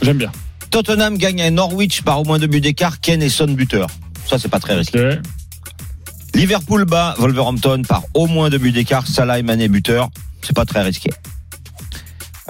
J'aime 0.03 0.19
bien. 0.19 0.31
Tottenham 0.71 1.19
gagne 1.19 1.43
à 1.43 1.51
Norwich 1.51 2.03
par 2.03 2.21
au 2.21 2.25
moins 2.25 2.39
deux 2.39 2.47
buts 2.47 2.61
d'écart. 2.61 3.01
Ken 3.01 3.23
et 3.23 3.29
Son 3.29 3.47
buteur. 3.47 3.89
Ça, 4.29 4.39
c'est 4.39 4.49
pas 4.49 4.61
très 4.61 4.75
risqué. 4.75 5.19
Liverpool 6.35 6.85
bat 6.85 7.15
Wolverhampton 7.19 7.83
par 7.89 8.05
au 8.15 8.27
moins 8.27 8.49
deux 8.49 8.59
buts 8.59 8.73
d'écart. 8.73 9.07
Salah 9.07 9.39
et 9.39 9.43
Mané 9.43 9.69
buteur. 9.69 10.11
C'est 10.43 10.55
pas 10.55 10.65
très 10.65 10.83
risqué. 10.83 11.11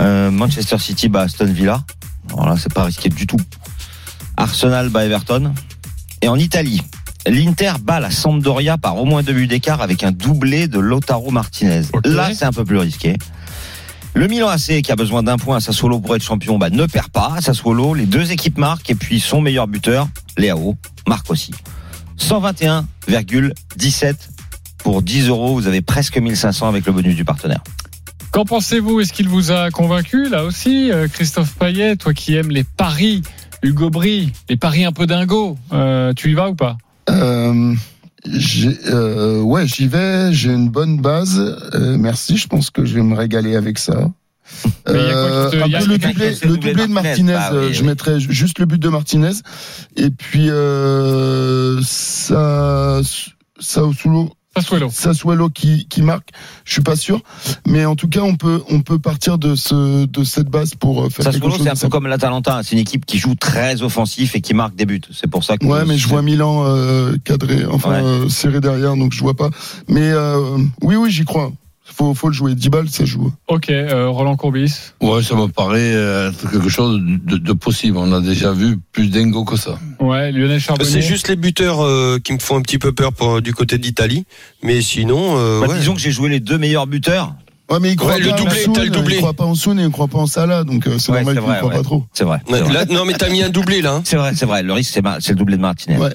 Euh, 0.00 0.30
Manchester 0.30 0.78
City 0.78 1.08
bat 1.08 1.22
Aston 1.22 1.52
Villa. 1.52 1.82
Alors 2.32 2.48
là, 2.48 2.56
c'est 2.58 2.72
pas 2.72 2.84
risqué 2.84 3.08
du 3.08 3.26
tout. 3.26 3.40
Arsenal 4.36 4.90
bat 4.90 5.04
Everton. 5.06 5.52
Et 6.20 6.28
en 6.28 6.36
Italie, 6.36 6.80
l'Inter 7.26 7.72
bat 7.82 8.00
la 8.00 8.10
Sampdoria 8.10 8.78
par 8.78 8.96
au 8.96 9.04
moins 9.04 9.22
deux 9.22 9.32
buts 9.32 9.46
d'écart 9.46 9.80
avec 9.80 10.02
un 10.02 10.12
doublé 10.12 10.68
de 10.68 10.78
Lautaro 10.78 11.30
Martinez. 11.30 11.82
Là, 12.04 12.34
c'est 12.34 12.44
un 12.44 12.52
peu 12.52 12.64
plus 12.64 12.78
risqué. 12.78 13.16
Le 14.14 14.26
Milan 14.26 14.48
AC, 14.48 14.82
qui 14.82 14.92
a 14.92 14.96
besoin 14.96 15.22
d'un 15.22 15.38
point 15.38 15.56
à 15.56 15.60
Sassuolo 15.60 16.00
pour 16.00 16.14
être 16.14 16.22
champion, 16.22 16.58
bah, 16.58 16.68
ne 16.68 16.84
perd 16.84 17.08
pas. 17.08 17.40
Sassuolo, 17.40 17.94
les 17.94 18.04
deux 18.04 18.30
équipes 18.30 18.58
marquent 18.58 18.90
et 18.90 18.94
puis 18.94 19.20
son 19.20 19.40
meilleur 19.40 19.66
buteur, 19.66 20.08
Léao, 20.36 20.76
marque 21.06 21.30
aussi. 21.30 21.52
121,17 22.18 24.14
pour 24.78 25.00
10 25.00 25.28
euros. 25.28 25.54
Vous 25.54 25.66
avez 25.66 25.80
presque 25.80 26.18
1500 26.18 26.68
avec 26.68 26.84
le 26.84 26.92
bonus 26.92 27.16
du 27.16 27.24
partenaire. 27.24 27.62
Qu'en 28.32 28.44
pensez-vous? 28.44 29.00
Est-ce 29.00 29.12
qu'il 29.12 29.28
vous 29.28 29.50
a 29.50 29.70
convaincu 29.70 30.28
là 30.28 30.44
aussi, 30.44 30.90
euh, 30.90 31.08
Christophe 31.08 31.54
Payet, 31.54 31.96
toi 31.96 32.12
qui 32.14 32.34
aimes 32.34 32.50
les 32.50 32.64
paris, 32.64 33.22
Hugo 33.62 33.90
Bry, 33.90 34.32
les 34.48 34.56
paris 34.56 34.84
un 34.84 34.92
peu 34.92 35.06
dingos, 35.06 35.58
euh, 35.72 36.12
tu 36.14 36.30
y 36.30 36.34
vas 36.34 36.48
ou 36.48 36.54
pas? 36.54 36.76
Euh, 37.10 37.74
euh, 38.88 39.40
ouais, 39.40 39.66
j'y 39.66 39.88
vais. 39.88 40.32
J'ai 40.32 40.52
une 40.52 40.68
bonne 40.68 41.00
base. 41.00 41.38
Euh, 41.74 41.96
merci. 41.98 42.36
Je 42.36 42.46
pense 42.46 42.70
que 42.70 42.84
je 42.84 42.94
vais 42.94 43.02
me 43.02 43.14
régaler 43.14 43.56
avec 43.56 43.78
ça. 43.78 44.10
Te- 44.84 45.50
peu 45.50 45.88
le 45.92 45.98
doublé, 45.98 46.72
le 46.72 46.86
de 46.86 46.92
Martinez. 46.92 47.34
Ah 47.38 47.50
oui, 47.52 47.58
euh, 47.58 47.72
je 47.72 47.80
oui. 47.80 47.86
mettrais 47.86 48.20
juste 48.20 48.58
le 48.58 48.66
but 48.66 48.80
de 48.80 48.88
Martinez. 48.88 49.32
Et 49.96 50.10
puis 50.10 50.50
euh, 50.50 51.80
ça, 51.82 53.00
Sassuolo, 53.58 54.32
Sassuolo. 54.56 54.90
Sassuolo 54.90 55.48
qui, 55.48 55.86
qui 55.88 56.02
marque. 56.02 56.28
Je 56.64 56.72
suis 56.72 56.82
pas 56.82 56.96
sûr, 56.96 57.20
mais 57.66 57.84
en 57.86 57.96
tout 57.96 58.08
cas, 58.08 58.20
on 58.20 58.36
peut 58.36 58.62
on 58.70 58.80
peut 58.82 58.98
partir 58.98 59.38
de 59.38 59.54
ce 59.54 60.04
de 60.06 60.24
cette 60.24 60.48
base 60.48 60.74
pour 60.74 61.04
euh, 61.04 61.08
faire 61.08 61.24
quelque 61.24 61.32
Sassuolo, 61.34 61.54
chose. 61.56 61.62
c'est 61.64 61.70
un 61.70 61.76
peu 61.76 61.88
comme 61.88 62.06
l'Atalanta. 62.06 62.60
C'est 62.62 62.72
une 62.72 62.80
équipe 62.80 63.06
qui 63.06 63.18
joue 63.18 63.34
très 63.34 63.82
offensif 63.82 64.34
et 64.36 64.40
qui 64.40 64.52
marque 64.54 64.74
des 64.74 64.84
buts. 64.86 65.00
C'est 65.12 65.28
pour 65.30 65.42
ça 65.44 65.56
que. 65.56 65.64
Ouais, 65.66 65.84
mais 65.86 65.96
je 65.96 66.06
vois 66.08 66.22
Milan 66.22 66.64
euh, 66.66 67.16
cadré, 67.24 67.64
enfin 67.70 67.90
Ouais. 67.90 68.02
euh, 68.02 68.28
serré 68.28 68.60
derrière, 68.60 68.96
donc 68.96 69.12
je 69.12 69.20
vois 69.20 69.34
pas. 69.34 69.50
Mais 69.88 70.10
euh, 70.10 70.58
oui, 70.82 70.96
oui, 70.96 71.10
j'y 71.10 71.24
crois. 71.24 71.50
Faut, 71.94 72.14
faut 72.14 72.28
le 72.28 72.34
jouer. 72.34 72.54
10 72.54 72.68
balles, 72.70 72.88
ça 72.88 73.04
joue. 73.04 73.32
Ok, 73.48 73.68
euh, 73.70 74.08
Roland 74.08 74.36
Courbis. 74.36 74.74
Ouais, 75.00 75.22
ça 75.22 75.34
me 75.34 75.46
paraît 75.48 75.92
euh, 75.94 76.30
être 76.30 76.50
quelque 76.50 76.68
chose 76.68 77.00
de, 77.02 77.36
de 77.36 77.52
possible. 77.52 77.96
On 77.98 78.12
a 78.12 78.20
déjà 78.20 78.52
vu 78.52 78.78
plus 78.92 79.08
dingo 79.08 79.44
que 79.44 79.56
ça. 79.56 79.78
Ouais, 80.00 80.32
Lionel 80.32 80.58
Charbonnier. 80.60 80.90
C'est 80.90 81.02
juste 81.02 81.28
les 81.28 81.36
buteurs 81.36 81.84
euh, 81.84 82.18
qui 82.22 82.32
me 82.32 82.38
font 82.38 82.56
un 82.56 82.62
petit 82.62 82.78
peu 82.78 82.92
peur 82.92 83.12
pour, 83.12 83.42
du 83.42 83.52
côté 83.52 83.78
d'Italie. 83.78 84.24
Mais 84.62 84.80
sinon, 84.80 85.36
euh, 85.36 85.60
Bah, 85.60 85.66
ouais. 85.68 85.78
Disons 85.78 85.94
que 85.94 86.00
j'ai 86.00 86.10
joué 86.12 86.28
les 86.30 86.40
deux 86.40 86.58
meilleurs 86.58 86.86
buteurs. 86.86 87.34
Ouais, 87.70 87.78
mais 87.80 87.90
il 87.92 87.96
croit 87.96 88.14
Ouais, 88.14 88.20
le 88.20 88.30
pas 88.30 88.36
doublé, 88.36 88.60
en 88.60 88.64
Soun, 88.64 88.72
t'as 88.74 88.84
le 88.84 88.90
doublé. 88.90 89.14
Il 89.14 89.18
croit 89.18 89.32
pas 89.34 89.44
en 89.44 89.54
Soun 89.54 89.78
et 89.80 89.84
il 89.84 89.90
croit 89.90 90.08
pas 90.08 90.18
en 90.18 90.26
Salah, 90.26 90.64
donc 90.64 90.86
euh, 90.86 90.98
c'est 90.98 91.10
Ouais, 91.12 91.22
normal 91.24 91.34
qu'il 91.42 91.48
ne 91.52 91.56
croit 91.58 91.68
ouais. 91.70 91.76
pas 91.76 91.82
trop. 91.82 92.04
C'est 92.12 92.24
vrai. 92.24 92.38
là, 92.50 92.84
non, 92.86 93.04
mais 93.04 93.14
t'as 93.14 93.30
mis 93.30 93.42
un 93.42 93.48
doublé 93.50 93.80
là. 93.82 93.94
hein. 93.94 94.02
C'est 94.04 94.16
vrai, 94.16 94.32
c'est 94.34 94.44
vrai. 94.46 94.62
Le 94.62 94.72
risque, 94.72 94.98
c'est 95.20 95.28
le 95.32 95.36
doublé 95.36 95.56
de 95.56 95.62
Martinez. 95.62 95.96
Ouais. 95.96 96.14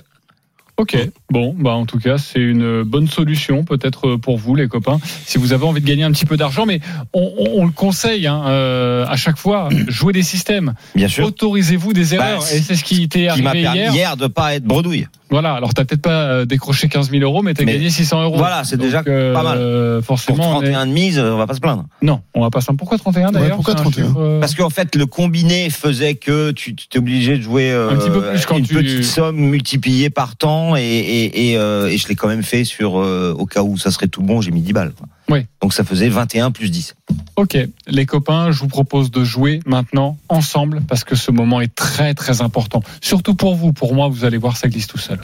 Ok, 0.77 0.95
bon, 1.31 1.55
bah 1.57 1.71
en 1.71 1.85
tout 1.87 1.97
cas, 1.97 2.19
c'est 2.19 2.39
une 2.39 2.83
bonne 2.83 3.07
solution 3.07 3.63
peut-être 3.63 4.15
pour 4.15 4.37
vous, 4.37 4.53
les 4.53 4.67
copains, 4.67 4.99
si 5.25 5.39
vous 5.39 5.51
avez 5.51 5.65
envie 5.65 5.81
de 5.81 5.87
gagner 5.87 6.03
un 6.03 6.11
petit 6.11 6.25
peu 6.27 6.37
d'argent. 6.37 6.67
Mais 6.67 6.81
on, 7.13 7.31
on- 7.39 7.61
on 7.61 7.65
le 7.65 7.71
conseille 7.71 8.27
hein, 8.27 8.43
euh, 8.47 9.03
à 9.07 9.15
chaque 9.15 9.37
fois, 9.37 9.69
jouez 9.87 10.13
des 10.13 10.21
systèmes. 10.21 10.75
Bien 10.95 11.07
sûr. 11.07 11.25
Autorisez-vous 11.25 11.93
des 11.93 12.13
erreurs. 12.13 12.41
Bah, 12.41 12.45
Et 12.53 12.59
c'est 12.61 12.75
ce 12.75 12.83
qui 12.83 13.09
t'est 13.09 13.27
Qui 13.33 13.41
m'a 13.41 13.49
arrivé 13.49 13.63
permis 13.63 13.79
hier. 13.79 13.93
hier 13.93 14.17
de 14.17 14.27
pas 14.27 14.53
être 14.55 14.65
bredouille. 14.65 15.07
Voilà, 15.29 15.55
alors 15.55 15.73
t'as 15.73 15.83
peut-être 15.83 16.01
pas 16.03 16.21
euh, 16.21 16.45
décroché 16.45 16.87
15 16.87 17.09
000 17.11 17.21
euros, 17.21 17.41
mais 17.43 17.53
t'as 17.53 17.65
gagné 17.65 17.89
600 17.89 18.23
euros. 18.23 18.37
voilà, 18.37 18.63
c'est 18.63 18.77
Donc, 18.77 18.85
déjà 18.85 19.03
pas 19.03 19.43
mal. 19.43 19.57
euh, 19.59 19.97
Pour 19.97 20.17
forcément, 20.19 20.51
on 20.59 20.61
est- 20.61 20.71
31 20.71 20.85
de 20.87 20.91
mise, 20.93 21.19
on 21.19 21.35
va 21.37 21.45
pas 21.47 21.53
se 21.55 21.59
plaindre. 21.59 21.85
non, 22.01 22.21
on 22.33 22.41
va 22.41 22.49
pas 22.49 22.61
ça. 22.61 22.71
Pourquoi 22.77 22.97
31 22.97 23.31
d'ailleurs 23.33 23.49
Ouais, 23.49 23.55
pourquoi 23.55 23.73
C'est 23.73 23.79
un 23.81 23.83
31? 23.83 24.05
chiffre, 24.05 24.19
euh, 24.21 24.39
Parce 24.39 24.55
qu'en 24.55 24.69
fait, 24.69 24.95
le 24.95 25.05
combiné 25.05 25.69
faisait 25.69 26.13
que 26.15 26.51
tu 26.51 26.75
tu 26.75 26.87
t'es 26.87 26.99
obligé 26.99 27.37
de 27.37 27.41
jouer 27.41 27.71
euh, 27.71 27.89
Un 27.91 27.95
petit 27.97 28.09
peu 28.09 28.21
plus 28.21 28.45
quand 28.45 28.57
une 28.57 28.65
tu- 28.65 28.75
petite 28.75 29.03
somme 29.03 29.35
multipliée 29.35 30.09
par 30.09 30.37
temps 30.37 30.66
et, 30.75 30.81
et, 30.81 31.51
et, 31.51 31.57
euh, 31.57 31.87
et 31.87 31.97
je 31.97 32.07
l'ai 32.07 32.15
quand 32.15 32.27
même 32.27 32.43
fait 32.43 32.63
sur 32.63 32.99
euh, 32.99 33.33
au 33.37 33.45
cas 33.45 33.63
où 33.63 33.77
ça 33.77 33.91
serait 33.91 34.07
tout 34.07 34.21
bon, 34.21 34.41
j'ai 34.41 34.51
mis 34.51 34.61
10 34.61 34.73
balles. 34.73 34.93
quoi. 34.93 35.07
Oui. 35.29 35.45
Donc 35.61 35.73
ça 35.73 35.83
faisait 35.83 36.09
21 36.09 36.51
plus 36.51 36.69
10. 36.69 36.95
Ok, 37.35 37.57
les 37.87 38.05
copains, 38.05 38.51
je 38.51 38.59
vous 38.59 38.67
propose 38.67 39.11
de 39.11 39.23
jouer 39.23 39.59
maintenant 39.65 40.17
ensemble 40.29 40.81
parce 40.87 41.03
que 41.03 41.15
ce 41.15 41.31
moment 41.31 41.61
est 41.61 41.73
très 41.73 42.13
très 42.13 42.41
important. 42.41 42.81
Surtout 43.01 43.35
pour 43.35 43.55
vous, 43.55 43.73
pour 43.73 43.93
moi, 43.93 44.07
vous 44.07 44.25
allez 44.25 44.37
voir, 44.37 44.57
ça 44.57 44.67
glisse 44.69 44.87
tout 44.87 44.97
seul. 44.97 45.19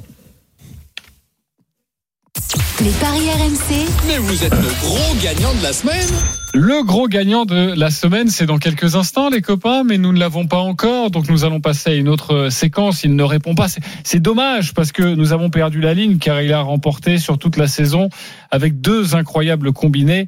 Les 2.81 2.89
paris 2.91 3.29
RMC, 3.29 3.87
Mais 4.07 4.17
vous 4.17 4.43
êtes 4.43 4.53
le 4.53 4.69
gros 4.81 5.15
gagnant 5.23 5.53
de 5.55 5.63
la 5.63 5.73
semaine. 5.73 6.07
Le 6.53 6.83
gros 6.83 7.07
gagnant 7.07 7.45
de 7.45 7.73
la 7.75 7.89
semaine, 7.89 8.27
c'est 8.29 8.45
dans 8.45 8.57
quelques 8.59 8.95
instants, 8.95 9.29
les 9.29 9.41
copains, 9.41 9.83
mais 9.83 9.97
nous 9.97 10.13
ne 10.13 10.19
l'avons 10.19 10.45
pas 10.45 10.59
encore, 10.59 11.09
donc 11.09 11.27
nous 11.29 11.45
allons 11.45 11.61
passer 11.61 11.89
à 11.91 11.93
une 11.95 12.07
autre 12.09 12.49
séquence. 12.51 13.03
Il 13.03 13.15
ne 13.15 13.23
répond 13.23 13.55
pas. 13.55 13.67
C'est- 13.69 13.81
C'est 14.03 14.19
dommage 14.21 14.73
parce 14.73 14.91
que 14.91 15.01
nous 15.01 15.33
avons 15.33 15.49
perdu 15.49 15.81
la 15.81 15.93
ligne 15.95 16.17
car 16.19 16.41
il 16.41 16.53
a 16.53 16.61
remporté 16.61 17.17
sur 17.17 17.37
toute 17.39 17.57
la 17.57 17.67
saison 17.67 18.09
avec 18.51 18.81
deux 18.81 19.15
incroyables 19.15 19.73
combinés. 19.73 20.27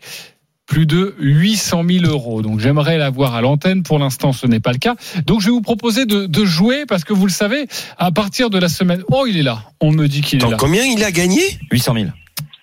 Plus 0.67 0.85
de 0.87 1.15
800 1.19 1.83
000 1.87 2.05
euros. 2.05 2.41
Donc 2.41 2.59
j'aimerais 2.59 2.97
l'avoir 2.97 3.35
à 3.35 3.41
l'antenne. 3.41 3.83
Pour 3.83 3.99
l'instant, 3.99 4.33
ce 4.33 4.47
n'est 4.47 4.59
pas 4.59 4.71
le 4.71 4.79
cas. 4.79 4.95
Donc 5.27 5.41
je 5.41 5.45
vais 5.45 5.51
vous 5.51 5.61
proposer 5.61 6.05
de, 6.05 6.25
de 6.25 6.45
jouer 6.45 6.85
parce 6.87 7.03
que 7.03 7.13
vous 7.13 7.27
le 7.27 7.31
savez, 7.31 7.67
à 7.97 8.11
partir 8.11 8.49
de 8.49 8.57
la 8.57 8.67
semaine. 8.69 9.03
Oh, 9.11 9.25
il 9.27 9.37
est 9.37 9.43
là. 9.43 9.63
On 9.79 9.91
me 9.91 10.07
dit 10.07 10.21
qu'il 10.21 10.43
est 10.43 10.49
là. 10.49 10.57
combien 10.57 10.83
il 10.83 11.03
a 11.03 11.11
gagné? 11.11 11.41
800 11.71 11.93
000. 11.93 12.05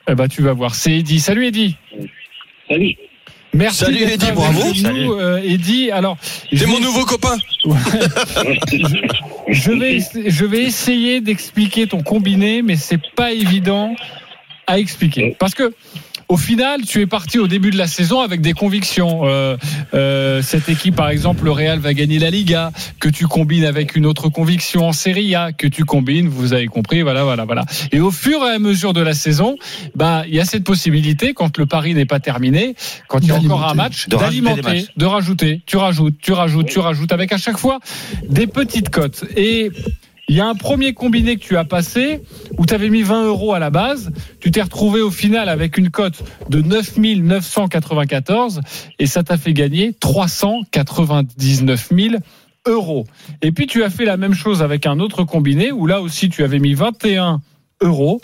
Eh 0.08 0.14
ben, 0.16 0.26
tu 0.26 0.42
vas 0.42 0.52
voir. 0.52 0.74
C'est 0.74 0.98
Eddy. 0.98 1.20
Salut 1.20 1.46
Eddy. 1.46 1.76
Salut. 2.68 2.96
Merci. 3.54 3.84
Salut, 3.84 4.02
Eddy, 4.02 4.32
bravo. 4.34 4.66
nous, 4.66 4.74
Salut. 4.74 5.08
euh, 5.10 5.40
Eddy. 5.44 5.90
Alors, 5.92 6.16
C'est 6.50 6.56
vais- 6.56 6.66
mon 6.66 6.80
nouveau 6.80 7.04
copain. 7.04 7.36
Je 9.48 9.72
vais, 9.72 9.98
je 10.30 10.44
vais 10.44 10.62
essayer 10.62 11.20
d'expliquer 11.20 11.86
ton 11.86 12.02
combiné, 12.02 12.62
mais 12.62 12.76
c'est 12.76 13.00
pas 13.14 13.32
évident 13.32 13.94
à 14.66 14.78
expliquer. 14.78 15.36
Parce 15.38 15.54
que, 15.54 15.74
au 16.28 16.36
final, 16.36 16.82
tu 16.82 17.00
es 17.00 17.06
parti 17.06 17.38
au 17.38 17.46
début 17.46 17.70
de 17.70 17.78
la 17.78 17.86
saison 17.86 18.20
avec 18.20 18.40
des 18.40 18.52
convictions. 18.52 19.22
Euh, 19.24 19.56
euh, 19.94 20.42
cette 20.42 20.68
équipe, 20.68 20.96
par 20.96 21.10
exemple, 21.10 21.44
le 21.44 21.52
Real 21.52 21.78
va 21.78 21.94
gagner 21.94 22.18
la 22.18 22.30
Liga, 22.30 22.72
que 23.00 23.08
tu 23.08 23.26
combines 23.26 23.64
avec 23.64 23.96
une 23.96 24.06
autre 24.06 24.28
conviction 24.28 24.86
en 24.86 24.92
Serie 24.92 25.34
A, 25.34 25.52
que 25.52 25.66
tu 25.66 25.84
combines, 25.84 26.28
vous 26.28 26.52
avez 26.52 26.66
compris, 26.66 27.02
voilà, 27.02 27.24
voilà, 27.24 27.44
voilà. 27.44 27.64
Et 27.92 28.00
au 28.00 28.10
fur 28.10 28.38
et 28.46 28.54
à 28.54 28.58
mesure 28.58 28.92
de 28.92 29.00
la 29.00 29.14
saison, 29.14 29.56
bah, 29.94 30.24
il 30.26 30.34
y 30.34 30.40
a 30.40 30.44
cette 30.44 30.64
possibilité, 30.64 31.34
quand 31.34 31.58
le 31.58 31.66
pari 31.66 31.94
n'est 31.94 32.06
pas 32.06 32.20
terminé, 32.20 32.74
quand 33.08 33.20
il 33.20 33.28
y 33.28 33.30
a 33.32 33.36
encore 33.36 33.68
un 33.68 33.74
match, 33.74 34.08
d'alimenter, 34.08 34.86
de 34.96 35.06
rajouter, 35.06 35.62
tu 35.66 35.76
rajoutes, 35.76 36.16
tu 36.20 36.32
rajoutes, 36.32 36.66
tu 36.66 36.78
rajoutes, 36.78 37.12
avec 37.12 37.32
à 37.32 37.38
chaque 37.38 37.58
fois 37.58 37.78
des 38.28 38.46
petites 38.46 38.90
cotes. 38.90 39.24
Et 39.36 39.70
il 40.28 40.36
y 40.36 40.40
a 40.40 40.46
un 40.46 40.54
premier 40.54 40.94
combiné 40.94 41.36
que 41.36 41.44
tu 41.44 41.56
as 41.56 41.64
passé 41.64 42.22
où 42.56 42.64
tu 42.64 42.74
avais 42.74 42.90
mis 42.90 43.02
20 43.02 43.26
euros 43.26 43.54
à 43.54 43.58
la 43.58 43.70
base. 43.70 44.12
Tu 44.40 44.50
t'es 44.50 44.62
retrouvé 44.62 45.00
au 45.00 45.10
final 45.10 45.48
avec 45.48 45.76
une 45.76 45.90
cote 45.90 46.22
de 46.48 46.62
9 46.62 46.98
994 46.98 48.60
et 48.98 49.06
ça 49.06 49.22
t'a 49.22 49.36
fait 49.36 49.52
gagner 49.52 49.92
399 49.92 51.88
000 51.94 52.14
euros. 52.66 53.04
Et 53.42 53.52
puis 53.52 53.66
tu 53.66 53.82
as 53.82 53.90
fait 53.90 54.04
la 54.04 54.16
même 54.16 54.34
chose 54.34 54.62
avec 54.62 54.86
un 54.86 55.00
autre 55.00 55.24
combiné 55.24 55.72
où 55.72 55.86
là 55.86 56.00
aussi 56.00 56.28
tu 56.28 56.44
avais 56.44 56.60
mis 56.60 56.74
21 56.74 57.40
euros. 57.82 58.20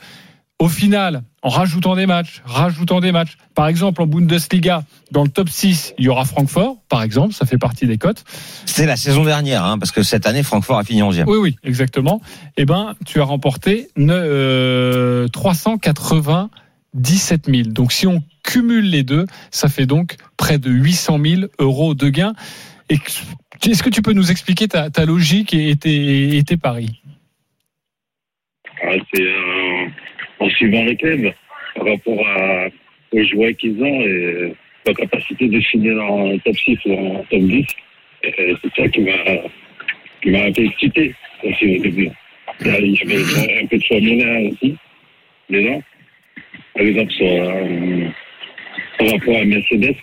Au 0.61 0.69
final, 0.69 1.23
en 1.43 1.49
rajoutant 1.51 1.95
des 1.95 2.07
matchs, 2.07 2.43
rajoutant 2.45 3.01
des 3.01 3.13
matchs. 3.13 3.37
Par 3.55 3.69
exemple, 3.69 4.03
en 4.03 4.07
Bundesliga, 4.07 4.83
dans 5.13 5.23
le 5.23 5.29
top 5.29 5.49
6, 5.49 5.95
il 5.99 6.07
y 6.07 6.09
aura 6.09 6.25
Francfort, 6.25 6.77
par 6.89 7.03
exemple, 7.03 7.35
ça 7.35 7.47
fait 7.47 7.59
partie 7.59 7.87
des 7.87 7.99
cotes. 7.99 8.25
C'est 8.67 8.87
la 8.87 8.97
saison 8.97 9.25
dernière, 9.25 9.65
hein, 9.65 9.79
parce 9.79 9.93
que 9.93 10.03
cette 10.03 10.27
année, 10.27 10.43
Francfort 10.43 10.79
a 10.79 10.85
fini 10.85 11.03
11e. 11.03 11.25
Oui, 11.27 11.39
oui, 11.39 11.57
exactement. 11.65 12.21
Eh 12.57 12.65
ben, 12.65 12.95
tu 13.07 13.21
as 13.21 13.25
remporté 13.25 13.89
ne- 13.97 14.13
euh, 14.13 15.29
397 15.29 17.47
000. 17.47 17.63
Donc, 17.69 17.93
si 17.93 18.07
on 18.07 18.23
cumule 18.43 18.89
les 18.91 19.03
deux, 19.03 19.27
ça 19.51 19.69
fait 19.69 19.87
donc 19.87 20.17
près 20.37 20.59
de 20.59 20.71
800 20.71 21.19
000 21.25 21.43
euros 21.59 21.95
de 21.95 22.09
gains. 22.09 22.35
Et 22.91 22.99
est-ce 23.65 23.83
que 23.83 23.91
tu 23.91 24.03
peux 24.03 24.13
nous 24.13 24.31
expliquer 24.31 24.69
ta, 24.69 24.91
ta 24.91 25.05
logique 25.05 25.53
et 25.55 25.77
tes, 25.77 26.37
et 26.37 26.43
tes 26.43 26.57
paris? 26.57 27.01
Ah, 28.81 28.93
c'est 29.13 29.21
euh, 29.21 29.48
en 30.41 30.49
suivant 30.51 30.85
les 30.85 30.97
clubs 30.97 31.33
par 31.75 31.87
rapport 31.87 32.27
à, 32.27 32.67
aux 33.13 33.25
joueurs 33.25 33.53
qu'ils 33.59 33.83
ont 33.83 34.01
et 34.01 34.53
leur 34.87 34.97
capacité 34.97 35.49
de 35.49 35.61
finir 35.61 35.95
le 35.95 36.39
top 36.39 36.57
6 36.57 36.79
ou 36.87 36.93
en 36.93 37.25
top 37.25 37.41
10. 37.41 37.67
Et 38.25 38.55
c'est 38.63 38.83
ça 38.83 38.89
qui 38.89 39.01
m'a 39.01 39.13
qui 40.23 40.31
m'a 40.31 40.45
un 40.45 40.53
peu 40.53 40.65
excité 40.65 41.15
aussi 41.45 41.77
au 41.77 41.83
début. 41.83 42.11
Là, 42.61 42.79
il 42.81 42.95
y 42.95 43.03
avait 43.03 43.63
un 43.63 43.67
peu 43.67 43.79
de 43.79 43.85
formulaire 43.85 44.53
aussi 44.53 44.77
dedans. 45.49 45.83
Par 46.75 46.83
exemple, 46.83 47.13
sur, 47.13 47.27
euh, 47.27 48.09
par 48.99 49.11
rapport 49.13 49.37
à 49.37 49.45
Mercedes 49.45 49.97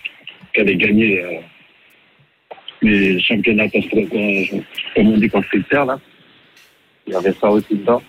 qui 0.53 0.61
avait 0.61 0.75
gagné 0.75 1.21
euh, 1.21 1.39
les 2.81 3.19
championnats 3.19 3.65
euh, 3.65 4.45
comme 4.95 5.07
on 5.07 5.17
dit 5.17 5.29
constructeurs 5.29 5.85
là. 5.85 5.99
Il 7.07 7.13
y 7.13 7.15
avait 7.15 7.33
ça 7.33 7.49
aussi 7.49 7.75
dedans. 7.75 8.01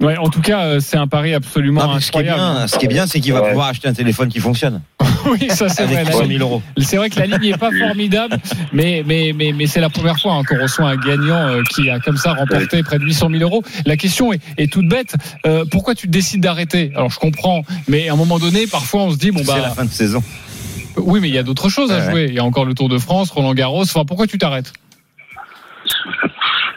Ouais, 0.00 0.16
en 0.18 0.28
tout 0.28 0.42
cas, 0.42 0.60
euh, 0.64 0.80
c'est 0.80 0.98
un 0.98 1.06
pari 1.06 1.32
absolument 1.32 1.86
Non, 1.86 1.94
mais 1.94 2.00
ce 2.00 2.12
qui 2.12 2.18
est 2.18 2.28
incroyable. 2.28 2.56
bien, 2.58 2.66
ce 2.66 2.78
qui 2.78 2.84
est 2.84 2.88
bien, 2.88 3.06
c'est 3.06 3.18
qu'il 3.20 3.32
va 3.32 3.40
Ouais. 3.42 3.48
pouvoir 3.48 3.68
acheter 3.68 3.88
un 3.88 3.94
téléphone 3.94 4.28
qui 4.28 4.40
fonctionne. 4.40 4.82
oui, 5.30 5.48
ça 5.48 5.70
c'est 5.70 5.84
vrai. 5.84 5.94
Avec 5.96 6.06
La 6.08 6.10
3 6.12 6.22
ligne- 6.24 6.38
000 6.38 6.48
euros. 6.50 6.62
C'est 6.78 6.98
vrai 6.98 7.08
que 7.08 7.18
la 7.18 7.24
ligne 7.26 7.50
n'est 7.52 7.56
pas 7.56 7.70
formidable, 7.78 8.36
mais, 8.74 9.02
mais, 9.06 9.32
mais, 9.34 9.52
mais 9.52 9.66
c'est 9.66 9.80
la 9.80 9.88
première 9.88 10.18
fois 10.18 10.34
hein, 10.34 10.42
qu'on 10.44 10.60
reçoit 10.60 10.88
un 10.90 10.96
gagnant 10.96 11.48
euh, 11.48 11.62
qui 11.70 11.88
a 11.88 11.98
comme 11.98 12.18
ça 12.18 12.34
remporté 12.34 12.82
près 12.82 12.98
de 12.98 13.04
800 13.04 13.28
000 13.30 13.42
euros. 13.42 13.62
La 13.86 13.96
question 13.96 14.34
est, 14.34 14.40
est 14.58 14.70
toute 14.70 14.86
bête. 14.86 15.14
Euh, 15.46 15.64
pourquoi 15.70 15.94
tu 15.94 16.08
décides 16.08 16.42
d'arrêter? 16.42 16.92
Alors 16.94 17.10
je 17.10 17.18
comprends, 17.18 17.62
mais 17.88 18.10
à 18.10 18.12
un 18.12 18.16
moment 18.16 18.38
donné, 18.38 18.66
parfois 18.66 19.04
on 19.04 19.10
se 19.12 19.16
dit 19.16 19.30
bon 19.30 19.40
C'est 19.46 19.52
la 19.56 19.68
bah 19.68 19.74
fin 19.76 19.84
de 19.86 19.90
saison. 19.90 20.22
oui, 20.98 21.20
mais 21.20 21.28
il 21.30 21.34
y 21.34 21.38
a 21.38 21.42
d'autres 21.42 21.70
choses 21.70 21.90
à 21.90 22.00
Ouais, 22.04 22.10
jouer. 22.10 22.26
Il 22.28 22.34
y 22.34 22.38
a 22.38 22.44
encore 22.44 22.66
le 22.66 22.74
Tour 22.74 22.90
de 22.90 22.98
France, 22.98 23.30
Roland 23.30 23.54
Garros. 23.54 23.82
Enfin, 23.82 24.04
pourquoi 24.04 24.26
tu 24.26 24.36
t'arrêtes? 24.36 24.74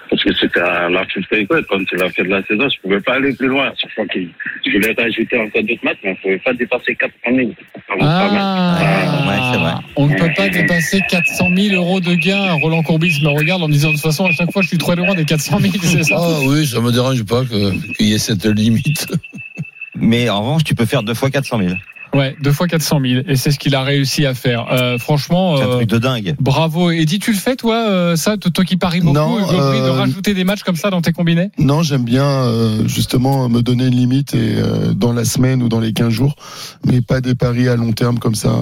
Parce 0.09 0.23
que 0.23 0.33
c'était 0.33 0.59
à 0.59 0.89
la 0.89 1.05
fin 1.05 1.19
de 1.19 1.35
l'école, 1.37 1.65
quand 1.69 1.77
c'est 1.89 1.97
la 1.97 2.09
fin 2.09 2.23
de 2.23 2.29
la 2.29 2.43
saison, 2.43 2.67
je 2.67 2.81
pouvais 2.81 2.99
pas 2.99 3.13
aller 3.15 3.31
plus 3.33 3.47
loin. 3.47 3.71
Chaque 3.79 3.91
fois 3.93 4.05
que 4.07 4.19
je 4.65 4.71
voulais 4.71 4.93
rajouter 4.97 5.37
encore 5.37 5.61
d'autres 5.63 5.83
matchs, 5.85 5.97
mais 6.03 6.11
on 6.11 6.15
pouvait 6.15 6.39
pas 6.39 6.53
dépasser 6.53 6.95
400 6.95 7.13
000. 7.35 7.49
Pas 7.87 7.95
mal. 7.95 8.07
Ah, 8.09 8.77
ouais, 9.27 9.53
c'est 9.53 9.59
vrai. 9.59 9.73
On 9.95 10.07
ne 10.07 10.15
peut 10.15 10.33
pas 10.35 10.49
dépasser 10.49 11.01
400 11.09 11.49
000 11.55 11.75
euros 11.75 11.99
de 11.99 12.15
gains. 12.15 12.53
Roland 12.53 12.81
Courbis 12.81 13.19
me 13.23 13.29
regarde 13.29 13.61
en 13.61 13.67
me 13.67 13.73
disant 13.73 13.89
de 13.89 13.93
toute 13.93 14.01
façon 14.03 14.25
à 14.25 14.31
chaque 14.31 14.51
fois 14.51 14.61
je 14.63 14.69
suis 14.69 14.77
trop 14.79 14.95
loin 14.95 15.13
des 15.13 15.25
400 15.25 15.59
000. 15.59 15.73
C'est 15.81 16.03
ça? 16.03 16.15
Ah 16.17 16.39
oui, 16.47 16.65
ça 16.65 16.79
me 16.81 16.91
dérange 16.91 17.23
pas 17.25 17.41
que- 17.43 17.93
qu'il 17.93 18.07
y 18.07 18.13
ait 18.13 18.17
cette 18.17 18.45
limite. 18.45 19.05
Mais 19.95 20.29
en 20.29 20.41
revanche, 20.41 20.63
tu 20.63 20.73
peux 20.75 20.85
faire 20.85 21.03
deux 21.03 21.13
fois 21.13 21.29
400 21.29 21.59
000. 21.59 21.73
Ouais, 22.13 22.35
deux 22.41 22.51
fois 22.51 22.67
400 22.67 22.99
000. 23.05 23.21
Et 23.27 23.35
c'est 23.35 23.51
ce 23.51 23.59
qu'il 23.59 23.75
a 23.75 23.83
réussi 23.83 24.25
à 24.25 24.33
faire. 24.33 24.67
Euh, 24.71 24.97
franchement. 24.97 25.57
C'est 25.57 25.63
un 25.63 25.67
euh, 25.67 25.75
truc 25.75 25.89
de 25.89 25.97
dingue. 25.97 26.35
Bravo. 26.39 26.91
Eddy, 26.91 27.19
tu 27.19 27.31
le 27.31 27.37
fais, 27.37 27.55
toi, 27.55 27.75
euh, 27.75 28.15
ça, 28.15 28.37
toi 28.37 28.65
qui 28.65 28.77
paries 28.77 29.01
beaucoup, 29.01 29.13
Non, 29.13 29.37
de 29.37 29.53
euh, 29.53 29.91
rajouter 29.91 30.33
des 30.33 30.43
matchs 30.43 30.63
comme 30.63 30.75
ça 30.75 30.89
dans 30.89 31.01
tes 31.01 31.11
combinés? 31.11 31.51
Non, 31.57 31.83
j'aime 31.83 32.03
bien 32.03 32.25
euh, 32.25 32.87
justement 32.87 33.47
me 33.49 33.61
donner 33.61 33.85
une 33.85 33.95
limite 33.95 34.33
et 34.33 34.55
euh, 34.57 34.93
dans 34.93 35.13
la 35.13 35.25
semaine 35.25 35.61
ou 35.61 35.69
dans 35.69 35.79
les 35.79 35.93
15 35.93 36.09
jours, 36.09 36.35
mais 36.85 37.01
pas 37.01 37.21
des 37.21 37.35
paris 37.35 37.67
à 37.67 37.75
long 37.75 37.91
terme 37.91 38.19
comme 38.19 38.35
ça. 38.35 38.53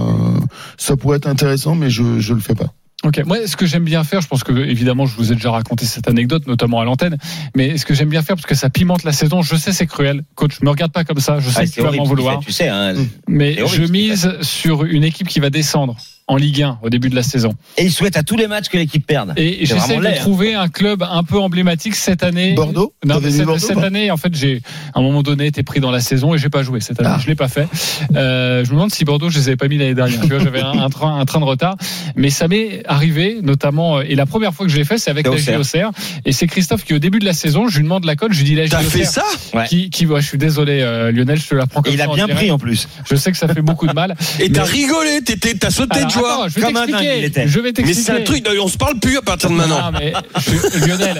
Ça 0.77 0.97
pourrait 0.97 1.17
être 1.17 1.27
intéressant, 1.27 1.75
mais 1.75 1.89
je 1.89 2.19
je 2.19 2.33
le 2.33 2.39
fais 2.39 2.55
pas. 2.55 2.73
Ok. 3.03 3.21
Moi, 3.25 3.45
ce 3.45 3.55
que 3.55 3.65
j'aime 3.67 3.83
bien 3.85 4.03
faire, 4.03 4.21
je 4.21 4.27
pense 4.27 4.43
que 4.43 4.51
évidemment, 4.51 5.05
je 5.05 5.15
vous 5.15 5.31
ai 5.31 5.35
déjà 5.35 5.51
raconté 5.51 5.85
cette 5.85 6.07
anecdote, 6.07 6.47
notamment 6.47 6.79
à 6.81 6.83
l'antenne, 6.85 7.17
mais 7.55 7.77
ce 7.77 7.85
que 7.85 7.93
j'aime 7.93 8.09
bien 8.09 8.23
faire, 8.23 8.35
parce 8.35 8.47
que 8.47 8.55
ça 8.55 8.69
pimente 8.71 9.03
la 9.03 9.11
saison, 9.11 9.43
je 9.43 9.55
sais 9.55 9.71
c'est 9.71 9.85
cruel. 9.85 10.23
Coach, 10.35 10.61
me 10.61 10.69
regarde 10.69 10.91
pas 10.91 11.03
comme 11.03 11.19
ça, 11.19 11.39
je 11.39 11.49
sais 11.49 11.59
Ah, 11.61 11.65
que 11.65 11.71
tu 11.71 11.81
vas 11.81 11.91
m'en 11.91 12.03
vouloir. 12.03 12.39
fait, 12.39 12.45
Tu 12.47 12.51
sais, 12.51 12.67
hein, 12.69 12.95
Mais 13.27 13.55
je 13.67 13.83
mise 13.83 14.37
sur 14.41 14.83
une 14.83 15.03
équipe 15.03 15.27
qui 15.27 15.39
va 15.39 15.49
descendre. 15.51 15.95
En 16.27 16.35
Ligue 16.35 16.61
1 16.63 16.79
au 16.81 16.89
début 16.89 17.09
de 17.09 17.15
la 17.15 17.23
saison. 17.23 17.53
Et 17.77 17.85
il 17.85 17.91
souhaite 17.91 18.17
à 18.17 18.23
tous 18.23 18.35
les 18.35 18.47
matchs 18.47 18.67
que 18.69 18.77
l'équipe 18.77 19.05
perde. 19.05 19.33
Et 19.37 19.65
j'essaie 19.65 19.97
de 19.97 20.15
trouver 20.17 20.55
un 20.55 20.67
club 20.67 21.03
un 21.03 21.23
peu 21.23 21.39
emblématique 21.39 21.95
cette 21.95 22.21
année. 22.23 22.53
Bordeaux 22.53 22.93
Non, 23.05 23.19
mais 23.21 23.31
cette, 23.31 23.45
Bordeaux, 23.45 23.59
cette 23.65 23.75
pas 23.79 23.85
année, 23.85 24.11
en 24.11 24.17
fait, 24.17 24.33
j'ai 24.35 24.61
à 24.93 24.99
un 24.99 25.01
moment 25.01 25.23
donné 25.23 25.45
été 25.45 25.63
pris 25.63 25.79
dans 25.79 25.91
la 25.91 25.99
saison 26.01 26.33
et 26.35 26.37
j'ai 26.37 26.49
pas 26.49 26.63
joué 26.63 26.79
cette 26.81 26.99
année. 26.99 27.09
Ah. 27.13 27.19
Je 27.21 27.27
l'ai 27.27 27.35
pas 27.35 27.47
fait. 27.47 27.67
Euh, 28.15 28.63
je 28.63 28.69
me 28.69 28.75
demande 28.75 28.91
si 28.91 29.05
Bordeaux, 29.05 29.29
je 29.29 29.37
les 29.39 29.47
avais 29.47 29.55
pas 29.57 29.67
mis 29.67 29.77
l'année 29.77 29.93
dernière. 29.95 30.19
Tu 30.21 30.27
vois, 30.27 30.39
J'avais 30.39 30.61
un, 30.61 30.71
un 30.79 30.89
train, 30.89 31.17
un 31.19 31.25
train 31.25 31.39
de 31.39 31.45
retard, 31.45 31.77
mais 32.15 32.29
ça 32.29 32.47
m'est 32.47 32.81
arrivé, 32.87 33.37
notamment. 33.41 33.99
euh, 33.99 34.03
Et 34.07 34.15
la 34.15 34.25
première 34.25 34.53
fois 34.53 34.65
que 34.65 34.71
je 34.71 34.77
l'ai 34.77 34.85
fait, 34.85 34.97
c'est 34.97 35.11
avec 35.11 35.27
la 35.27 35.37
JOCR. 35.37 35.91
Et 36.25 36.31
c'est 36.33 36.47
Christophe 36.47 36.83
qui, 36.83 36.93
au 36.93 36.99
début 36.99 37.19
de 37.19 37.25
la 37.25 37.33
saison, 37.33 37.67
je 37.69 37.77
lui 37.77 37.83
demande 37.83 38.05
la 38.05 38.15
cote, 38.15 38.33
je 38.33 38.39
lui 38.39 38.45
dis 38.45 38.55
la 38.55 38.67
T'as 38.67 38.79
fait 38.81 38.99
JOCR. 39.03 39.09
ça 39.11 39.23
Ouais. 39.53 39.65
Qui, 39.67 39.89
qui, 39.89 40.05
ouais, 40.05 40.21
je 40.21 40.27
suis 40.27 40.37
désolé, 40.37 40.81
euh, 40.81 41.11
Lionel, 41.11 41.39
je 41.39 41.47
te 41.47 41.55
la 41.55 41.67
prends 41.67 41.81
comme 41.81 41.91
Et 41.91 41.95
il 41.95 41.99
ça 41.99 42.05
a 42.05 42.09
en 42.09 42.15
bien 42.15 42.27
pris 42.27 42.51
en 42.51 42.59
plus. 42.59 42.87
Je 43.09 43.15
sais 43.15 43.31
que 43.31 43.37
ça 43.37 43.47
fait 43.47 43.61
beaucoup 43.61 43.87
de 43.87 43.93
mal. 43.93 44.15
Et 44.39 44.51
t'as 44.51 44.63
rigolé, 44.63 45.21
t'étais- 45.23 45.53
t'as 45.55 45.69
sauté 45.71 45.99
Alors, 45.99 46.09
attends, 46.25 46.47
je 46.47 46.55
vais 46.55 46.61
Comme 46.61 46.77
un 46.77 46.85
dingue, 46.85 46.89
il 46.89 46.95
t'expliquer. 46.97 47.25
était. 47.25 47.47
Je 47.47 47.59
vais 47.59 47.61
Mais 47.69 47.73
t'expliquer. 47.73 48.01
c'est 48.01 48.11
un 48.11 48.23
truc, 48.23 48.47
on 48.61 48.67
se 48.67 48.77
parle 48.77 48.99
plus 48.99 49.17
à 49.17 49.21
partir 49.21 49.49
de 49.49 49.55
maintenant. 49.55 49.91
Non, 49.91 49.99
mais 49.99 50.13
je- 50.39 50.85
Lionel, 50.87 51.19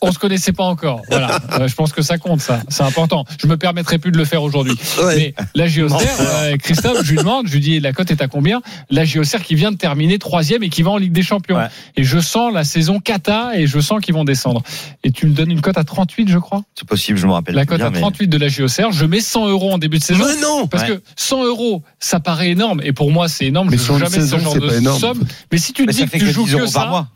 on 0.00 0.12
se 0.12 0.18
connaissait 0.18 0.52
pas 0.52 0.64
encore. 0.64 1.02
Voilà, 1.10 1.38
Euh, 1.58 1.68
je 1.68 1.74
pense 1.74 1.92
que 1.92 2.02
ça 2.02 2.18
compte, 2.18 2.40
ça. 2.40 2.60
C'est 2.68 2.82
important. 2.82 3.24
Je 3.40 3.46
me 3.46 3.56
permettrai 3.56 3.98
plus 3.98 4.10
de 4.12 4.18
le 4.18 4.24
faire 4.24 4.42
aujourd'hui. 4.42 4.74
Ouais. 5.02 5.16
Mais 5.16 5.34
la 5.54 5.66
JOCR, 5.68 5.96
euh, 6.20 6.56
Christophe, 6.56 7.02
je 7.04 7.10
lui 7.10 7.18
demande, 7.18 7.46
je 7.48 7.52
lui 7.52 7.60
dis, 7.60 7.80
la 7.80 7.92
cote 7.92 8.10
est 8.10 8.20
à 8.22 8.28
combien? 8.28 8.60
La 8.90 9.04
JOCR 9.04 9.42
qui 9.42 9.54
vient 9.54 9.72
de 9.72 9.76
terminer 9.76 10.18
troisième 10.18 10.62
et 10.62 10.68
qui 10.68 10.82
va 10.82 10.90
en 10.90 10.96
Ligue 10.98 11.12
des 11.12 11.22
Champions. 11.22 11.56
Ouais. 11.56 11.68
Et 11.96 12.04
je 12.04 12.18
sens 12.18 12.52
la 12.52 12.64
saison 12.64 13.00
cata 13.00 13.52
et 13.54 13.66
je 13.66 13.78
sens 13.80 14.00
qu'ils 14.00 14.14
vont 14.14 14.24
descendre. 14.24 14.62
Et 15.04 15.10
tu 15.10 15.26
me 15.26 15.32
donnes 15.32 15.50
une 15.50 15.60
cote 15.60 15.78
à 15.78 15.84
38, 15.84 16.28
je 16.28 16.38
crois? 16.38 16.62
C'est 16.78 16.86
possible, 16.88 17.18
je 17.18 17.26
me 17.26 17.32
rappelle. 17.32 17.54
La 17.54 17.66
cote 17.66 17.80
à 17.80 17.90
mais- 17.90 18.00
38 18.00 18.28
de 18.28 18.38
la 18.38 18.48
JOCR. 18.48 18.92
Je 18.92 19.04
mets 19.04 19.20
100 19.20 19.48
euros 19.48 19.72
en 19.72 19.78
début 19.78 19.98
de 19.98 20.04
saison. 20.04 20.24
Mais 20.26 20.40
non 20.40 20.66
Parce 20.66 20.84
Ouais. 20.84 20.96
que 20.96 21.02
100 21.16 21.44
euros, 21.44 21.82
ça 22.00 22.20
paraît 22.20 22.50
énorme. 22.50 22.80
Et 22.84 22.92
pour 22.92 23.10
moi, 23.10 23.28
c'est 23.28 23.46
énorme. 23.46 23.68
Mais 23.70 23.78
je 23.78 23.82
sur 24.08 24.18
ne 24.18 24.24
une 24.24 24.28
joue 24.28 24.28
jamais 24.28 24.28
saison, 24.28 24.38
ce 24.38 24.42
genre 24.44 24.52
c'est 24.52 24.60
de 24.60 24.66
pas 24.68 24.76
énorme. 24.76 25.00
somme. 25.00 25.24
Mais 25.52 25.58
si 25.58 25.72
tu 25.72 25.86
te 25.86 25.90
dis 25.90 25.98
ça 25.98 26.04
que 26.04 26.10
fait 26.10 26.18
tu 26.18 26.26
que 26.26 26.32
joues 26.32 26.44
10 26.44 26.52
que 26.52 26.56
euros 26.58 26.70
par 26.72 26.82
ça, 26.84 26.88
mois. 26.88 27.08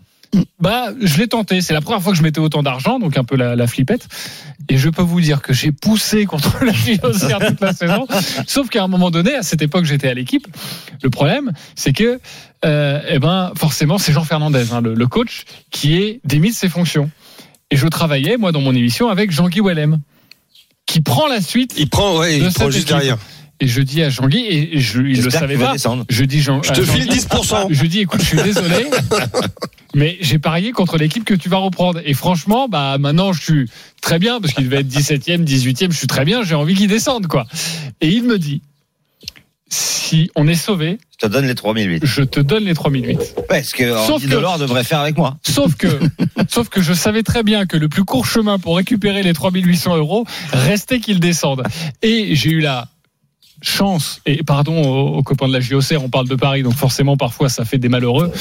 bah, 0.60 0.88
je 1.00 1.18
l'ai 1.18 1.26
tenté. 1.28 1.60
C'est 1.60 1.72
la 1.74 1.80
première 1.80 2.02
fois 2.02 2.12
que 2.12 2.18
je 2.18 2.22
mettais 2.22 2.40
autant 2.40 2.62
d'argent, 2.62 2.98
donc 2.98 3.16
un 3.16 3.24
peu 3.24 3.36
la, 3.36 3.56
la 3.56 3.66
flippette. 3.66 4.06
Et 4.68 4.76
je 4.78 4.88
peux 4.88 5.02
vous 5.02 5.20
dire 5.20 5.42
que 5.42 5.52
j'ai 5.52 5.72
poussé 5.72 6.26
contre 6.26 6.64
la 6.64 6.72
JOCR 6.72 7.46
toute 7.48 7.60
la 7.60 7.72
saison. 7.72 8.06
Sauf 8.46 8.68
qu'à 8.68 8.84
un 8.84 8.88
moment 8.88 9.10
donné, 9.10 9.34
à 9.34 9.42
cette 9.42 9.62
époque, 9.62 9.84
j'étais 9.84 10.08
à 10.08 10.14
l'équipe. 10.14 10.46
Le 11.02 11.10
problème, 11.10 11.52
c'est 11.74 11.92
que, 11.92 12.20
euh, 12.64 13.00
eh 13.08 13.18
ben, 13.18 13.52
forcément, 13.56 13.98
c'est 13.98 14.12
Jean 14.12 14.24
Fernandez, 14.24 14.66
hein, 14.72 14.80
le, 14.80 14.94
le 14.94 15.06
coach, 15.08 15.44
qui 15.70 15.96
est 15.96 16.20
démis 16.24 16.50
de 16.50 16.54
ses 16.54 16.68
fonctions. 16.68 17.10
Et 17.72 17.76
je 17.76 17.86
travaillais, 17.88 18.36
moi, 18.36 18.52
dans 18.52 18.60
mon 18.60 18.74
émission, 18.74 19.08
avec 19.08 19.30
Jean-Guy 19.32 19.60
Wellem, 19.60 19.98
qui 20.86 21.00
prend 21.00 21.26
la 21.28 21.40
suite. 21.40 21.74
Il 21.78 21.88
prend, 21.88 22.18
ouais, 22.18 22.36
il 22.38 22.52
prend 22.52 22.66
juste 22.70 22.78
équipe. 22.88 22.88
derrière. 22.96 23.18
Et 23.62 23.66
je 23.68 23.82
dis 23.82 24.02
à 24.02 24.08
Jean-Guy, 24.08 24.46
et 24.48 24.80
je, 24.80 25.02
il 25.02 25.20
le 25.22 25.30
savait 25.30 25.58
pas. 25.58 25.72
descendre. 25.72 26.04
Je 26.08 26.24
dis 26.24 26.40
Jean, 26.40 26.62
Je 26.62 26.72
te 26.72 26.82
file 26.82 27.02
Jean-Guy, 27.04 27.18
10%. 27.20 27.66
je 27.70 27.86
dis, 27.86 28.00
écoute, 28.00 28.20
je 28.22 28.26
suis 28.26 28.42
désolé, 28.42 28.86
mais 29.94 30.16
j'ai 30.22 30.38
parié 30.38 30.72
contre 30.72 30.96
l'équipe 30.96 31.24
que 31.24 31.34
tu 31.34 31.48
vas 31.50 31.58
reprendre. 31.58 32.00
Et 32.06 32.14
franchement, 32.14 32.68
bah, 32.68 32.96
maintenant, 32.98 33.32
je 33.34 33.42
suis 33.42 33.70
très 34.00 34.18
bien, 34.18 34.40
parce 34.40 34.54
qu'il 34.54 34.64
devait 34.64 34.80
être 34.80 34.88
17e, 34.88 35.44
18e, 35.44 35.92
je 35.92 35.96
suis 35.98 36.06
très 36.06 36.24
bien, 36.24 36.42
j'ai 36.42 36.54
envie 36.54 36.74
qu'il 36.74 36.88
descende, 36.88 37.26
quoi. 37.26 37.46
Et 38.00 38.08
il 38.08 38.24
me 38.24 38.38
dit, 38.38 38.62
si 39.68 40.30
on 40.36 40.48
est 40.48 40.54
sauvé, 40.54 40.98
Je 41.20 41.26
te 41.26 41.32
donne 41.32 41.46
les 41.46 41.54
3008. 41.54 42.02
je 42.04 42.22
te 42.22 42.40
donne 42.40 42.64
les 42.64 42.74
3008. 42.74 43.18
Ouais, 43.50 43.62
ce 43.62 43.74
que 43.74 43.94
Sauf 44.06 44.22
que- 44.22 44.28
Delors 44.28 44.58
devrait 44.58 44.84
faire 44.84 45.00
avec 45.00 45.16
moi. 45.16 45.36
Sauf 45.46 45.74
que, 45.76 45.86
sauf 46.48 46.68
que 46.70 46.80
je 46.82 46.92
savais 46.92 47.22
très 47.22 47.42
bien 47.42 47.66
que 47.66 47.76
le 47.76 47.88
plus 47.88 48.04
court 48.04 48.26
chemin 48.26 48.58
pour 48.58 48.76
récupérer 48.76 49.22
les 49.22 49.32
3800 49.34 49.96
euros 49.98 50.24
restait 50.52 50.98
qu'il 50.98 51.20
descende. 51.20 51.62
Et 52.02 52.34
j'ai 52.34 52.50
eu 52.50 52.60
la 52.60 52.88
chance, 53.62 54.20
et 54.26 54.42
pardon 54.42 54.82
aux, 54.82 55.16
aux 55.18 55.22
copains 55.22 55.48
de 55.48 55.52
la 55.52 55.60
JOCR, 55.60 56.02
on 56.02 56.08
parle 56.08 56.28
de 56.28 56.34
Paris, 56.34 56.62
donc 56.62 56.74
forcément 56.74 57.16
parfois 57.16 57.48
ça 57.48 57.64
fait 57.64 57.78
des 57.78 57.88
malheureux. 57.88 58.32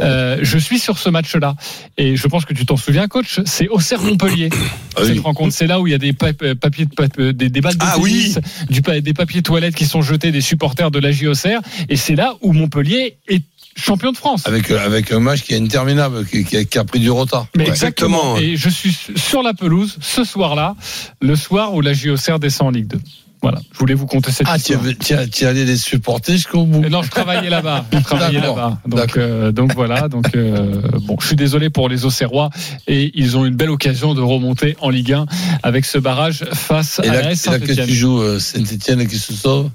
Euh, 0.00 0.38
je 0.42 0.58
suis 0.58 0.78
sur 0.78 0.98
ce 0.98 1.08
match-là. 1.08 1.54
Et 1.96 2.16
je 2.16 2.26
pense 2.28 2.44
que 2.44 2.52
tu 2.54 2.66
t'en 2.66 2.76
souviens, 2.76 3.08
coach, 3.08 3.40
c'est 3.44 3.68
Auxerre 3.68 4.02
Montpellier. 4.02 4.50
Ah 4.96 5.00
oui. 5.02 5.08
Cette 5.08 5.20
rencontre, 5.20 5.54
c'est 5.54 5.66
là 5.66 5.80
où 5.80 5.86
il 5.86 5.90
y 5.90 5.94
a 5.94 5.98
des 5.98 6.12
pa- 6.12 6.30
euh, 6.42 6.54
papiers 6.54 6.84
de 6.86 6.94
pa- 6.94 7.04
euh, 7.18 7.32
des, 7.32 7.48
des 7.48 7.60
balles 7.60 7.76
de 7.76 7.84
Ah 7.86 7.94
tennis, 7.96 8.38
du 8.70 8.82
pa- 8.82 9.00
des 9.00 9.14
papiers 9.14 9.42
toilettes 9.42 9.74
qui 9.74 9.86
sont 9.86 10.02
jetés 10.02 10.30
des 10.32 10.40
supporters 10.40 10.90
de 10.90 10.98
la 10.98 11.10
JOCR. 11.12 11.60
Et 11.88 11.96
c'est 11.96 12.14
là 12.14 12.34
où 12.42 12.52
Montpellier 12.52 13.16
est 13.28 13.42
champion 13.76 14.10
de 14.12 14.16
France. 14.16 14.46
Avec, 14.46 14.70
euh, 14.70 14.84
avec 14.84 15.12
un 15.12 15.20
match 15.20 15.42
qui 15.42 15.52
est 15.54 15.58
interminable, 15.60 16.24
qui, 16.26 16.44
qui 16.44 16.56
a, 16.56 16.64
qui 16.64 16.78
a 16.78 16.84
pris 16.84 16.98
du 17.00 17.10
retard. 17.10 17.46
Mais 17.56 17.64
Ouais, 17.64 17.70
exactement. 17.70 18.36
exactement. 18.36 18.52
Et 18.52 18.56
je 18.56 18.68
suis 18.70 18.96
sur 19.16 19.42
la 19.42 19.52
pelouse 19.54 19.96
ce 20.00 20.24
soir-là, 20.24 20.74
le 21.20 21.36
soir 21.36 21.74
où 21.74 21.80
la 21.80 21.92
JOCR 21.92 22.38
descend 22.38 22.68
en 22.68 22.70
Ligue 22.70 22.86
2. 22.88 23.00
Voilà, 23.42 23.60
je 23.72 23.78
voulais 23.78 23.94
vous 23.94 24.06
conter 24.06 24.32
cette 24.32 24.46
Ah, 24.50 24.56
histoire. 24.56 24.80
avais- 24.80 24.94
tu 25.28 25.46
allé 25.46 25.64
les 25.64 25.76
supporter 25.76 26.32
jusqu'au 26.32 26.64
bout. 26.64 26.88
Non, 26.88 27.02
je 27.02 27.10
travaillais 27.10 27.50
là-bas. 27.50 27.84
Je 27.92 27.98
travaillais 28.04 28.40
là-bas. 28.40 28.78
Donc, 28.86 29.16
euh, 29.16 29.52
donc 29.52 29.74
voilà. 29.74 30.08
Donc 30.08 30.34
euh, 30.34 30.80
bon, 31.02 31.16
je 31.20 31.26
suis 31.26 31.36
désolé 31.36 31.70
pour 31.70 31.88
les 31.88 32.04
Auxerrois 32.04 32.50
et 32.86 33.12
ils 33.14 33.36
ont 33.36 33.44
une 33.44 33.54
belle 33.54 33.70
occasion 33.70 34.14
de 34.14 34.20
remonter 34.22 34.76
en 34.80 34.90
Ligue 34.90 35.12
1 35.12 35.26
avec 35.62 35.84
ce 35.84 35.98
barrage 35.98 36.44
face 36.52 37.00
Et 37.04 37.08
à 37.08 37.12
la 37.12 37.30
et 37.30 37.32
S 37.34 37.46
là 37.46 37.58
que 37.58 37.72
tu 37.72 37.94
joues 37.94 38.20
euh, 38.20 38.38
Saint-Etienne 38.38 39.06
qui 39.06 39.18
se 39.18 39.32
sauve 39.32 39.70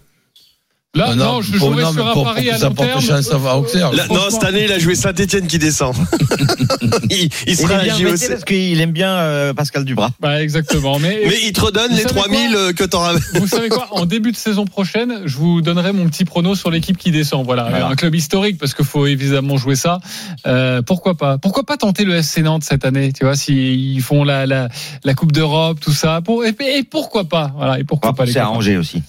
Là, 0.93 1.15
non, 1.15 1.41
je 1.41 1.51
pour- 1.57 1.69
jouerai 1.69 1.83
non, 1.83 1.93
sur 1.93 2.05
un 2.05 2.11
pour- 2.11 2.23
pari 2.25 2.47
pour 2.47 2.53
à 2.53 2.57
long 2.57 2.73
porte 2.73 2.87
terme. 2.89 3.01
chance 3.01 3.31
à 3.31 3.57
Auxerre. 3.57 3.93
Là, 3.93 4.07
non, 4.09 4.15
Franchement- 4.15 4.29
cette 4.39 4.43
année, 4.43 4.65
il 4.65 4.71
a 4.73 4.77
joué 4.79 4.93
Saint-Etienne 4.95 5.47
qui 5.47 5.57
descend. 5.57 5.95
il, 7.09 7.29
il 7.47 7.55
sera 7.55 7.75
à 7.75 7.87
JOC. 7.87 8.27
parce 8.27 8.43
qu'il 8.43 8.81
aime 8.81 8.91
bien 8.91 9.09
euh, 9.13 9.53
Pascal 9.53 9.85
Dubras. 9.85 10.09
Bah, 10.19 10.43
exactement. 10.43 10.99
Mais, 10.99 11.21
Mais 11.27 11.37
il 11.45 11.53
te 11.53 11.61
redonne 11.61 11.91
les 11.91 12.01
savez 12.01 12.13
3000 12.15 12.49
quoi 12.51 12.59
euh, 12.59 12.73
que 12.73 12.83
t'auras. 12.83 13.13
Vous 13.35 13.47
savez 13.47 13.69
quoi 13.69 13.87
En 13.91 14.05
début 14.05 14.33
de 14.33 14.37
saison 14.37 14.65
prochaine, 14.65 15.21
je 15.25 15.37
vous 15.37 15.61
donnerai 15.61 15.93
mon 15.93 16.09
petit 16.09 16.25
prono 16.25 16.55
sur 16.55 16.69
l'équipe 16.71 16.97
qui 16.97 17.11
descend. 17.11 17.45
Voilà, 17.45 17.67
Voilà. 17.69 17.87
un 17.87 17.95
club 17.95 18.13
historique 18.13 18.57
parce 18.57 18.73
qu'il 18.73 18.83
faut 18.85 19.05
évidemment 19.07 19.55
jouer 19.55 19.75
ça. 19.77 19.99
Euh, 20.45 20.81
pourquoi 20.81 21.15
pas? 21.15 21.37
Pourquoi 21.37 21.63
pas 21.63 21.77
tenter 21.77 22.03
le 22.03 22.15
FC 22.15 22.41
Nantes 22.41 22.65
cette 22.65 22.83
année 22.83 23.13
Tu 23.13 23.23
vois, 23.23 23.35
s'ils 23.37 24.01
font 24.01 24.25
la, 24.25 24.45
la, 24.45 24.67
la 25.05 25.13
Coupe 25.13 25.31
d'Europe, 25.31 25.79
tout 25.79 25.93
ça? 25.93 26.19
Pour, 26.21 26.43
et, 26.43 26.53
et 26.59 26.83
pourquoi 26.83 27.23
pas? 27.23 27.53
Voilà, 27.55 27.79
et 27.79 27.85
pourquoi 27.85 28.13
pas 28.13 28.25
les 28.25 28.33
C'est. 28.33 28.41
Angers 28.41 28.75
aussi. 28.75 29.01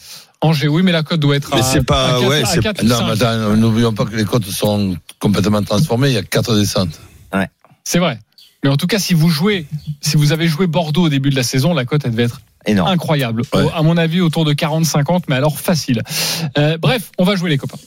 Angers, 0.42 0.68
oui, 0.68 0.82
mais 0.82 0.92
la 0.92 1.02
cote 1.02 1.20
doit 1.20 1.36
être 1.36 1.50
Mais 1.54 1.60
à. 1.60 1.62
c'est 1.62 1.84
pas- 1.84 2.16
à 2.16 2.20
ouais, 2.20 2.42
à 2.42 2.82
Non, 2.82 3.06
mais 3.06 3.12
attends, 3.12 3.56
n'oublions 3.56 3.92
pas 3.94 4.04
que 4.04 4.16
les 4.16 4.24
côtes 4.24 4.44
sont 4.46 4.96
complètement 5.20 5.62
transformées. 5.62 6.08
Il 6.08 6.14
y 6.14 6.18
a 6.18 6.22
quatre 6.22 6.54
descentes. 6.56 7.00
C'est 7.84 7.98
vrai. 7.98 8.18
Mais 8.62 8.70
en 8.70 8.76
tout 8.76 8.86
cas, 8.86 9.00
si 9.00 9.12
vous 9.12 9.28
jouez, 9.28 9.66
si 10.00 10.16
vous 10.16 10.30
avez 10.32 10.46
joué 10.46 10.68
Bordeaux 10.68 11.02
au 11.06 11.08
début 11.08 11.30
de 11.30 11.34
la 11.36 11.42
saison, 11.42 11.74
la 11.74 11.84
cote 11.84 12.02
elle 12.04 12.12
devait 12.12 12.24
être 12.24 12.40
Énorme. 12.64 12.88
incroyable. 12.90 13.42
Ouais. 13.52 13.66
À 13.74 13.82
mon 13.82 13.96
avis, 13.96 14.20
autour 14.20 14.44
de 14.44 14.52
40-50, 14.52 15.24
mais 15.28 15.34
alors 15.34 15.58
facile. 15.58 16.02
Euh, 16.58 16.78
bref, 16.78 17.10
on 17.18 17.24
va 17.24 17.34
jouer 17.34 17.50
les 17.50 17.58
copains. 17.58 17.78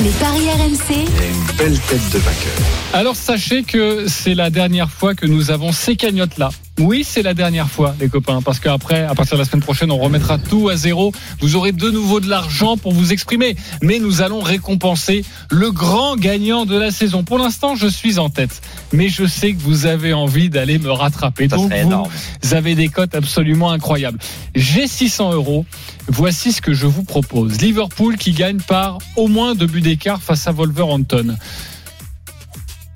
Les 0.00 0.10
paris 0.10 0.48
RMC, 0.48 0.94
une 0.94 1.56
belle 1.56 1.78
tête 1.80 2.10
de 2.12 2.18
vainqueur. 2.18 2.52
Alors 2.92 3.16
sachez 3.16 3.64
que 3.64 4.06
c'est 4.06 4.34
la 4.34 4.50
dernière 4.50 4.90
fois 4.90 5.14
que 5.16 5.26
nous 5.26 5.50
avons 5.50 5.72
ces 5.72 5.96
cagnottes-là. 5.96 6.50
Oui, 6.78 7.04
c'est 7.08 7.22
la 7.22 7.32
dernière 7.32 7.70
fois, 7.70 7.94
les 7.98 8.08
copains, 8.10 8.42
parce 8.42 8.60
qu'après, 8.60 9.02
à 9.02 9.14
partir 9.14 9.36
de 9.38 9.42
la 9.42 9.48
semaine 9.48 9.62
prochaine, 9.62 9.90
on 9.90 9.96
remettra 9.96 10.36
tout 10.36 10.68
à 10.68 10.76
zéro. 10.76 11.10
Vous 11.40 11.56
aurez 11.56 11.72
de 11.72 11.90
nouveau 11.90 12.20
de 12.20 12.28
l'argent 12.28 12.76
pour 12.76 12.92
vous 12.92 13.12
exprimer, 13.14 13.56
mais 13.82 13.98
nous 13.98 14.20
allons 14.20 14.40
récompenser 14.40 15.24
le 15.50 15.70
grand 15.70 16.16
gagnant 16.16 16.66
de 16.66 16.76
la 16.76 16.90
saison. 16.90 17.22
Pour 17.24 17.38
l'instant, 17.38 17.76
je 17.76 17.86
suis 17.86 18.18
en 18.18 18.28
tête, 18.28 18.60
mais 18.92 19.08
je 19.08 19.24
sais 19.24 19.54
que 19.54 19.60
vous 19.60 19.86
avez 19.86 20.12
envie 20.12 20.50
d'aller 20.50 20.78
me 20.78 20.90
rattraper. 20.90 21.48
Ça 21.48 21.56
Donc 21.56 21.70
serait 21.70 21.80
vous, 21.82 21.88
énorme. 21.88 22.10
vous 22.42 22.54
avez 22.54 22.74
des 22.74 22.88
cotes 22.88 23.14
absolument 23.14 23.70
incroyables. 23.70 24.18
J'ai 24.54 24.86
600 24.86 25.32
euros. 25.32 25.64
Voici 26.08 26.52
ce 26.52 26.60
que 26.60 26.74
je 26.74 26.86
vous 26.86 27.02
propose. 27.04 27.60
Liverpool 27.60 28.16
qui 28.16 28.32
gagne 28.32 28.58
par 28.60 28.98
au 29.16 29.28
moins 29.28 29.54
deux 29.54 29.66
buts 29.66 29.80
d'écart 29.80 30.22
face 30.22 30.46
à 30.46 30.52
Wolverhampton. 30.52 31.36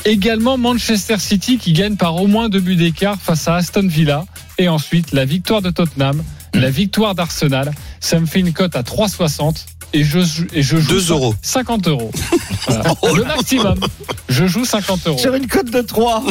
Également 0.04 0.56
Manchester 0.56 1.18
City 1.18 1.58
qui 1.58 1.72
gagne 1.72 1.96
par 1.96 2.16
au 2.16 2.26
moins 2.26 2.48
deux 2.48 2.60
buts 2.60 2.76
d'écart 2.76 3.16
face 3.20 3.46
à 3.48 3.56
Aston 3.56 3.86
Villa. 3.86 4.24
Et 4.58 4.68
ensuite 4.68 5.12
la 5.12 5.24
victoire 5.24 5.62
de 5.62 5.70
Tottenham, 5.70 6.22
la 6.54 6.70
victoire 6.70 7.14
d'Arsenal. 7.14 7.72
Ça 8.00 8.18
me 8.18 8.26
fait 8.26 8.40
une 8.40 8.52
cote 8.52 8.76
à 8.76 8.82
3,60. 8.82 9.66
Et 9.92 10.04
je, 10.04 10.20
et 10.52 10.62
je 10.62 10.76
joue 10.76 10.88
2 10.88 11.10
euros. 11.10 11.34
50 11.42 11.88
euros. 11.88 12.10
Voilà. 12.66 12.94
Le 13.16 13.24
maximum. 13.24 13.80
Je 14.28 14.46
joue 14.46 14.64
50 14.64 15.06
euros. 15.08 15.18
Sur 15.18 15.34
une 15.34 15.48
cote 15.48 15.70
de 15.70 15.80
3. 15.80 16.22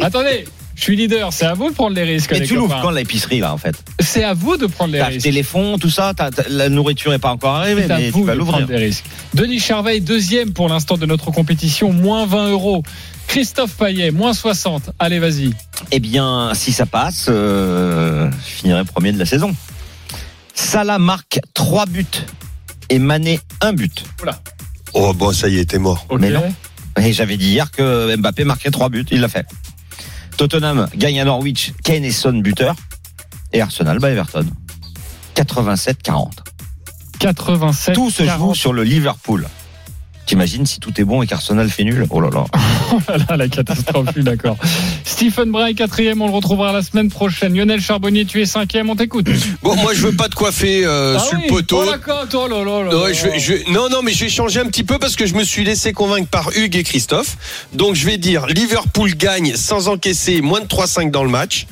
Attendez, 0.00 0.44
je 0.82 0.86
suis 0.86 0.96
leader. 0.96 1.32
C'est 1.32 1.44
à 1.46 1.54
vous 1.54 1.70
de 1.70 1.74
prendre 1.74 1.94
les 1.94 2.02
risques. 2.02 2.32
Mais 2.32 2.40
les 2.40 2.46
tu 2.46 2.56
l'ouvres 2.56 2.76
quand 2.82 2.90
l'épicerie 2.90 3.38
là 3.38 3.52
en 3.54 3.56
fait 3.56 3.76
C'est 4.00 4.24
à 4.24 4.34
vous 4.34 4.56
de 4.56 4.66
prendre 4.66 4.92
les 4.92 4.98
T'as 4.98 5.06
risques. 5.06 5.18
acheté 5.18 5.30
les 5.30 5.44
fonds, 5.44 5.78
tout 5.78 5.90
ça, 5.90 6.12
t'as- 6.16 6.32
t'as- 6.32 6.48
la 6.48 6.68
nourriture 6.68 7.12
n'est 7.12 7.20
pas 7.20 7.30
encore 7.30 7.54
arrivée, 7.54 7.84
C'est 7.86 7.92
à 7.92 7.98
mais 7.98 8.10
vous 8.10 8.20
tu 8.22 8.26
vas 8.26 8.32
de 8.32 8.38
l'ouvrir. 8.38 8.56
prendre 8.58 8.68
des 8.68 8.84
risques. 8.84 9.04
Denis 9.32 9.60
Charveil, 9.60 10.00
deuxième 10.00 10.52
pour 10.52 10.68
l'instant 10.68 10.96
de 10.96 11.06
notre 11.06 11.30
compétition, 11.30 11.92
moins 11.92 12.26
20 12.26 12.48
euros. 12.50 12.82
Christophe 13.28 13.76
Payet, 13.76 14.10
moins 14.10 14.34
60. 14.34 14.90
Allez, 14.98 15.20
vas-y. 15.20 15.52
Eh 15.92 16.00
bien, 16.00 16.50
si 16.54 16.72
ça 16.72 16.84
passe, 16.84 17.26
euh, 17.28 18.28
je 18.44 18.50
finirai 18.52 18.84
premier 18.84 19.12
de 19.12 19.18
la 19.20 19.24
saison. 19.26 19.54
Salah 20.54 20.98
marque 20.98 21.38
3 21.54 21.86
buts 21.86 22.04
et 22.90 22.98
Mané 22.98 23.38
1 23.60 23.72
but. 23.72 24.04
Oh, 24.94 25.14
bon, 25.14 25.32
ça 25.32 25.48
y 25.48 25.58
est, 25.58 25.64
t'es 25.70 25.78
mort. 25.78 26.06
Mais 26.18 26.30
non. 26.30 26.42
Et 27.00 27.12
j'avais 27.14 27.38
dit 27.38 27.46
hier 27.52 27.70
que 27.70 28.14
Mbappé 28.16 28.44
marquait 28.44 28.70
3 28.70 28.90
buts, 28.90 29.06
il 29.10 29.20
l'a 29.20 29.28
fait. 29.28 29.46
Tottenham 30.36 30.88
gagne 30.96 31.20
à 31.20 31.24
Norwich, 31.24 31.72
Kane 31.84 32.04
et 32.04 32.10
Son 32.10 32.32
buteur. 32.34 32.74
Et 33.52 33.60
Arsenal 33.60 33.98
bat 33.98 34.10
Everton. 34.10 34.46
87-40. 35.34 36.30
87. 37.18 37.94
Tout 37.94 38.10
se 38.10 38.22
40. 38.22 38.48
joue 38.48 38.54
sur 38.54 38.72
le 38.72 38.82
Liverpool. 38.82 39.46
T'imagines 40.26 40.64
si 40.66 40.78
tout 40.80 40.92
est 41.00 41.04
bon 41.04 41.20
et 41.22 41.26
qu'Arsenal 41.26 41.68
fait 41.68 41.84
nul 41.84 42.06
Oh 42.10 42.20
là 42.20 42.30
là. 42.32 42.44
Oh 42.94 42.98
là 43.08 43.16
là, 43.28 43.36
la 43.38 43.48
catastrophe, 43.48 44.06
je 44.08 44.12
suis 44.12 44.22
d'accord. 44.22 44.56
Stephen 45.04 45.50
Bray, 45.50 45.74
quatrième, 45.74 46.20
on 46.20 46.26
le 46.28 46.32
retrouvera 46.34 46.72
la 46.72 46.82
semaine 46.82 47.08
prochaine. 47.08 47.56
Lionel 47.56 47.80
Charbonnier, 47.80 48.24
tu 48.26 48.40
es 48.42 48.46
cinquième, 48.46 48.90
on 48.90 48.96
t'écoute. 48.96 49.26
Bon, 49.62 49.74
moi, 49.76 49.94
je 49.94 50.00
veux 50.06 50.12
pas 50.12 50.28
te 50.28 50.34
coiffer 50.34 50.84
euh, 50.84 51.16
Ah 51.18 51.22
sur 51.24 51.38
oui. 51.38 51.44
le 51.44 51.48
poteau. 51.48 51.78
Oh 51.80 51.84
oh 51.86 52.48
là 52.48 52.64
là 52.64 52.82
là 53.06 53.12
je 53.12 53.26
vais- 53.28 53.38
je 53.40 53.72
non, 53.72 53.88
non, 53.88 54.02
mais 54.02 54.12
je 54.12 54.24
vais 54.24 54.30
changer 54.30 54.60
un 54.60 54.66
petit 54.66 54.84
peu 54.84 54.98
parce 54.98 55.16
que 55.16 55.26
je 55.26 55.34
me 55.34 55.42
suis 55.44 55.64
laissé 55.64 55.92
convaincre 55.92 56.28
par 56.28 56.50
Hugues 56.56 56.76
et 56.76 56.82
Christophe. 56.84 57.36
Donc, 57.72 57.94
je 57.94 58.04
vais 58.06 58.18
dire 58.18 58.46
Liverpool 58.46 59.14
gagne 59.14 59.54
sans 59.56 59.88
encaisser 59.88 60.40
moins 60.42 60.60
de 60.60 60.66
3-5 60.66 61.10
dans 61.10 61.24
le 61.24 61.30
match. 61.30 61.66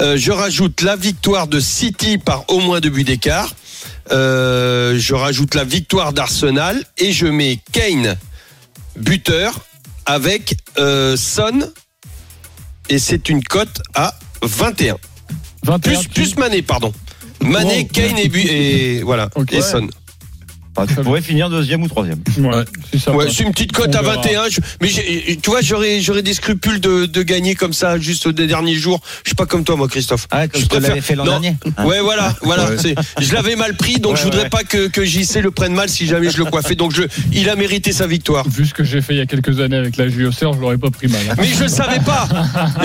Euh, 0.00 0.16
je 0.16 0.32
rajoute 0.32 0.80
la 0.80 0.96
victoire 0.96 1.46
de 1.48 1.60
City 1.60 2.16
par 2.18 2.44
au 2.48 2.60
moins 2.60 2.80
deux 2.80 2.90
buts 2.90 3.04
d'écart. 3.04 3.52
Euh, 4.12 4.98
je 4.98 5.14
rajoute 5.14 5.54
la 5.54 5.64
victoire 5.64 6.12
d'Arsenal 6.12 6.82
et 6.98 7.12
je 7.12 7.26
mets 7.26 7.58
Kane 7.72 8.16
buteur 8.96 9.58
avec 10.04 10.56
euh, 10.78 11.16
Son 11.16 11.72
et 12.88 12.98
c'est 12.98 13.28
une 13.28 13.42
cote 13.42 13.80
à 13.94 14.14
21. 14.42 14.96
21, 15.64 15.78
Plus, 15.78 16.08
plus 16.08 16.36
Mané, 16.36 16.62
pardon. 16.62 16.92
Mané, 17.40 17.78
Wow. 17.82 17.88
Kane 17.92 18.18
et, 18.18 18.30
et 18.98 19.02
voilà 19.02 19.28
et. 19.50 19.62
Son. 19.62 19.88
Ah, 20.74 20.86
tu 20.86 20.94
pourrais 20.94 21.20
finir 21.20 21.50
deuxième 21.50 21.82
ou 21.82 21.88
troisième. 21.88 22.18
Ouais, 22.38 22.64
c'est 22.90 22.98
ça. 22.98 23.12
Ouais, 23.14 23.26
c'est 23.30 23.42
une 23.44 23.52
petite 23.52 23.72
cote 23.72 23.94
à 23.94 24.00
verra. 24.00 24.16
21. 24.16 24.48
Je- 24.48 24.60
mais 24.80 24.88
j'ai- 24.88 25.38
tu 25.42 25.50
vois, 25.50 25.60
j'aurais, 25.60 26.00
j'aurais 26.00 26.22
des 26.22 26.32
scrupules 26.32 26.80
de, 26.80 27.04
de 27.04 27.22
gagner 27.22 27.54
comme 27.54 27.74
ça 27.74 27.98
juste 27.98 28.26
aux 28.26 28.32
derniers 28.32 28.74
jours. 28.76 29.00
Je 29.24 29.28
suis 29.30 29.34
pas 29.36 29.44
comme 29.44 29.64
toi, 29.64 29.76
moi, 29.76 29.86
Christophe. 29.88 30.26
Ah, 30.30 30.48
comme 30.48 30.62
Je 30.62 30.66
tu 30.66 30.74
l'avais 30.74 30.86
préfère- 30.88 31.04
fait 31.04 31.14
l'an 31.14 31.24
Non. 31.26 31.30
dernier. 31.32 31.56
Hein 31.76 31.84
Ouais, 31.84 32.00
voilà, 32.00 32.34
voilà. 32.42 32.70
Ouais. 32.70 32.76
c'est- 32.78 32.94
Je 33.20 33.34
l'avais 33.34 33.54
mal 33.54 33.76
pris, 33.76 34.00
donc 34.00 34.12
Ouais, 34.14 34.18
je 34.18 34.24
voudrais 34.24 34.44
ouais. 34.44 34.48
pas 34.48 34.64
que, 34.64 34.88
que 34.88 35.04
JC 35.04 35.42
le 35.42 35.50
prenne 35.50 35.74
mal 35.74 35.90
si 35.90 36.06
jamais 36.06 36.30
je 36.30 36.38
le 36.38 36.46
coiffais. 36.46 36.74
Donc 36.74 36.94
je, 36.94 37.02
il 37.32 37.50
a 37.50 37.54
mérité 37.56 37.92
sa 37.92 38.06
victoire. 38.06 38.48
Vu 38.48 38.64
ce 38.66 38.72
que 38.72 38.82
j'ai 38.84 39.02
fait 39.02 39.12
il 39.14 39.18
y 39.18 39.22
a 39.22 39.26
quelques 39.26 39.60
années 39.60 39.76
avec 39.76 39.96
la 39.98 40.08
JOCR, 40.08 40.54
je 40.54 40.58
l'aurais 40.58 40.78
pas 40.78 40.90
pris 40.90 41.08
mal. 41.08 41.20
hein. 41.30 41.34
Mais 41.38 41.48
je 41.48 41.62
le 41.64 41.68
savais 41.68 42.00
pas. 42.00 42.26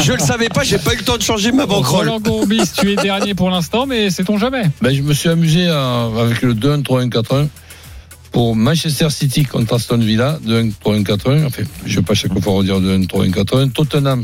Je 0.03 0.11
le 0.11 0.19
savais 0.19 0.49
pas. 0.49 0.63
J'ai 0.63 0.77
pas 0.77 0.93
eu 0.93 0.97
le 0.97 1.03
temps 1.03 1.17
de 1.17 1.23
changer 1.23 1.53
ma 1.53 1.65
banquerolle. 1.65 2.09
Roland 2.09 2.19
Courbis, 2.19 2.69
tu 2.77 2.91
es 2.91 2.95
dernier 2.97 3.33
pour 3.33 3.49
l'instant, 3.49 3.85
mais 3.85 4.09
sait-on 4.09 4.37
jamais? 4.37 4.63
Ben, 4.81 4.93
je 4.93 5.01
me 5.01 5.13
suis 5.13 5.29
amusé 5.29 5.67
à- 5.69 6.09
avec 6.19 6.41
le 6.41 6.53
2-1, 6.53 6.81
3-1, 6.83 7.09
4-1 7.09 7.47
pour 8.37 8.55
Manchester 8.55 9.09
City 9.09 9.45
contre 9.45 9.73
Aston 9.73 9.97
Villa, 9.97 10.37
2-1, 10.45 10.71
3-1, 10.85 11.03
4-1. 11.03 11.45
Enfin, 11.47 11.63
je 11.87 11.89
ne 11.91 11.95
vais 11.95 12.01
pas 12.03 12.13
chaque 12.13 12.39
fois 12.39 12.53
redire 12.53 12.79
2-1, 12.79 13.07
3-1, 13.07 13.31
4-1. 13.31 13.71
Tottenham, 13.71 14.23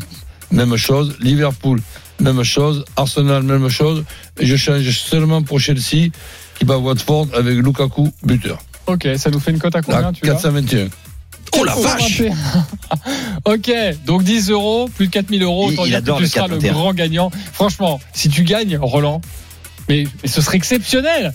même 0.52 0.78
chose. 0.78 1.16
Liverpool, 1.20 1.82
même 2.20 2.44
chose. 2.44 2.86
Arsenal, 2.96 3.42
même 3.42 3.68
chose. 3.70 4.04
Et 4.40 4.46
je 4.46 4.56
change 4.56 4.88
seulement 5.00 5.42
pour 5.42 5.60
Chelsea 5.60 6.12
qui 6.60 6.64
bat 6.64 6.78
Watford 6.78 7.30
avec 7.34 7.56
Lukaku, 7.58 8.12
buteur. 8.22 8.60
Ok, 8.86 9.08
ça 9.18 9.32
nous 9.32 9.40
fait 9.40 9.50
une 9.50 9.58
cote 9.58 9.76
à 9.76 9.82
combien 9.82 10.10
À 10.10 10.14
tu 10.14 10.28
l'as 10.28 10.34
421. 10.34 10.90
Oh 11.58 11.64
la 11.64 11.74
vache. 11.74 12.22
ok, 13.46 13.72
donc 14.06 14.24
10 14.24 14.52
euros, 14.52 14.90
plus 14.96 15.08
de 15.08 15.12
4000 15.12 15.42
euros. 15.42 15.70
Il- 15.72 15.74
Autant 15.74 15.86
il 15.86 15.90
dire 15.90 15.98
adore 15.98 16.18
que 16.20 16.26
tu 16.26 16.26
le 16.26 16.30
seras 16.30 16.48
le 16.50 16.60
4-21. 16.60 16.72
grand 16.74 16.94
gagnant. 16.94 17.32
Franchement, 17.52 18.00
si 18.14 18.30
tu 18.30 18.44
gagnes, 18.44 18.78
Roland, 18.80 19.22
mais, 19.90 20.06
mais 20.22 20.30
ce 20.30 20.40
serait 20.40 20.58
exceptionnel. 20.58 21.34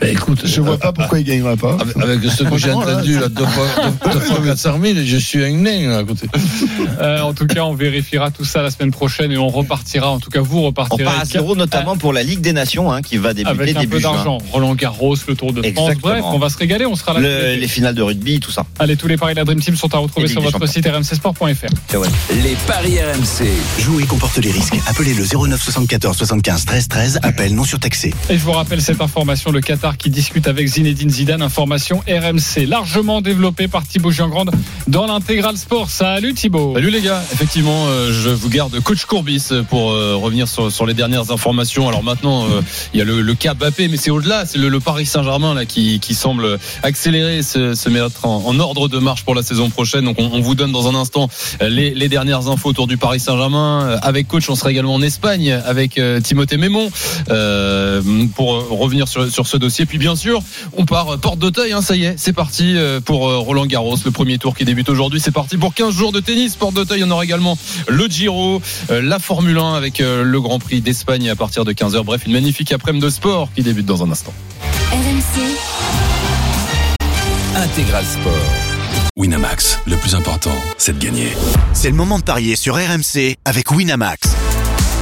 Ben, 0.00 0.10
écoute, 0.12 0.42
Je 0.44 0.60
vois 0.60 0.76
pas 0.78 0.92
pourquoi 0.92 1.20
il 1.20 1.24
gagnera 1.24 1.56
pas. 1.56 1.76
Avec, 1.80 1.96
avec 1.96 2.30
ce 2.30 2.42
que 2.42 2.58
j'ai 2.58 2.72
entendu, 2.72 3.18
là, 3.18 3.28
deux 3.28 3.46
fois, 3.46 3.66
deux, 4.04 4.10
deux 4.12 4.20
fois 4.20 4.38
400 4.44 4.78
000, 4.82 4.94
je 5.04 5.16
suis 5.16 5.44
un 5.44 5.52
nain 5.52 5.88
là, 5.88 5.98
à 5.98 6.04
côté. 6.04 6.26
Euh, 7.00 7.20
en 7.20 7.32
tout 7.32 7.46
cas, 7.46 7.62
on 7.62 7.74
vérifiera 7.74 8.30
tout 8.32 8.44
ça 8.44 8.60
la 8.62 8.70
semaine 8.70 8.90
prochaine 8.90 9.30
et 9.30 9.38
on 9.38 9.48
repartira. 9.48 10.10
En 10.10 10.18
tout 10.18 10.30
cas, 10.30 10.40
vous 10.40 10.58
On 10.58 10.64
repartirez 10.66 11.04
part 11.04 11.20
à 11.20 11.24
zéro, 11.24 11.54
notamment 11.54 11.96
pour 11.96 12.12
la 12.12 12.22
Ligue 12.24 12.40
des 12.40 12.52
Nations, 12.52 12.92
hein, 12.92 13.02
qui 13.02 13.18
va 13.18 13.34
débuter 13.34 13.50
avec 13.62 13.76
un 13.76 13.80
début 13.80 13.96
peu 13.96 14.02
d'argent. 14.02 14.38
Roland 14.52 14.74
Garros, 14.74 15.14
le 15.28 15.34
Tour 15.36 15.52
de 15.52 15.62
France. 15.62 15.66
Exactement. 15.90 16.12
Bref, 16.12 16.24
on 16.26 16.38
va 16.38 16.48
se 16.48 16.58
régaler. 16.58 16.86
On 16.86 16.96
sera 16.96 17.14
là. 17.14 17.20
Le- 17.20 17.54
les 17.60 17.68
finales 17.68 17.94
de 17.94 18.02
rugby, 18.02 18.40
tout 18.40 18.50
ça. 18.50 18.64
Allez, 18.80 18.96
tous 18.96 19.06
les 19.06 19.16
paris 19.16 19.34
de 19.34 19.38
la 19.38 19.44
Dream 19.44 19.60
Team 19.60 19.76
sont 19.76 19.94
à 19.94 19.98
retrouver 19.98 20.26
Et 20.26 20.30
sur 20.30 20.40
votre 20.42 20.66
site 20.66 20.86
rmcsport.fr. 20.86 21.44
Vrai. 21.96 22.08
Les 22.42 22.56
paris 22.66 22.98
RMC. 23.00 23.48
Jouer 23.80 24.04
comporte 24.06 24.38
les 24.38 24.50
risques. 24.50 24.74
Appelez 24.88 25.14
le 25.14 25.24
09 25.24 25.62
74 25.62 26.16
75 26.16 26.64
13 26.64 26.88
13. 26.88 27.20
Appel 27.22 27.54
non 27.54 27.64
surtaxé. 27.64 28.12
Et 28.28 28.36
je 28.38 28.42
vous 28.44 28.52
rappelle 28.52 28.82
cette 28.82 29.00
information, 29.00 29.52
le 29.52 29.60
Qatar 29.60 29.93
qui 29.96 30.10
discute 30.10 30.46
avec 30.46 30.66
Zinedine 30.66 31.10
Zidane, 31.10 31.42
information 31.42 32.02
RMC, 32.08 32.66
largement 32.66 33.20
développée 33.20 33.68
par 33.68 33.86
Thibaut 33.86 34.10
Giangrande 34.10 34.50
dans 34.86 35.06
l'intégral 35.06 35.56
sport. 35.56 35.90
Salut 35.90 36.34
Thibaut. 36.34 36.72
Salut 36.74 36.90
les 36.90 37.00
gars, 37.00 37.22
effectivement, 37.32 37.86
euh, 37.88 38.12
je 38.12 38.30
vous 38.30 38.48
garde 38.48 38.78
coach 38.80 39.04
Courbis 39.04 39.48
pour 39.68 39.90
euh, 39.90 40.16
revenir 40.16 40.48
sur, 40.48 40.86
les 40.86 40.94
dernières 40.94 41.30
informations. 41.30 41.88
Alors 41.88 42.02
maintenant, 42.02 42.44
euh, 42.44 42.60
il 42.92 42.98
y 42.98 43.00
a 43.00 43.04
le, 43.04 43.20
le 43.20 43.34
cas 43.34 43.54
mais 43.78 43.96
c'est 43.96 44.10
au-delà, 44.10 44.46
c'est 44.46 44.58
le, 44.58 44.80
Paris 44.80 45.06
Saint-Germain 45.06 45.54
là 45.54 45.64
qui, 45.64 46.00
semble 46.14 46.58
accélérer, 46.82 47.42
se, 47.42 47.74
se 47.74 47.88
mettre 47.88 48.26
en, 48.26 48.58
ordre 48.58 48.88
de 48.88 48.98
marche 48.98 49.24
pour 49.24 49.34
la 49.34 49.42
saison 49.42 49.70
prochaine. 49.70 50.04
Donc 50.04 50.16
on, 50.18 50.40
vous 50.40 50.54
donne 50.54 50.72
dans 50.72 50.88
un 50.88 50.94
instant 50.94 51.28
les, 51.60 52.08
dernières 52.08 52.48
infos 52.48 52.68
autour 52.68 52.86
du 52.86 52.96
Paris 52.96 53.20
Saint-Germain. 53.20 53.98
Avec 54.02 54.28
coach, 54.28 54.48
on 54.50 54.54
sera 54.54 54.70
également 54.70 54.94
en 54.94 55.02
Espagne 55.02 55.52
avec 55.52 56.00
Timothée 56.22 56.56
Mémon 56.56 56.90
pour 58.34 58.68
revenir 58.68 59.08
sur 59.08 59.46
ce 59.46 59.56
dossier. 59.56 59.73
Puis 59.82 59.98
bien 59.98 60.14
sûr, 60.14 60.40
on 60.76 60.86
part 60.86 61.14
euh, 61.14 61.16
porte 61.16 61.38
d'Auteuil, 61.38 61.72
hein, 61.72 61.82
ça 61.82 61.96
y 61.96 62.04
est, 62.04 62.14
c'est 62.16 62.32
parti 62.32 62.76
euh, 62.76 63.00
pour 63.00 63.28
euh, 63.28 63.38
Roland 63.38 63.66
Garros, 63.66 63.96
le 64.04 64.10
premier 64.12 64.38
tour 64.38 64.56
qui 64.56 64.64
débute 64.64 64.88
aujourd'hui. 64.88 65.20
C'est 65.20 65.32
parti 65.32 65.56
pour 65.56 65.74
15 65.74 65.92
jours 65.92 66.12
de 66.12 66.20
tennis. 66.20 66.54
Porte 66.54 66.74
d'Auteuil, 66.74 67.02
on 67.04 67.10
aura 67.10 67.24
également 67.24 67.58
le 67.88 68.06
Giro, 68.06 68.62
la 68.88 69.18
Formule 69.18 69.58
1 69.58 69.74
avec 69.74 69.98
le 69.98 70.40
Grand 70.40 70.58
Prix 70.58 70.80
d'Espagne 70.80 71.28
à 71.28 71.36
partir 71.36 71.64
de 71.64 71.72
15h. 71.72 72.04
Bref, 72.04 72.22
une 72.26 72.32
magnifique 72.32 72.72
après-midi 72.72 73.04
de 73.04 73.10
sport 73.10 73.48
qui 73.54 73.62
débute 73.62 73.86
dans 73.86 74.04
un 74.04 74.10
instant. 74.10 74.32
RMC, 74.92 75.42
Intégral 77.56 78.04
Sport. 78.04 78.32
Winamax, 79.16 79.80
le 79.86 79.96
plus 79.96 80.14
important, 80.14 80.54
c'est 80.78 80.98
de 80.98 81.04
gagner. 81.04 81.28
C'est 81.72 81.90
le 81.90 81.96
moment 81.96 82.18
de 82.18 82.24
parier 82.24 82.56
sur 82.56 82.74
RMC 82.76 83.36
avec 83.44 83.70
Winamax. 83.70 84.34